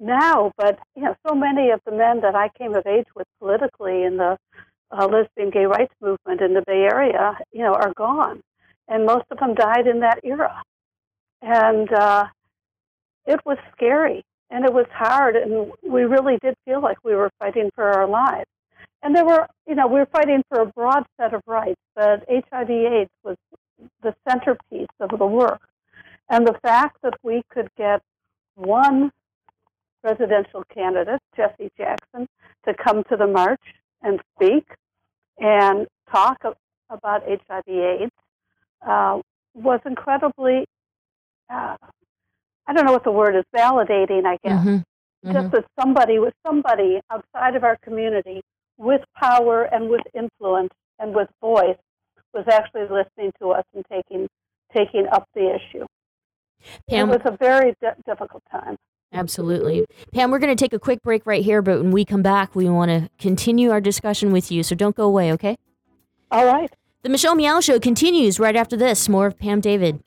now, 0.00 0.52
but 0.56 0.78
you 0.96 1.02
know, 1.02 1.14
so 1.26 1.34
many 1.34 1.70
of 1.70 1.80
the 1.84 1.92
men 1.92 2.20
that 2.22 2.34
I 2.34 2.48
came 2.58 2.74
of 2.74 2.86
age 2.86 3.06
with 3.14 3.26
politically 3.40 4.02
in 4.04 4.16
the 4.16 4.36
uh, 4.90 5.06
lesbian 5.06 5.50
gay 5.50 5.66
rights 5.66 5.94
movement 6.00 6.40
in 6.40 6.54
the 6.54 6.62
Bay 6.66 6.86
Area, 6.90 7.38
you 7.52 7.62
know, 7.62 7.74
are 7.74 7.92
gone, 7.96 8.42
and 8.88 9.06
most 9.06 9.24
of 9.30 9.38
them 9.38 9.54
died 9.54 9.86
in 9.86 10.00
that 10.00 10.20
era, 10.22 10.62
and 11.42 11.92
uh, 11.92 12.24
it 13.26 13.40
was 13.44 13.58
scary. 13.76 14.24
And 14.50 14.64
it 14.64 14.72
was 14.72 14.86
hard, 14.92 15.34
and 15.34 15.72
we 15.82 16.02
really 16.02 16.38
did 16.40 16.54
feel 16.64 16.80
like 16.80 16.98
we 17.02 17.16
were 17.16 17.30
fighting 17.40 17.70
for 17.74 17.90
our 17.90 18.06
lives. 18.06 18.48
And 19.02 19.16
there 19.16 19.24
were, 19.24 19.48
you 19.66 19.74
know, 19.74 19.88
we 19.88 19.98
were 19.98 20.06
fighting 20.06 20.44
for 20.48 20.60
a 20.60 20.66
broad 20.66 21.04
set 21.18 21.34
of 21.34 21.42
rights, 21.46 21.80
but 21.96 22.24
HIV/AIDS 22.28 23.10
was 23.24 23.36
the 24.02 24.14
centerpiece 24.28 24.94
of 25.00 25.10
the 25.18 25.26
work, 25.26 25.60
and 26.28 26.46
the 26.46 26.56
fact 26.62 26.98
that 27.02 27.14
we 27.22 27.42
could 27.50 27.68
get 27.76 28.00
one 28.54 29.10
presidential 30.04 30.62
candidate, 30.72 31.20
Jesse 31.34 31.70
Jackson, 31.78 32.26
to 32.66 32.74
come 32.74 33.02
to 33.08 33.16
the 33.16 33.26
march 33.26 33.62
and 34.02 34.20
speak 34.36 34.66
and 35.38 35.86
talk 36.12 36.44
about 36.90 37.22
HIV/AIDS 37.26 38.12
uh, 38.86 39.20
was 39.54 39.80
incredibly. 39.86 40.66
Uh, 41.50 41.76
I 42.66 42.72
don't 42.74 42.84
know 42.84 42.92
what 42.92 43.04
the 43.04 43.12
word 43.12 43.34
is, 43.34 43.44
validating, 43.56 44.26
I 44.26 44.38
guess. 44.44 44.64
Mm-hmm. 44.64 45.32
Just 45.32 45.52
that 45.52 45.64
somebody 45.80 46.18
was 46.18 46.32
somebody 46.46 47.00
outside 47.10 47.56
of 47.56 47.64
our 47.64 47.78
community 47.82 48.42
with 48.76 49.00
power 49.18 49.62
and 49.62 49.88
with 49.88 50.02
influence 50.12 50.74
and 50.98 51.14
with 51.14 51.28
voice 51.40 51.78
was 52.34 52.44
actually 52.52 52.82
listening 52.82 53.32
to 53.40 53.52
us 53.52 53.64
and 53.74 53.84
taking 53.90 54.28
taking 54.74 55.06
up 55.10 55.26
the 55.34 55.54
issue. 55.54 55.86
Pam, 56.90 57.08
it 57.08 57.12
was 57.12 57.32
a 57.32 57.36
very 57.38 57.74
di- 57.80 57.94
difficult 58.06 58.42
time. 58.50 58.76
Absolutely. 59.14 59.86
Pam, 60.12 60.30
we're 60.30 60.40
going 60.40 60.54
to 60.54 60.62
take 60.62 60.72
a 60.72 60.78
quick 60.78 61.02
break 61.02 61.24
right 61.24 61.44
here, 61.44 61.62
but 61.62 61.78
when 61.78 61.92
we 61.92 62.04
come 62.04 62.22
back, 62.22 62.54
we 62.54 62.68
want 62.68 62.90
to 62.90 63.08
continue 63.18 63.70
our 63.70 63.80
discussion 63.80 64.32
with 64.32 64.50
you. 64.50 64.62
So 64.62 64.74
don't 64.74 64.96
go 64.96 65.04
away, 65.04 65.32
okay? 65.32 65.56
All 66.30 66.44
right. 66.44 66.70
The 67.02 67.08
Michelle 67.08 67.34
Meow 67.34 67.60
Show 67.60 67.78
continues 67.78 68.40
right 68.40 68.56
after 68.56 68.76
this. 68.76 69.08
More 69.08 69.26
of 69.26 69.38
Pam 69.38 69.60
David. 69.60 70.02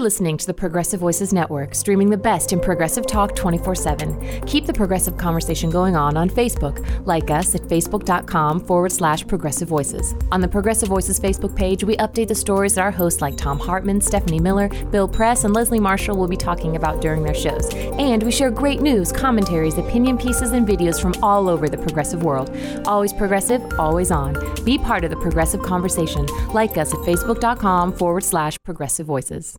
For 0.00 0.04
listening 0.04 0.38
to 0.38 0.46
the 0.46 0.54
Progressive 0.54 0.98
Voices 0.98 1.34
Network, 1.34 1.74
streaming 1.74 2.08
the 2.08 2.16
best 2.16 2.54
in 2.54 2.60
progressive 2.60 3.06
talk 3.06 3.36
24 3.36 3.74
7. 3.74 4.40
Keep 4.46 4.64
the 4.64 4.72
progressive 4.72 5.18
conversation 5.18 5.68
going 5.68 5.94
on 5.94 6.16
on 6.16 6.30
Facebook. 6.30 6.82
Like 7.06 7.30
us 7.30 7.54
at 7.54 7.60
facebook.com 7.64 8.60
forward 8.60 8.92
slash 8.92 9.26
progressive 9.26 9.68
voices. 9.68 10.14
On 10.32 10.40
the 10.40 10.48
Progressive 10.48 10.88
Voices 10.88 11.20
Facebook 11.20 11.54
page, 11.54 11.84
we 11.84 11.98
update 11.98 12.28
the 12.28 12.34
stories 12.34 12.76
that 12.76 12.80
our 12.80 12.90
hosts 12.90 13.20
like 13.20 13.36
Thom 13.36 13.58
Hartmann, 13.58 14.00
Stephanie 14.00 14.40
Miller, 14.40 14.70
Bill 14.86 15.06
Press, 15.06 15.44
and 15.44 15.52
Leslie 15.52 15.78
Marshall 15.78 16.16
will 16.16 16.28
be 16.28 16.34
talking 16.34 16.76
about 16.76 17.02
during 17.02 17.22
their 17.22 17.34
shows. 17.34 17.68
And 17.74 18.22
we 18.22 18.30
share 18.30 18.50
great 18.50 18.80
news, 18.80 19.12
commentaries, 19.12 19.76
opinion 19.76 20.16
pieces, 20.16 20.52
and 20.52 20.66
videos 20.66 20.98
from 20.98 21.12
all 21.22 21.46
over 21.46 21.68
the 21.68 21.76
progressive 21.76 22.22
world. 22.22 22.50
Always 22.86 23.12
progressive, 23.12 23.60
always 23.78 24.10
on. 24.10 24.32
Be 24.64 24.78
part 24.78 25.04
of 25.04 25.10
the 25.10 25.16
progressive 25.16 25.60
conversation. 25.60 26.24
Like 26.54 26.78
us 26.78 26.94
at 26.94 27.00
facebook.com 27.00 27.92
forward 27.92 28.24
slash 28.24 28.56
progressive 28.64 29.04
voices. 29.06 29.58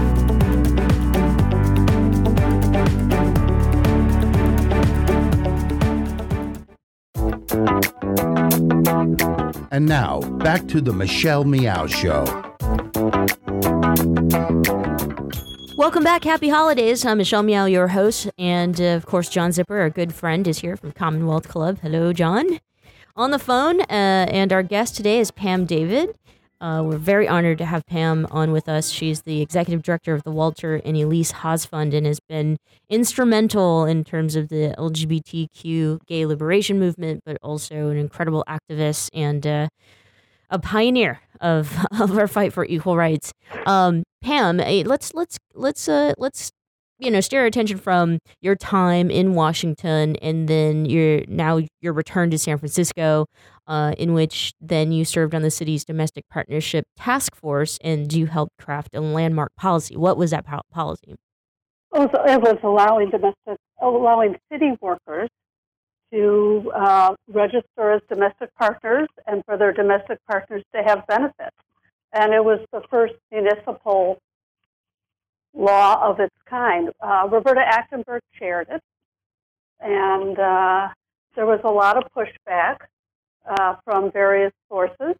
And 9.73 9.85
now, 9.85 10.19
back 10.19 10.67
to 10.67 10.81
the 10.81 10.91
Michelle 10.91 11.45
Meow 11.45 11.87
Show. 11.87 12.25
Welcome 15.77 16.03
back. 16.03 16.25
Happy 16.25 16.49
holidays. 16.49 17.05
I'm 17.05 17.19
Michelle 17.19 17.41
Meow, 17.41 17.67
your 17.67 17.87
host. 17.87 18.29
And 18.37 18.81
uh, 18.81 18.83
of 18.83 19.05
course, 19.05 19.29
John 19.29 19.53
Zipper, 19.53 19.79
our 19.79 19.89
good 19.89 20.13
friend, 20.13 20.45
is 20.45 20.59
here 20.59 20.75
from 20.75 20.91
Commonwealth 20.91 21.47
Club. 21.47 21.79
Hello, 21.81 22.11
John. 22.11 22.59
On 23.15 23.31
the 23.31 23.39
phone, 23.39 23.79
uh, 23.81 23.85
and 24.29 24.51
our 24.51 24.61
guest 24.61 24.97
today 24.97 25.19
is 25.19 25.31
Pam 25.31 25.65
David. 25.65 26.17
Uh, 26.61 26.83
we're 26.85 26.97
very 26.97 27.27
honored 27.27 27.57
to 27.57 27.65
have 27.65 27.83
Pam 27.87 28.27
on 28.29 28.51
with 28.51 28.69
us. 28.69 28.91
She's 28.91 29.23
the 29.23 29.41
executive 29.41 29.81
director 29.81 30.13
of 30.13 30.21
the 30.23 30.29
Walter 30.31 30.75
and 30.85 30.95
Elise 30.95 31.31
Haas 31.31 31.65
Fund 31.65 31.95
and 31.95 32.05
has 32.05 32.19
been 32.19 32.57
instrumental 32.87 33.85
in 33.85 34.03
terms 34.03 34.35
of 34.35 34.49
the 34.49 34.75
LGBTQ 34.77 36.05
gay 36.05 36.25
liberation 36.27 36.77
movement, 36.77 37.23
but 37.25 37.37
also 37.41 37.89
an 37.89 37.97
incredible 37.97 38.45
activist 38.47 39.09
and 39.11 39.47
uh, 39.47 39.69
a 40.51 40.59
pioneer 40.59 41.21
of, 41.39 41.83
of 41.99 42.15
our 42.15 42.27
fight 42.27 42.53
for 42.53 42.63
equal 42.65 42.95
rights. 42.95 43.33
Um, 43.65 44.03
Pam, 44.21 44.59
eh, 44.59 44.83
let's 44.85 45.15
let's 45.15 45.39
let's 45.55 45.89
uh, 45.89 46.13
let's 46.19 46.51
you 46.99 47.09
know 47.09 47.21
steer 47.21 47.45
attention 47.47 47.79
from 47.79 48.19
your 48.41 48.55
time 48.55 49.09
in 49.09 49.33
Washington 49.33 50.15
and 50.17 50.47
then 50.47 50.85
your 50.85 51.23
now 51.27 51.59
your 51.81 51.93
return 51.93 52.29
to 52.29 52.37
San 52.37 52.59
Francisco, 52.59 53.25
uh, 53.67 53.93
in 53.97 54.13
which 54.13 54.53
then 54.59 54.91
you 54.91 55.05
served 55.05 55.35
on 55.35 55.41
the 55.41 55.51
city's 55.51 55.85
domestic 55.85 56.27
partnership 56.29 56.85
task 56.95 57.35
force 57.35 57.77
and 57.83 58.11
you 58.13 58.25
helped 58.27 58.57
craft 58.57 58.95
a 58.95 59.01
landmark 59.01 59.55
policy. 59.55 59.95
What 59.95 60.17
was 60.17 60.31
that 60.31 60.45
po- 60.45 60.61
policy? 60.71 61.15
It 61.93 61.99
was, 61.99 62.09
it 62.27 62.41
was 62.41 62.57
allowing 62.63 63.09
domestic, 63.09 63.57
allowing 63.81 64.37
city 64.51 64.71
workers 64.81 65.29
to 66.11 66.71
uh, 66.75 67.15
register 67.27 67.91
as 67.93 68.01
domestic 68.09 68.53
partners 68.55 69.07
and 69.27 69.43
for 69.45 69.57
their 69.57 69.71
domestic 69.73 70.19
partners 70.29 70.63
to 70.75 70.83
have 70.83 71.05
benefits. 71.07 71.55
And 72.13 72.33
it 72.33 72.43
was 72.43 72.59
the 72.71 72.81
first 72.89 73.13
municipal 73.31 74.19
law 75.53 76.09
of 76.09 76.19
its 76.19 76.35
kind. 76.45 76.89
Uh, 76.99 77.27
Roberta 77.31 77.61
Achtenberg 77.61 78.19
chaired 78.37 78.67
it, 78.69 78.81
and 79.79 80.37
uh, 80.37 80.89
there 81.35 81.45
was 81.45 81.61
a 81.63 81.69
lot 81.69 81.97
of 81.97 82.03
pushback 82.15 82.77
uh, 83.49 83.75
from 83.83 84.11
various 84.11 84.53
sources, 84.69 85.15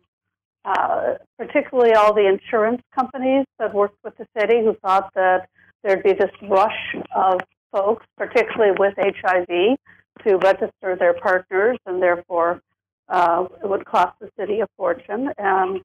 uh, 0.65 1.15
particularly 1.37 1.93
all 1.93 2.13
the 2.13 2.27
insurance 2.27 2.81
companies 2.93 3.45
that 3.59 3.73
worked 3.73 3.97
with 4.03 4.15
the 4.17 4.27
city 4.37 4.59
who 4.63 4.75
thought 4.81 5.11
that 5.15 5.49
there'd 5.83 6.03
be 6.03 6.13
this 6.13 6.31
rush 6.49 6.95
of 7.15 7.41
folks, 7.71 8.05
particularly 8.17 8.73
with 8.77 8.93
HIV, 8.97 9.77
to 10.25 10.37
register 10.37 10.95
their 10.99 11.13
partners, 11.13 11.77
and 11.85 12.01
therefore 12.01 12.61
uh, 13.09 13.45
it 13.63 13.67
would 13.67 13.85
cost 13.85 14.13
the 14.19 14.29
city 14.39 14.59
a 14.59 14.67
fortune. 14.77 15.29
And 15.37 15.81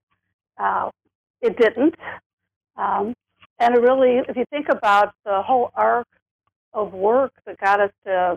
uh, 0.58 0.90
it 1.40 1.56
didn't. 1.58 1.94
Um, 2.76 3.14
and 3.58 3.74
it 3.74 3.80
really, 3.80 4.20
if 4.28 4.36
you 4.36 4.44
think 4.50 4.68
about 4.68 5.14
the 5.24 5.42
whole 5.42 5.70
arc 5.74 6.06
of 6.72 6.92
work 6.92 7.32
that 7.46 7.58
got 7.58 7.80
us 7.80 7.90
to 8.04 8.36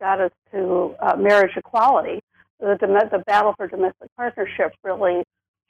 got 0.00 0.20
us 0.20 0.32
to 0.52 0.94
uh, 1.00 1.16
marriage 1.16 1.52
equality, 1.56 2.20
the 2.66 3.08
the 3.10 3.22
battle 3.26 3.54
for 3.56 3.66
domestic 3.66 4.08
partnership 4.16 4.72
really 4.84 5.22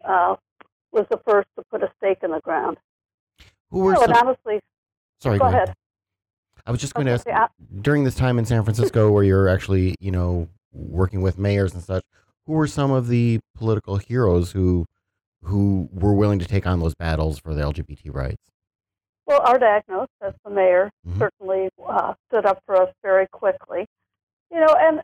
uh, 0.05 0.37
was 0.93 1.07
the 1.11 1.19
first 1.27 1.49
to 1.59 1.65
put 1.71 1.83
a 1.83 1.91
stake 1.99 2.19
in 2.23 2.31
the 2.31 2.41
ground. 2.41 2.77
Who 3.71 3.81
were 3.81 3.97
so, 3.97 4.03
some- 4.03 4.13
honestly, 4.15 4.61
Sorry, 5.21 5.39
go, 5.39 5.45
go 5.45 5.49
ahead. 5.49 5.63
ahead. 5.65 5.75
I 6.67 6.71
was 6.71 6.81
just 6.81 6.95
going 6.95 7.07
to 7.07 7.13
ask 7.13 7.27
Okay, 7.27 7.35
I- 7.37 7.49
during 7.81 8.05
this 8.05 8.15
time 8.15 8.39
in 8.39 8.45
San 8.45 8.63
Francisco 8.63 9.11
where 9.15 9.25
you're 9.25 9.49
actually, 9.49 9.95
you 10.01 10.11
know, 10.11 10.49
working 10.73 11.23
with 11.23 11.39
mayors 11.39 11.75
and 11.75 11.83
such, 11.83 12.05
who 12.47 12.53
were 12.53 12.67
some 12.67 12.91
of 12.93 13.09
the 13.09 13.41
political 13.57 13.97
heroes 13.97 14.53
who 14.53 14.87
who 15.45 15.89
were 15.93 16.13
willing 16.13 16.39
to 16.39 16.47
take 16.47 16.67
on 16.69 16.79
those 16.79 16.95
battles 16.95 17.37
for 17.39 17.53
the 17.53 17.63
LGBT 17.63 18.15
rights? 18.15 18.43
Well, 19.27 19.41
Art 19.45 19.63
Agnos, 19.63 20.07
as 20.21 20.35
the 20.45 20.51
mayor, 20.51 20.91
Mhm. 21.09 21.19
certainly 21.19 21.69
uh, 21.89 22.15
stood 22.29 22.47
up 22.47 22.61
for 22.67 22.81
us 22.81 22.93
very 23.03 23.27
quickly. 23.29 23.87
You 24.53 24.61
know, 24.61 24.75
and 24.79 25.03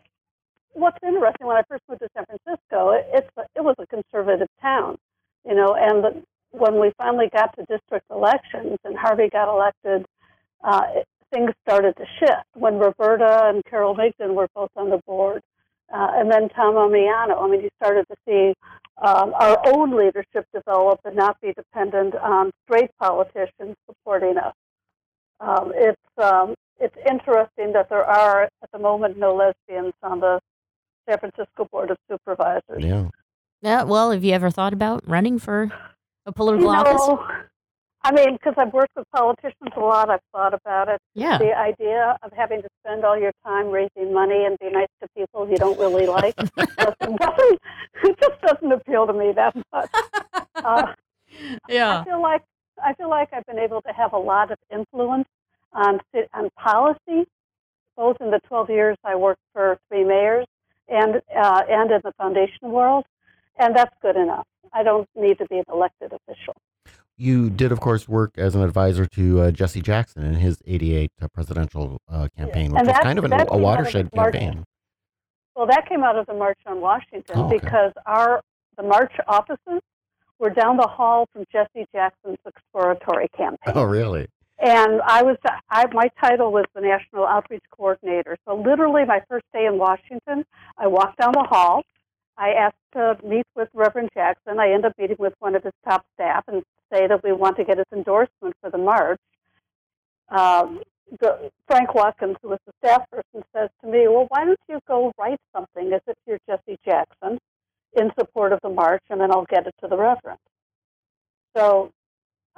what's 0.78 0.98
interesting 1.02 1.46
when 1.46 1.56
I 1.56 1.62
first 1.68 1.82
moved 1.88 2.00
to 2.00 2.08
San 2.16 2.24
Francisco, 2.26 2.90
it, 2.90 3.06
it's 3.12 3.30
a, 3.36 3.42
it 3.56 3.64
was 3.64 3.74
a 3.78 3.86
conservative 3.86 4.48
town. 4.60 4.96
You 5.46 5.54
know, 5.54 5.74
and 5.78 6.04
the, 6.04 6.22
when 6.50 6.80
we 6.80 6.92
finally 6.96 7.28
got 7.32 7.54
to 7.56 7.64
district 7.66 8.06
elections 8.10 8.78
and 8.84 8.96
Harvey 8.96 9.28
got 9.30 9.52
elected, 9.52 10.06
uh, 10.62 10.82
it, 10.94 11.06
things 11.32 11.50
started 11.66 11.96
to 11.96 12.04
shift. 12.18 12.46
When 12.54 12.78
Roberta 12.78 13.48
and 13.48 13.64
Carole 13.64 13.96
Migden 13.96 14.34
were 14.34 14.48
both 14.54 14.70
on 14.76 14.90
the 14.90 15.00
board, 15.06 15.42
uh, 15.92 16.08
and 16.14 16.30
then 16.30 16.48
Tom 16.50 16.74
Ammiano, 16.74 17.42
I 17.42 17.48
mean, 17.48 17.62
you 17.62 17.70
started 17.82 18.04
to 18.08 18.16
see 18.26 18.54
um, 19.00 19.32
our 19.34 19.58
own 19.66 19.96
leadership 19.96 20.46
develop 20.52 21.00
and 21.04 21.16
not 21.16 21.40
be 21.40 21.52
dependent 21.54 22.14
on 22.16 22.50
straight 22.64 22.90
politicians 23.00 23.74
supporting 23.86 24.36
us. 24.36 24.54
Um, 25.40 25.72
it's 25.74 26.22
um, 26.22 26.54
it's 26.80 26.96
interesting 27.08 27.72
that 27.72 27.88
there 27.88 28.04
are 28.04 28.44
at 28.44 28.70
the 28.72 28.78
moment 28.78 29.18
no 29.18 29.34
lesbians 29.34 29.94
on 30.02 30.20
the 30.20 30.40
San 31.08 31.18
Francisco 31.18 31.66
Board 31.70 31.90
of 31.90 31.96
Supervisors. 32.10 32.84
Yeah. 32.84 33.08
Yeah. 33.62 33.82
Well, 33.84 34.10
have 34.12 34.24
you 34.24 34.32
ever 34.34 34.50
thought 34.50 34.72
about 34.72 35.02
running 35.08 35.38
for 35.38 35.70
a 36.26 36.32
political 36.32 36.66
You 36.66 36.70
office? 36.76 37.08
know, 37.08 37.24
I 38.04 38.12
mean, 38.12 38.34
because 38.34 38.54
I've 38.56 38.72
worked 38.72 38.92
with 38.96 39.06
politicians 39.14 39.72
a 39.76 39.80
lot, 39.80 40.08
I've 40.08 40.20
thought 40.32 40.54
about 40.54 40.88
it. 40.88 41.00
Yeah. 41.14 41.38
The 41.38 41.56
idea 41.56 42.16
of 42.22 42.32
having 42.32 42.62
to 42.62 42.68
spend 42.84 43.04
all 43.04 43.18
your 43.18 43.32
time 43.44 43.68
raising 43.70 44.14
money 44.14 44.44
and 44.44 44.56
be 44.60 44.70
nice 44.70 44.86
to 45.02 45.08
people 45.16 45.48
you 45.50 45.56
don't 45.56 45.78
really 45.78 46.06
like 46.06 46.36
doesn't, 46.56 47.18
doesn't, 47.18 47.58
it 48.04 48.18
just 48.20 48.40
doesn't 48.40 48.70
appeal 48.72 49.06
to 49.06 49.12
me 49.12 49.32
that 49.34 49.54
much. 49.72 49.90
Uh, 50.54 50.92
Yeah. 51.68 52.00
I 52.00 52.04
feel 52.04 52.22
like 52.22 52.42
I 52.82 52.94
feel 52.94 53.10
like 53.10 53.28
I've 53.32 53.44
been 53.46 53.58
able 53.58 53.82
to 53.82 53.92
have 53.92 54.12
a 54.12 54.18
lot 54.18 54.52
of 54.52 54.58
influence 54.72 55.26
on 55.72 56.00
on 56.32 56.48
policy, 56.56 57.26
both 57.96 58.16
in 58.20 58.30
the 58.30 58.40
12 58.46 58.70
years 58.70 58.96
I 59.04 59.16
worked 59.16 59.42
for 59.52 59.76
three 59.88 60.04
mayors 60.04 60.46
and 60.88 61.16
uh, 61.36 61.62
and 61.68 61.90
in 61.90 62.00
the 62.04 62.12
foundation 62.18 62.70
world, 62.70 63.04
and 63.58 63.74
that's 63.76 63.94
good 64.02 64.16
enough. 64.16 64.46
I 64.72 64.82
don't 64.82 65.08
need 65.16 65.38
to 65.38 65.46
be 65.46 65.58
an 65.58 65.64
elected 65.72 66.12
official. 66.12 66.54
You 67.16 67.50
did, 67.50 67.72
of 67.72 67.80
course, 67.80 68.06
work 68.08 68.34
as 68.36 68.54
an 68.54 68.62
advisor 68.62 69.04
to 69.06 69.40
uh, 69.40 69.50
Jesse 69.50 69.80
Jackson 69.80 70.22
in 70.24 70.34
his 70.34 70.62
88 70.66 71.10
uh, 71.20 71.26
presidential 71.28 72.00
uh, 72.08 72.28
campaign, 72.36 72.70
which 72.70 72.78
And 72.78 72.86
was 72.88 72.98
kind 73.00 73.18
of 73.18 73.24
an, 73.24 73.32
a 73.32 73.38
came 73.38 73.46
out 73.48 73.52
of 73.54 73.60
watershed 73.60 74.10
March- 74.14 74.34
campaign. 74.34 74.64
Well, 75.56 75.66
that 75.66 75.88
came 75.88 76.04
out 76.04 76.16
of 76.16 76.26
the 76.26 76.34
March 76.34 76.58
on 76.66 76.80
Washington 76.80 77.24
Oh, 77.34 77.46
okay. 77.46 77.58
because 77.58 77.92
our 78.06 78.40
the 78.76 78.84
March 78.84 79.12
offices 79.26 79.80
were 80.38 80.50
down 80.50 80.76
the 80.76 80.86
hall 80.86 81.26
from 81.32 81.44
Jesse 81.50 81.84
Jackson's 81.92 82.38
exploratory 82.46 83.26
campaign. 83.36 83.74
Oh, 83.74 83.82
really? 83.82 84.28
And 84.60 85.00
I 85.02 85.22
was, 85.22 85.36
I, 85.70 85.84
my 85.92 86.08
title 86.20 86.52
was 86.52 86.64
the 86.74 86.80
National 86.80 87.26
Outreach 87.26 87.62
Coordinator. 87.70 88.36
So 88.46 88.56
literally 88.56 89.04
my 89.04 89.20
first 89.28 89.46
day 89.52 89.66
in 89.66 89.78
Washington, 89.78 90.44
I 90.76 90.88
walked 90.88 91.18
down 91.18 91.32
the 91.32 91.46
hall. 91.48 91.82
I 92.36 92.50
asked 92.50 92.76
to 92.94 93.16
meet 93.24 93.46
with 93.54 93.68
Reverend 93.72 94.10
Jackson. 94.14 94.58
I 94.58 94.72
end 94.72 94.84
up 94.84 94.92
meeting 94.98 95.16
with 95.18 95.34
one 95.38 95.54
of 95.54 95.62
his 95.62 95.72
top 95.84 96.04
staff 96.14 96.44
and 96.48 96.62
say 96.92 97.06
that 97.06 97.22
we 97.22 97.32
want 97.32 97.56
to 97.58 97.64
get 97.64 97.78
his 97.78 97.86
endorsement 97.92 98.54
for 98.60 98.70
the 98.70 98.78
march. 98.78 99.20
Um, 100.28 100.82
the, 101.20 101.50
Frank 101.66 101.94
Watkins, 101.94 102.36
who 102.42 102.48
was 102.48 102.58
the 102.66 102.72
staff 102.84 103.02
person, 103.10 103.44
says 103.54 103.70
to 103.82 103.86
me, 103.88 104.08
well, 104.08 104.26
why 104.28 104.44
don't 104.44 104.58
you 104.68 104.80
go 104.86 105.12
write 105.18 105.40
something 105.54 105.92
as 105.92 106.00
if 106.06 106.16
you're 106.26 106.38
Jesse 106.48 106.78
Jackson 106.84 107.38
in 107.96 108.10
support 108.18 108.52
of 108.52 108.60
the 108.62 108.68
march, 108.68 109.02
and 109.08 109.20
then 109.20 109.30
I'll 109.30 109.46
get 109.48 109.66
it 109.66 109.74
to 109.82 109.88
the 109.88 109.96
Reverend. 109.96 110.38
So 111.56 111.92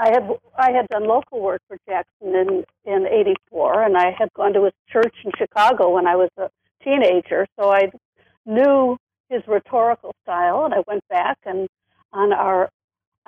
I 0.01 0.09
had 0.09 0.29
I 0.59 0.73
had 0.73 0.89
done 0.89 1.07
local 1.07 1.43
work 1.43 1.61
for 1.69 1.77
Jackson 1.87 2.35
in 2.35 2.65
in 2.87 3.07
'84, 3.07 3.83
and 3.83 3.99
I 3.99 4.13
had 4.19 4.33
gone 4.33 4.55
to 4.55 4.65
his 4.65 4.73
church 4.91 5.15
in 5.25 5.31
Chicago 5.37 5.91
when 5.91 6.07
I 6.07 6.17
was 6.17 6.31
a 6.39 6.49
teenager. 6.83 7.47
So 7.59 7.71
I 7.71 7.93
knew 8.47 8.97
his 9.29 9.43
rhetorical 9.47 10.15
style, 10.23 10.65
and 10.65 10.73
I 10.73 10.83
went 10.87 11.07
back 11.09 11.37
and 11.45 11.69
on 12.15 12.33
our 12.33 12.71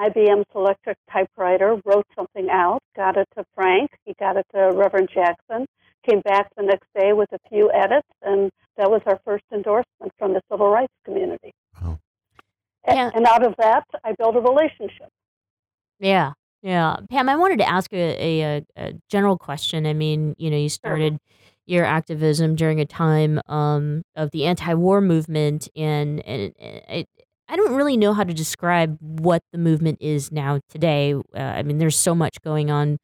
IBM 0.00 0.44
Selectric 0.54 0.94
typewriter 1.12 1.78
wrote 1.84 2.06
something 2.16 2.48
out, 2.50 2.80
got 2.96 3.18
it 3.18 3.28
to 3.36 3.44
Frank, 3.54 3.90
he 4.04 4.14
got 4.18 4.38
it 4.38 4.46
to 4.54 4.70
Reverend 4.74 5.10
Jackson, 5.12 5.66
came 6.08 6.20
back 6.22 6.48
the 6.56 6.62
next 6.62 6.88
day 6.98 7.12
with 7.12 7.30
a 7.32 7.38
few 7.50 7.70
edits, 7.70 8.08
and 8.22 8.50
that 8.78 8.90
was 8.90 9.02
our 9.06 9.20
first 9.24 9.44
endorsement 9.52 10.12
from 10.18 10.32
the 10.32 10.40
civil 10.50 10.70
rights 10.70 10.94
community. 11.04 11.52
Oh. 11.84 11.98
And, 12.84 13.14
and 13.14 13.26
out 13.26 13.44
of 13.44 13.54
that, 13.58 13.84
I 14.02 14.14
built 14.14 14.34
a 14.34 14.40
relationship. 14.40 15.10
Yeah, 16.00 16.32
yeah. 16.62 16.96
Pam, 17.10 17.28
I 17.28 17.36
wanted 17.36 17.58
to 17.58 17.68
ask 17.68 17.92
a, 17.92 17.96
a, 18.42 18.64
a 18.76 18.92
general 19.10 19.36
question. 19.36 19.86
I 19.86 19.92
mean, 19.92 20.34
you 20.38 20.50
know, 20.50 20.56
you 20.56 20.68
started 20.68 21.18
your 21.66 21.84
activism 21.84 22.56
during 22.56 22.80
a 22.80 22.86
time 22.86 23.40
um, 23.48 24.02
of 24.16 24.30
the 24.30 24.46
anti-war 24.46 25.00
movement, 25.00 25.68
and 25.76 26.20
and 26.26 26.52
it, 26.58 27.08
I 27.48 27.56
don't 27.56 27.74
really 27.74 27.96
know 27.96 28.14
how 28.14 28.24
to 28.24 28.32
describe 28.32 28.96
what 29.00 29.42
the 29.52 29.58
movement 29.58 29.98
is 30.00 30.32
now 30.32 30.60
today. 30.68 31.14
Uh, 31.14 31.38
I 31.38 31.62
mean, 31.62 31.78
there's 31.78 31.96
so 31.98 32.14
much 32.14 32.40
going 32.42 32.70
on 32.70 32.98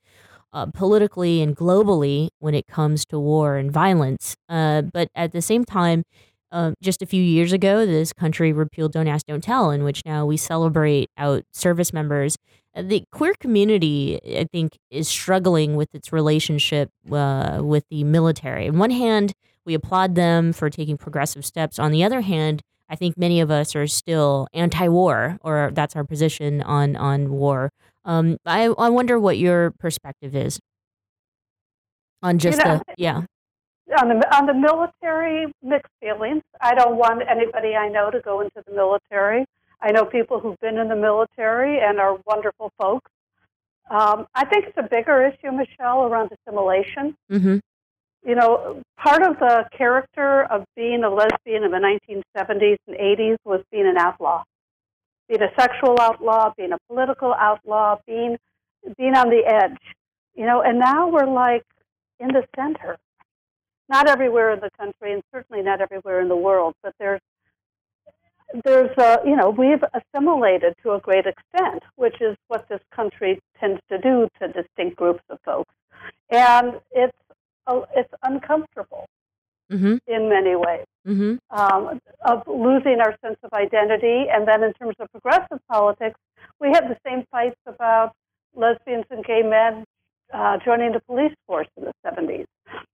uh, 0.52 0.66
politically 0.66 1.42
and 1.42 1.56
globally 1.56 2.28
when 2.38 2.54
it 2.54 2.66
comes 2.66 3.04
to 3.06 3.18
war 3.18 3.56
and 3.56 3.70
violence. 3.70 4.36
Uh, 4.48 4.82
but 4.82 5.08
at 5.14 5.32
the 5.32 5.42
same 5.42 5.64
time, 5.64 6.02
uh, 6.50 6.72
just 6.82 7.02
a 7.02 7.06
few 7.06 7.22
years 7.22 7.52
ago, 7.52 7.84
this 7.84 8.12
country 8.12 8.52
repealed 8.52 8.92
Don't 8.92 9.06
Ask, 9.06 9.26
Don't 9.26 9.44
Tell, 9.44 9.70
in 9.70 9.84
which 9.84 10.02
now 10.06 10.24
we 10.24 10.36
celebrate 10.36 11.10
out 11.18 11.42
service 11.52 11.92
members. 11.92 12.36
The 12.80 13.04
queer 13.12 13.34
community, 13.40 14.20
I 14.38 14.44
think, 14.44 14.78
is 14.90 15.08
struggling 15.08 15.76
with 15.76 15.94
its 15.94 16.12
relationship 16.12 16.90
uh, 17.10 17.60
with 17.62 17.84
the 17.90 18.04
military. 18.04 18.68
On 18.68 18.78
one 18.78 18.90
hand, 18.90 19.32
we 19.64 19.74
applaud 19.74 20.14
them 20.14 20.52
for 20.52 20.70
taking 20.70 20.96
progressive 20.96 21.44
steps. 21.44 21.78
On 21.78 21.92
the 21.92 22.04
other 22.04 22.20
hand, 22.20 22.62
I 22.88 22.96
think 22.96 23.18
many 23.18 23.40
of 23.40 23.50
us 23.50 23.76
are 23.76 23.86
still 23.86 24.48
anti-war, 24.54 25.38
or 25.42 25.70
that's 25.74 25.94
our 25.94 26.04
position 26.04 26.62
on 26.62 26.96
on 26.96 27.30
war. 27.30 27.70
Um, 28.04 28.38
I 28.46 28.64
I 28.66 28.88
wonder 28.88 29.18
what 29.18 29.38
your 29.38 29.72
perspective 29.72 30.34
is 30.34 30.58
on 32.22 32.38
just 32.38 32.58
know, 32.58 32.78
the 32.78 32.94
yeah. 32.98 33.22
on 34.00 34.08
the 34.08 34.36
on 34.36 34.46
the 34.46 34.54
military 34.54 35.52
mixed 35.62 35.92
feelings. 36.00 36.42
I 36.60 36.74
don't 36.74 36.96
want 36.96 37.22
anybody 37.28 37.74
I 37.74 37.88
know 37.88 38.10
to 38.10 38.20
go 38.20 38.40
into 38.40 38.62
the 38.66 38.72
military. 38.72 39.44
I 39.80 39.92
know 39.92 40.04
people 40.04 40.40
who've 40.40 40.58
been 40.60 40.78
in 40.78 40.88
the 40.88 40.96
military 40.96 41.78
and 41.80 41.98
are 42.00 42.18
wonderful 42.26 42.72
folks. 42.78 43.10
Um, 43.90 44.26
I 44.34 44.44
think 44.44 44.66
it's 44.66 44.76
a 44.76 44.82
bigger 44.82 45.26
issue, 45.26 45.52
Michelle, 45.52 46.04
around 46.04 46.30
assimilation. 46.32 47.16
Mm-hmm. 47.30 47.58
You 48.26 48.34
know, 48.34 48.82
part 48.98 49.22
of 49.22 49.38
the 49.38 49.64
character 49.76 50.44
of 50.44 50.64
being 50.76 51.04
a 51.04 51.08
lesbian 51.08 51.64
in 51.64 51.70
the 51.70 51.78
1970s 51.78 52.76
and 52.86 52.96
80s 52.96 53.36
was 53.44 53.62
being 53.70 53.86
an 53.86 53.96
outlaw, 53.96 54.42
being 55.28 55.42
a 55.42 55.50
sexual 55.58 55.96
outlaw, 56.00 56.52
being 56.56 56.72
a 56.72 56.78
political 56.88 57.32
outlaw, 57.32 57.96
being 58.06 58.36
being 58.96 59.14
on 59.14 59.30
the 59.30 59.42
edge. 59.46 59.78
You 60.34 60.46
know, 60.46 60.60
and 60.60 60.78
now 60.78 61.08
we're 61.08 61.26
like 61.26 61.64
in 62.20 62.28
the 62.28 62.44
center 62.56 62.98
not 63.88 64.08
everywhere 64.08 64.52
in 64.52 64.60
the 64.60 64.70
country 64.78 65.12
and 65.12 65.22
certainly 65.32 65.62
not 65.62 65.80
everywhere 65.80 66.20
in 66.20 66.28
the 66.28 66.36
world, 66.36 66.74
but 66.82 66.94
there's 66.98 67.20
there's 68.64 68.96
a, 68.98 69.18
you 69.24 69.36
know 69.36 69.50
we've 69.50 69.82
assimilated 69.94 70.74
to 70.82 70.92
a 70.92 71.00
great 71.00 71.26
extent, 71.26 71.82
which 71.96 72.20
is 72.20 72.36
what 72.48 72.68
this 72.68 72.80
country 72.94 73.40
tends 73.60 73.80
to 73.90 73.98
do 73.98 74.28
to 74.40 74.48
distinct 74.48 74.96
groups 74.96 75.22
of 75.30 75.38
folks, 75.44 75.74
and 76.30 76.80
it's 76.92 77.16
uh, 77.66 77.80
it's 77.94 78.12
uncomfortable 78.22 79.06
Mm-hmm. 79.70 79.96
in 80.06 80.30
many 80.30 80.56
ways 80.56 80.86
Mm-hmm. 81.06 81.36
um, 81.58 82.00
of 82.26 82.42
losing 82.46 83.00
our 83.00 83.14
sense 83.24 83.36
of 83.42 83.52
identity. 83.52 84.26
And 84.30 84.46
then 84.48 84.62
in 84.62 84.72
terms 84.74 84.94
of 84.98 85.10
progressive 85.12 85.58
politics, 85.70 86.18
we 86.60 86.68
had 86.68 86.84
the 86.84 86.96
same 87.06 87.24
fights 87.30 87.56
about 87.66 88.12
lesbians 88.54 89.04
and 89.10 89.24
gay 89.24 89.42
men 89.42 89.84
uh, 90.34 90.58
joining 90.64 90.92
the 90.92 91.00
police 91.00 91.32
force 91.46 91.68
in 91.78 91.84
the 91.84 91.92
70s. 92.04 92.44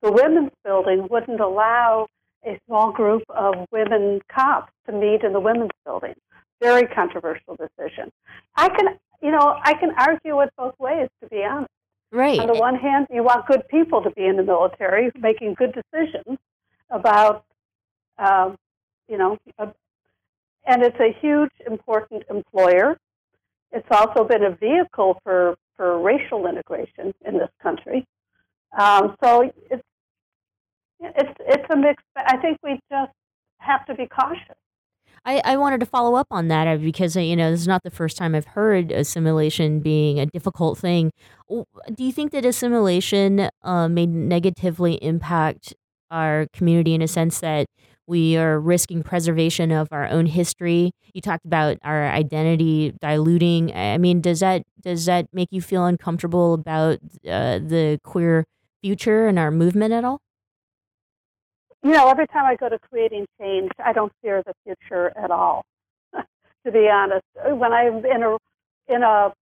The 0.03 0.13
women's 0.13 0.51
building 0.65 1.09
wouldn't 1.11 1.41
allow 1.41 2.07
a 2.47 2.59
small 2.67 2.93
group 2.93 3.23
of 3.29 3.67
women 3.71 4.21
cops 4.29 4.73
to 4.87 4.93
meet 4.93 5.23
in 5.23 5.33
the 5.33 5.41
women's 5.41 5.71
building. 5.85 6.15
Very 6.61 6.87
controversial 6.87 7.57
decision. 7.57 8.11
I 8.57 8.69
can 8.69 8.99
you 9.25 9.31
know, 9.31 9.59
I 9.63 9.73
can 9.73 9.91
argue 9.97 10.43
it 10.43 10.51
both 10.59 10.79
ways, 10.79 11.09
to 11.23 11.29
be 11.31 11.43
honest. 11.43 11.71
Right. 12.13 12.39
On 12.39 12.47
the 12.47 12.61
one 12.61 12.77
hand, 12.77 13.07
you 13.11 13.23
want 13.23 13.47
good 13.47 13.67
people 13.69 14.03
to 14.03 14.11
be 14.11 14.27
in 14.27 14.37
the 14.37 14.43
military, 14.43 15.11
making 15.19 15.55
good 15.55 15.75
decisions 15.75 16.39
about, 16.91 17.47
um, 18.19 18.57
you 19.09 19.17
know, 19.17 19.39
uh, 19.59 19.69
and 20.67 20.83
it's 20.83 21.01
a 21.01 21.17
huge, 21.23 21.51
important 21.67 22.25
employer. 22.29 22.99
It's 23.73 23.89
also 23.91 24.25
been 24.25 24.45
a 24.45 24.55
vehicle 24.55 25.19
for, 25.25 25.57
for 25.75 25.99
racial 26.03 26.47
integration 26.47 27.15
in 27.27 27.39
this 27.39 27.51
country. 27.63 28.07
Um, 28.79 29.17
so 29.25 29.51
it's 29.71 29.83
it's 31.17 31.37
it's 31.41 31.67
a 31.71 31.77
mix. 31.77 32.03
I 32.17 32.37
think 32.39 32.59
we 32.63 32.81
just 32.91 33.13
have 33.59 33.85
to 33.87 33.95
be 33.95 34.07
cautious. 34.07 34.57
I, 35.27 35.41
I 35.45 35.57
wanted 35.57 35.81
to 35.81 35.87
follow 35.87 36.17
up 36.17 36.27
on 36.31 36.49
that 36.49 36.69
uh, 36.69 36.77
because 36.77 37.17
uh, 37.17 37.21
you 37.21 37.37
know 37.37 37.51
this 37.51 37.61
is 37.61 37.69
not 37.69 37.83
the 37.83 37.91
first 37.91 38.17
time 38.17 38.35
I've 38.35 38.47
heard 38.47 38.93
assimilation 38.93 39.81
being 39.81 40.21
a 40.21 40.27
difficult 40.27 40.79
thing. 40.79 41.11
Do 41.49 41.65
you 42.05 42.13
think 42.13 42.33
that 42.33 42.45
assimilation 42.45 43.49
uh, 43.63 43.89
may 43.89 44.07
negatively 44.07 45.03
impact 45.03 45.75
our 46.11 46.47
community 46.53 46.95
in 46.95 47.01
a 47.03 47.09
sense 47.09 47.41
that 47.41 47.67
we 48.07 48.37
are 48.37 48.61
risking 48.61 49.03
preservation 49.03 49.73
of 49.73 49.89
our 49.93 50.07
own 50.09 50.27
history? 50.27 50.93
You 51.15 51.23
talked 51.23 51.47
about 51.47 51.79
our 51.83 52.07
identity 52.07 52.93
diluting. 53.01 53.75
I 53.75 53.97
mean, 53.97 54.21
does 54.21 54.41
that 54.41 54.63
does 54.83 55.07
that 55.07 55.27
make 55.33 55.49
you 55.51 55.63
feel 55.63 55.87
uncomfortable 55.87 56.53
about 56.53 56.99
uh, 57.27 57.61
the 57.61 57.99
queer 58.05 58.45
future 58.83 59.27
and 59.27 59.39
our 59.39 59.51
movement 59.51 59.95
at 59.95 60.05
all? 60.05 60.21
You 61.85 61.93
know, 61.93 62.09
every 62.09 62.27
time 62.27 62.47
I 62.47 62.57
go 62.57 62.71
to 62.71 62.79
creating 62.79 63.27
change, 63.39 63.71
I 63.85 63.93
don't 63.93 64.11
fear 64.23 64.43
the 64.45 64.55
future 64.65 65.13
at 65.17 65.31
all. 65.31 65.67
to 66.15 66.73
be 66.73 66.89
honest, 66.89 67.27
when 67.45 67.75
I'm 67.75 68.03
in 68.07 68.23
a 68.23 68.39
in 68.89 69.03
a 69.03 69.35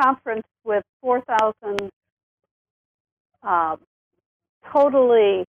conference 0.00 0.46
with 0.64 0.84
four 1.00 1.22
thousand 1.22 1.90
uh, 3.42 3.74
totally 4.72 5.44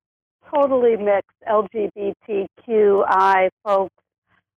totally 0.51 0.97
mixed 0.97 1.29
LGBTQI 1.47 3.49
folks, 3.63 3.93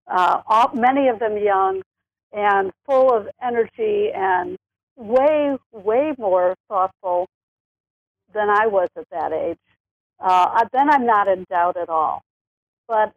uh, 0.09 0.41
all, 0.47 0.70
many 0.74 1.09
of 1.09 1.18
them 1.18 1.37
young 1.37 1.83
and 2.33 2.72
full 2.87 3.14
of 3.14 3.29
energy 3.43 4.11
and 4.14 4.57
way 4.97 5.59
way 5.72 6.14
more 6.16 6.55
thoughtful 6.68 7.27
than 8.33 8.49
I 8.49 8.66
was 8.66 8.89
at 8.97 9.05
that 9.11 9.35
age 9.35 9.59
uh, 10.21 10.64
then 10.73 10.91
I'm 10.91 11.07
not 11.07 11.29
in 11.29 11.45
doubt 11.51 11.77
at 11.77 11.89
all. 11.89 12.23
But 12.89 13.12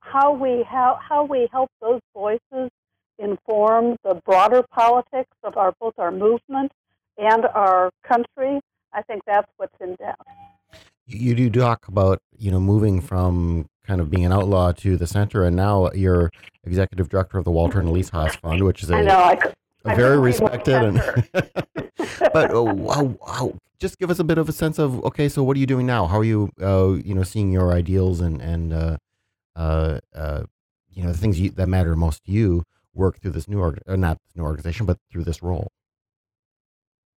how 0.00 0.32
we 0.32 0.62
how, 0.62 0.98
how 1.00 1.24
we 1.24 1.48
help 1.52 1.70
those 1.80 2.00
voices 2.14 2.70
inform 3.18 3.96
the 4.02 4.14
broader 4.24 4.64
politics 4.70 5.36
of 5.44 5.56
our 5.56 5.72
both 5.80 5.94
our 5.98 6.10
movement 6.10 6.72
and 7.18 7.44
our 7.46 7.90
country, 8.02 8.60
I 8.92 9.02
think 9.02 9.22
that's 9.26 9.50
what's 9.56 9.74
in 9.80 9.94
doubt. 9.96 10.26
You 11.06 11.34
do 11.34 11.50
talk 11.50 11.88
about 11.88 12.20
you 12.36 12.50
know 12.50 12.60
moving 12.60 13.00
from 13.00 13.66
kind 13.86 14.00
of 14.00 14.10
being 14.10 14.24
an 14.24 14.32
outlaw 14.32 14.72
to 14.72 14.96
the 14.96 15.06
center, 15.06 15.44
and 15.44 15.56
now 15.56 15.90
you're 15.92 16.30
executive 16.64 17.08
director 17.08 17.38
of 17.38 17.44
the 17.44 17.50
Walter 17.50 17.80
and 17.80 17.88
Elise 17.88 18.10
Haas 18.10 18.36
Fund, 18.36 18.62
which 18.62 18.82
is 18.82 18.90
a, 18.90 18.96
I 18.96 19.02
know, 19.02 19.18
I 19.18 19.38
a 19.84 19.94
very 19.94 20.18
respected 20.18 20.74
and. 20.74 21.02
but 22.32 22.50
how, 22.50 23.54
just 23.78 23.98
give 23.98 24.10
us 24.10 24.18
a 24.18 24.24
bit 24.24 24.38
of 24.38 24.48
a 24.48 24.52
sense 24.52 24.78
of 24.78 25.02
okay, 25.04 25.28
so 25.28 25.42
what 25.42 25.56
are 25.56 25.60
you 25.60 25.66
doing 25.66 25.86
now? 25.86 26.06
How 26.06 26.18
are 26.18 26.24
you, 26.24 26.50
uh, 26.60 26.92
you 27.02 27.14
know, 27.14 27.22
seeing 27.22 27.50
your 27.50 27.72
ideals 27.72 28.20
and 28.20 28.40
and 28.40 28.72
uh, 28.72 28.96
uh, 29.56 30.00
uh 30.14 30.42
you 30.90 31.02
know 31.02 31.12
the 31.12 31.18
things 31.18 31.40
you, 31.40 31.50
that 31.50 31.68
matter 31.68 31.96
most 31.96 32.24
to 32.24 32.32
you 32.32 32.64
work 32.94 33.20
through 33.20 33.30
this 33.30 33.48
new 33.48 33.58
org- 33.58 33.82
uh, 33.86 33.96
not 33.96 34.18
this 34.26 34.36
new 34.36 34.42
organization, 34.42 34.86
but 34.86 34.98
through 35.10 35.24
this 35.24 35.42
role? 35.42 35.68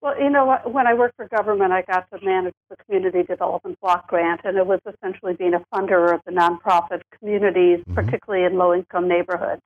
Well, 0.01 0.19
you 0.19 0.31
know, 0.31 0.57
when 0.65 0.87
I 0.87 0.95
worked 0.95 1.15
for 1.15 1.27
government, 1.27 1.71
I 1.71 1.83
got 1.83 2.09
to 2.11 2.25
manage 2.25 2.55
the 2.69 2.75
community 2.77 3.21
development 3.21 3.79
block 3.81 4.07
grant, 4.07 4.41
and 4.43 4.57
it 4.57 4.65
was 4.65 4.79
essentially 4.91 5.33
being 5.33 5.53
a 5.53 5.61
funder 5.73 6.13
of 6.13 6.21
the 6.25 6.31
nonprofit 6.31 7.01
communities, 7.17 7.79
mm-hmm. 7.79 7.93
particularly 7.93 8.45
in 8.45 8.57
low-income 8.57 9.07
neighborhoods. 9.07 9.61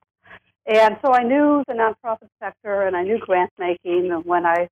And 0.66 0.96
so 1.04 1.12
I 1.12 1.22
knew 1.22 1.62
the 1.68 1.74
nonprofit 1.74 2.28
sector, 2.40 2.82
and 2.82 2.96
I 2.96 3.02
knew 3.02 3.18
grant 3.18 3.52
making. 3.58 4.10
And 4.10 4.24
when 4.24 4.44
I 4.44 4.68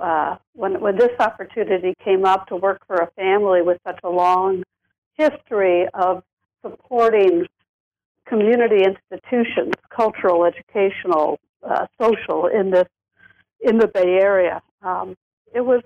uh, 0.00 0.36
when 0.54 0.80
when 0.80 0.96
this 0.96 1.12
opportunity 1.20 1.94
came 2.02 2.24
up 2.24 2.48
to 2.48 2.56
work 2.56 2.80
for 2.86 2.96
a 2.96 3.10
family 3.12 3.62
with 3.62 3.78
such 3.86 4.00
a 4.02 4.08
long 4.08 4.62
history 5.14 5.86
of 5.94 6.22
supporting 6.62 7.46
community 8.26 8.84
institutions, 8.84 9.74
cultural, 9.94 10.44
educational, 10.44 11.38
uh, 11.62 11.86
social 12.00 12.46
in 12.46 12.70
this 12.70 12.88
in 13.60 13.78
the 13.78 13.86
Bay 13.86 14.18
Area, 14.20 14.60
um, 14.82 15.14
it 15.54 15.60
was 15.60 15.82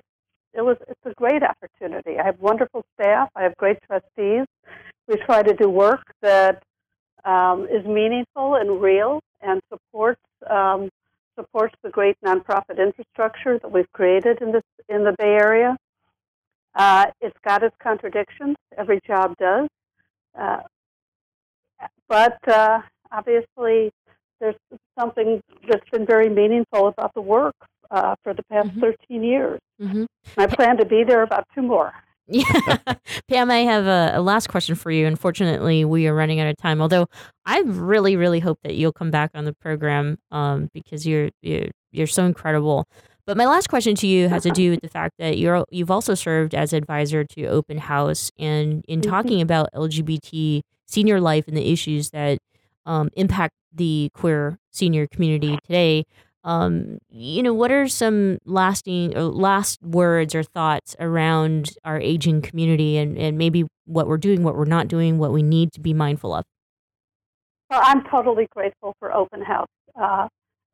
it 0.55 0.63
was 0.63 0.79
it's 0.89 1.01
a 1.05 1.13
great 1.15 1.43
opportunity. 1.43 2.19
I 2.19 2.25
have 2.25 2.41
wonderful 2.41 2.87
staff. 2.95 3.29
I 3.37 3.43
have 3.43 3.55
great 3.57 3.79
trustees. 3.87 4.47
We 5.09 5.17
try 5.27 5.43
to 5.43 5.55
do 5.55 5.69
work 5.69 6.15
that 6.23 6.63
um, 7.25 7.67
is 7.71 7.85
meaningful 7.85 8.55
and 8.55 8.81
real 8.81 9.21
and 9.41 9.61
supports 9.71 10.21
um, 10.49 10.89
supports 11.37 11.75
the 11.83 11.91
great 11.91 12.17
nonprofit 12.25 12.79
infrastructure 12.79 13.59
that 13.59 13.71
we've 13.71 13.91
created 13.93 14.41
in 14.41 14.53
this 14.53 14.63
in 14.89 15.05
the 15.05 15.15
Bay 15.19 15.35
Area. 15.35 15.77
Uh, 16.75 17.07
it's 17.21 17.37
got 17.45 17.63
its 17.63 17.77
contradictions. 17.83 18.57
Every 18.77 19.01
job 19.07 19.35
does, 19.39 19.69
uh, 20.39 20.61
but 22.09 22.39
uh, 22.49 22.81
obviously, 23.11 23.93
there's 24.41 24.57
something 24.99 25.41
that's 25.69 25.89
been 25.91 26.07
very 26.07 26.29
meaningful 26.29 26.89
about 26.89 27.15
the 27.15 27.21
work 27.21 27.55
uh, 27.91 28.15
for 28.23 28.35
the 28.35 28.43
past 28.45 28.69
mm-hmm. 28.69 28.81
13 28.81 29.23
years. 29.23 29.61
Mm-hmm. 29.81 30.05
I 30.37 30.47
plan 30.47 30.77
to 30.79 30.85
be 30.85 31.05
there 31.05 31.23
about 31.23 31.47
two 31.55 31.63
more. 31.63 31.93
Yeah. 32.29 32.79
Pam, 33.29 33.51
I 33.51 33.59
have 33.59 33.87
a, 33.87 34.19
a, 34.19 34.21
last 34.21 34.49
question 34.49 34.75
for 34.75 34.91
you. 34.91 35.07
Unfortunately, 35.07 35.85
we 35.85 36.09
are 36.09 36.15
running 36.15 36.41
out 36.41 36.49
of 36.49 36.57
time. 36.57 36.81
Although 36.81 37.07
I 37.45 37.61
really, 37.61 38.17
really 38.17 38.41
hope 38.41 38.59
that 38.65 38.75
you'll 38.75 38.93
come 38.93 39.13
back 39.13 39.31
on 39.35 39.45
the 39.45 39.53
program 39.53 40.19
um, 40.33 40.69
because 40.75 41.07
you're, 41.07 41.31
you're 41.43 41.69
you're 41.93 42.07
so 42.07 42.25
incredible. 42.25 42.87
But 43.27 43.37
my 43.37 43.47
last 43.47 43.69
question 43.69 43.95
to 43.97 44.07
you 44.07 44.29
has 44.29 44.45
to 44.45 44.51
do 44.51 44.71
with 44.71 44.83
the 44.83 44.89
fact 44.89 45.15
that 45.19 45.39
you're 45.39 45.65
you've 45.71 45.91
also 45.91 46.15
served 46.15 46.55
as 46.55 46.73
advisor 46.73 47.25
to 47.25 47.47
Open 47.47 47.79
House, 47.79 48.31
and 48.39 48.85
in 48.87 49.01
talking 49.01 49.41
about 49.41 49.69
LGBT 49.75 50.63
senior 50.87 51.21
life 51.21 51.49
and 51.49 51.57
the 51.57 51.73
issues 51.73 52.11
that 52.11 52.39
um, 52.85 53.11
impact 53.17 53.55
the 53.73 54.11
queer 54.15 54.59
senior 54.71 55.07
community 55.09 55.59
today, 55.65 56.05
um, 56.47 56.99
you 57.11 57.43
know, 57.43 57.53
what 57.53 57.73
are 57.73 57.89
some 57.89 58.39
lasting 58.45 59.17
or 59.17 59.23
last 59.25 59.83
words 59.83 60.33
or 60.33 60.45
thoughts 60.45 60.95
around 61.01 61.71
our 61.85 62.01
aging 62.01 62.41
community 62.41 62.97
and, 62.97 63.19
and 63.19 63.37
maybe 63.37 63.65
what 63.85 64.07
we're 64.07 64.17
doing, 64.17 64.45
what 64.45 64.57
we're 64.57 64.65
not 64.65 64.87
doing, 64.87 65.19
what 65.19 65.33
we 65.33 65.43
need 65.43 65.73
to 65.73 65.81
be 65.81 65.93
mindful 65.93 66.33
of? 66.33 66.45
Well, 67.69 67.81
I'm 67.83 68.05
totally 68.05 68.47
grateful 68.55 68.95
for 69.01 69.13
Open 69.13 69.43
House 69.43 69.67
uh, 70.01 70.29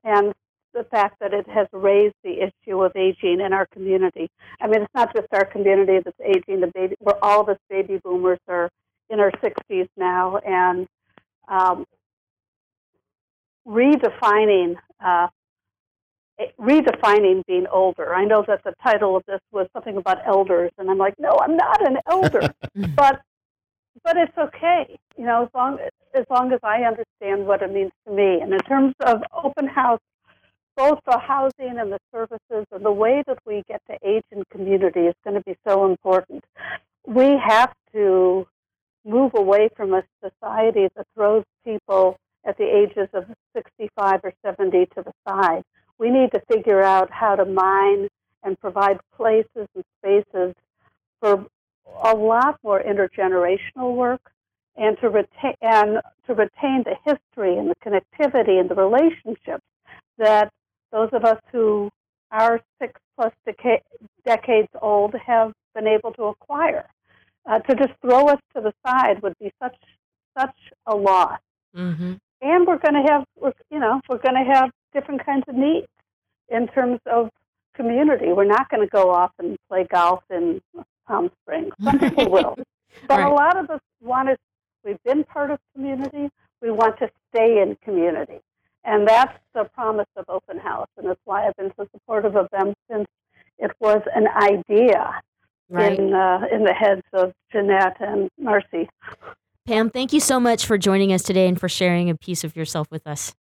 and 0.04 0.34
the 0.74 0.84
fact 0.90 1.16
that 1.20 1.32
it 1.32 1.48
has 1.48 1.66
raised 1.72 2.16
the 2.22 2.42
issue 2.42 2.82
of 2.82 2.92
aging 2.94 3.40
in 3.40 3.54
our 3.54 3.66
community. 3.72 4.28
I 4.60 4.66
mean, 4.66 4.82
it's 4.82 4.94
not 4.94 5.14
just 5.16 5.28
our 5.32 5.46
community 5.46 6.00
that's 6.04 6.20
aging. 6.20 6.60
The 6.60 6.70
baby, 6.74 6.96
we're 7.00 7.18
all 7.22 7.40
of 7.40 7.48
us 7.48 7.58
baby 7.70 7.98
boomers 8.04 8.38
are 8.46 8.68
in 9.08 9.20
our 9.20 9.30
60s 9.42 9.88
now, 9.96 10.36
and 10.36 10.86
um, 11.48 11.86
redefining 13.66 14.74
uh, 15.02 15.28
redefining 16.58 17.44
being 17.46 17.66
older. 17.70 18.14
I 18.14 18.24
know 18.24 18.44
that 18.46 18.64
the 18.64 18.74
title 18.82 19.16
of 19.16 19.24
this 19.26 19.40
was 19.50 19.66
something 19.72 19.96
about 19.96 20.18
elders, 20.26 20.70
and 20.78 20.90
I'm 20.90 20.98
like, 20.98 21.14
no, 21.18 21.36
I'm 21.40 21.56
not 21.56 21.86
an 21.86 21.98
elder, 22.08 22.40
mm-hmm. 22.76 22.94
but 22.94 23.20
but 24.04 24.16
it's 24.16 24.36
okay, 24.36 24.98
you 25.16 25.24
know, 25.24 25.44
as 25.44 25.48
long 25.54 25.78
as 26.14 26.24
long 26.30 26.52
as 26.52 26.60
I 26.62 26.82
understand 26.82 27.46
what 27.46 27.62
it 27.62 27.72
means 27.72 27.92
to 28.06 28.12
me. 28.12 28.40
And 28.40 28.52
in 28.52 28.60
terms 28.60 28.94
of 29.00 29.22
open 29.32 29.66
house, 29.66 30.00
both 30.76 30.98
the 31.06 31.18
housing 31.18 31.78
and 31.78 31.92
the 31.92 31.98
services 32.12 32.66
and 32.72 32.84
the 32.84 32.92
way 32.92 33.22
that 33.26 33.38
we 33.46 33.62
get 33.68 33.82
to 33.90 33.98
age 34.02 34.24
in 34.30 34.42
community 34.50 35.00
is 35.00 35.14
going 35.24 35.36
to 35.36 35.42
be 35.42 35.56
so 35.66 35.84
important. 35.84 36.44
We 37.06 37.36
have 37.46 37.72
to 37.92 38.46
move 39.04 39.32
away 39.34 39.68
from 39.76 39.92
a 39.92 40.02
society 40.22 40.88
that 40.96 41.06
throws 41.14 41.44
people 41.64 42.16
at 42.44 42.56
the 42.56 42.64
ages 42.64 43.08
of 43.12 43.24
65 43.54 44.20
or 44.24 44.32
70 44.44 44.86
to 44.94 45.02
the 45.02 45.12
side 45.28 45.62
we 46.02 46.10
need 46.10 46.32
to 46.32 46.40
figure 46.52 46.82
out 46.82 47.08
how 47.12 47.36
to 47.36 47.44
mine 47.44 48.08
and 48.42 48.58
provide 48.58 48.98
places 49.16 49.68
and 49.76 49.84
spaces 49.98 50.52
for 51.20 51.46
a 52.02 52.12
lot 52.12 52.58
more 52.64 52.82
intergenerational 52.82 53.94
work 53.94 54.32
and 54.76 54.98
to 55.00 55.08
retain 55.08 55.54
and 55.62 56.00
to 56.26 56.34
retain 56.34 56.82
the 56.84 56.96
history 57.04 57.56
and 57.56 57.70
the 57.70 57.76
connectivity 57.86 58.58
and 58.58 58.68
the 58.68 58.74
relationships 58.74 59.62
that 60.18 60.52
those 60.90 61.08
of 61.12 61.24
us 61.24 61.38
who 61.52 61.88
are 62.32 62.60
six 62.80 63.00
plus 63.14 63.32
deca- 63.46 63.82
decades 64.26 64.68
old 64.80 65.14
have 65.24 65.52
been 65.72 65.86
able 65.86 66.12
to 66.14 66.24
acquire. 66.24 66.88
Uh, 67.48 67.60
to 67.60 67.76
just 67.76 67.92
throw 68.00 68.26
us 68.26 68.40
to 68.56 68.60
the 68.60 68.72
side 68.84 69.22
would 69.22 69.34
be 69.38 69.52
such 69.62 69.76
such 70.36 70.56
a 70.86 70.96
loss. 70.96 71.38
Mm-hmm. 71.76 72.14
And 72.40 72.66
we're 72.66 72.78
going 72.78 72.94
to 72.94 73.12
have, 73.12 73.24
you 73.70 73.78
know, 73.78 74.00
we're 74.08 74.18
going 74.18 74.34
to 74.34 74.52
have 74.52 74.70
different 74.92 75.24
kinds 75.24 75.44
of 75.48 75.54
needs. 75.54 75.86
In 76.52 76.68
terms 76.68 77.00
of 77.06 77.30
community. 77.74 78.32
We're 78.32 78.44
not 78.44 78.68
going 78.68 78.82
to 78.86 78.90
go 78.90 79.10
off 79.10 79.32
and 79.38 79.56
play 79.68 79.86
golf 79.90 80.22
in 80.30 80.60
Palm 81.06 81.30
Springs. 81.42 81.72
Some 81.82 81.98
people 81.98 82.30
will. 82.30 82.56
But 83.08 83.20
Right. 83.20 83.26
a 83.32 83.34
lot 83.34 83.56
of 83.56 83.70
us 83.70 83.80
want 84.02 84.28
to, 84.28 84.36
we've 84.84 85.02
been 85.02 85.24
part 85.24 85.50
of 85.50 85.58
community. 85.74 86.28
We 86.60 86.70
want 86.70 86.98
to 86.98 87.10
stay 87.34 87.62
in 87.62 87.76
community. 87.82 88.38
And 88.84 89.08
that's 89.08 89.32
the 89.54 89.64
promise 89.64 90.06
of 90.14 90.26
Open 90.28 90.58
House. 90.58 90.88
And 90.98 91.08
that's 91.08 91.18
why 91.24 91.46
I've 91.46 91.56
been 91.56 91.72
so 91.78 91.88
supportive 91.90 92.36
of 92.36 92.48
them 92.52 92.74
since 92.90 93.06
it 93.58 93.70
was 93.80 94.02
an 94.14 94.28
idea 94.28 95.20
Right. 95.70 95.98
in, 95.98 96.12
uh, 96.12 96.42
in 96.52 96.64
the 96.64 96.74
heads 96.74 97.00
of 97.14 97.32
Jeanette 97.50 97.96
and 98.00 98.28
Marcy. 98.38 98.90
Pam, 99.66 99.88
thank 99.88 100.12
you 100.12 100.20
so 100.20 100.38
much 100.38 100.66
for 100.66 100.76
joining 100.76 101.14
us 101.14 101.22
today 101.22 101.48
and 101.48 101.58
for 101.58 101.68
sharing 101.70 102.10
a 102.10 102.14
piece 102.14 102.44
of 102.44 102.54
yourself 102.54 102.88
with 102.90 103.06
us. 103.06 103.34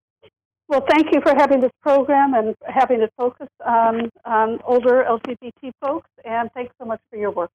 Well, 0.70 0.86
thank 0.88 1.12
you 1.12 1.20
for 1.20 1.34
having 1.34 1.58
this 1.58 1.72
program 1.82 2.32
and 2.34 2.54
having 2.64 3.00
it 3.00 3.12
focus 3.16 3.48
on, 3.66 4.08
on 4.24 4.60
older 4.64 5.04
LGBT 5.04 5.72
folks. 5.80 6.08
And 6.24 6.48
thanks 6.54 6.72
so 6.80 6.86
much 6.86 7.00
for 7.10 7.18
your 7.18 7.32
work. 7.32 7.50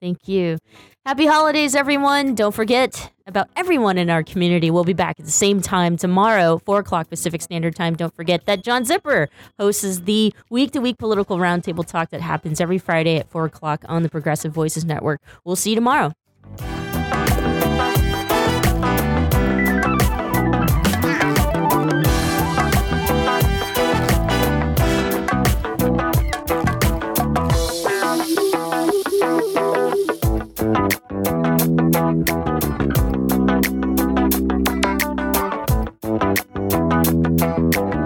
Thank 0.00 0.28
you. 0.28 0.56
Happy 1.04 1.26
holidays, 1.26 1.74
everyone. 1.74 2.36
Don't 2.36 2.54
forget 2.54 3.10
about 3.26 3.48
everyone 3.56 3.98
in 3.98 4.08
our 4.08 4.22
community. 4.22 4.70
We'll 4.70 4.84
be 4.84 4.92
back 4.92 5.18
at 5.18 5.26
the 5.26 5.32
same 5.32 5.60
time 5.60 5.96
tomorrow, 5.96 6.58
4 6.64 6.78
o'clock 6.78 7.10
Pacific 7.10 7.42
Standard 7.42 7.74
Time. 7.74 7.96
Don't 7.96 8.14
forget 8.14 8.46
that 8.46 8.62
John 8.62 8.84
Zipper 8.84 9.28
hosts 9.58 10.00
the 10.00 10.32
week 10.48 10.70
to 10.70 10.80
week 10.80 10.96
political 10.96 11.38
roundtable 11.38 11.84
talk 11.84 12.10
that 12.10 12.20
happens 12.20 12.60
every 12.60 12.78
Friday 12.78 13.16
at 13.16 13.28
4 13.30 13.46
o'clock 13.46 13.84
on 13.88 14.04
the 14.04 14.08
Progressive 14.08 14.52
Voices 14.52 14.84
Network. 14.84 15.20
We'll 15.44 15.56
see 15.56 15.70
you 15.70 15.76
tomorrow. 15.76 16.12
Thank 31.92 32.28
you. 37.74 37.99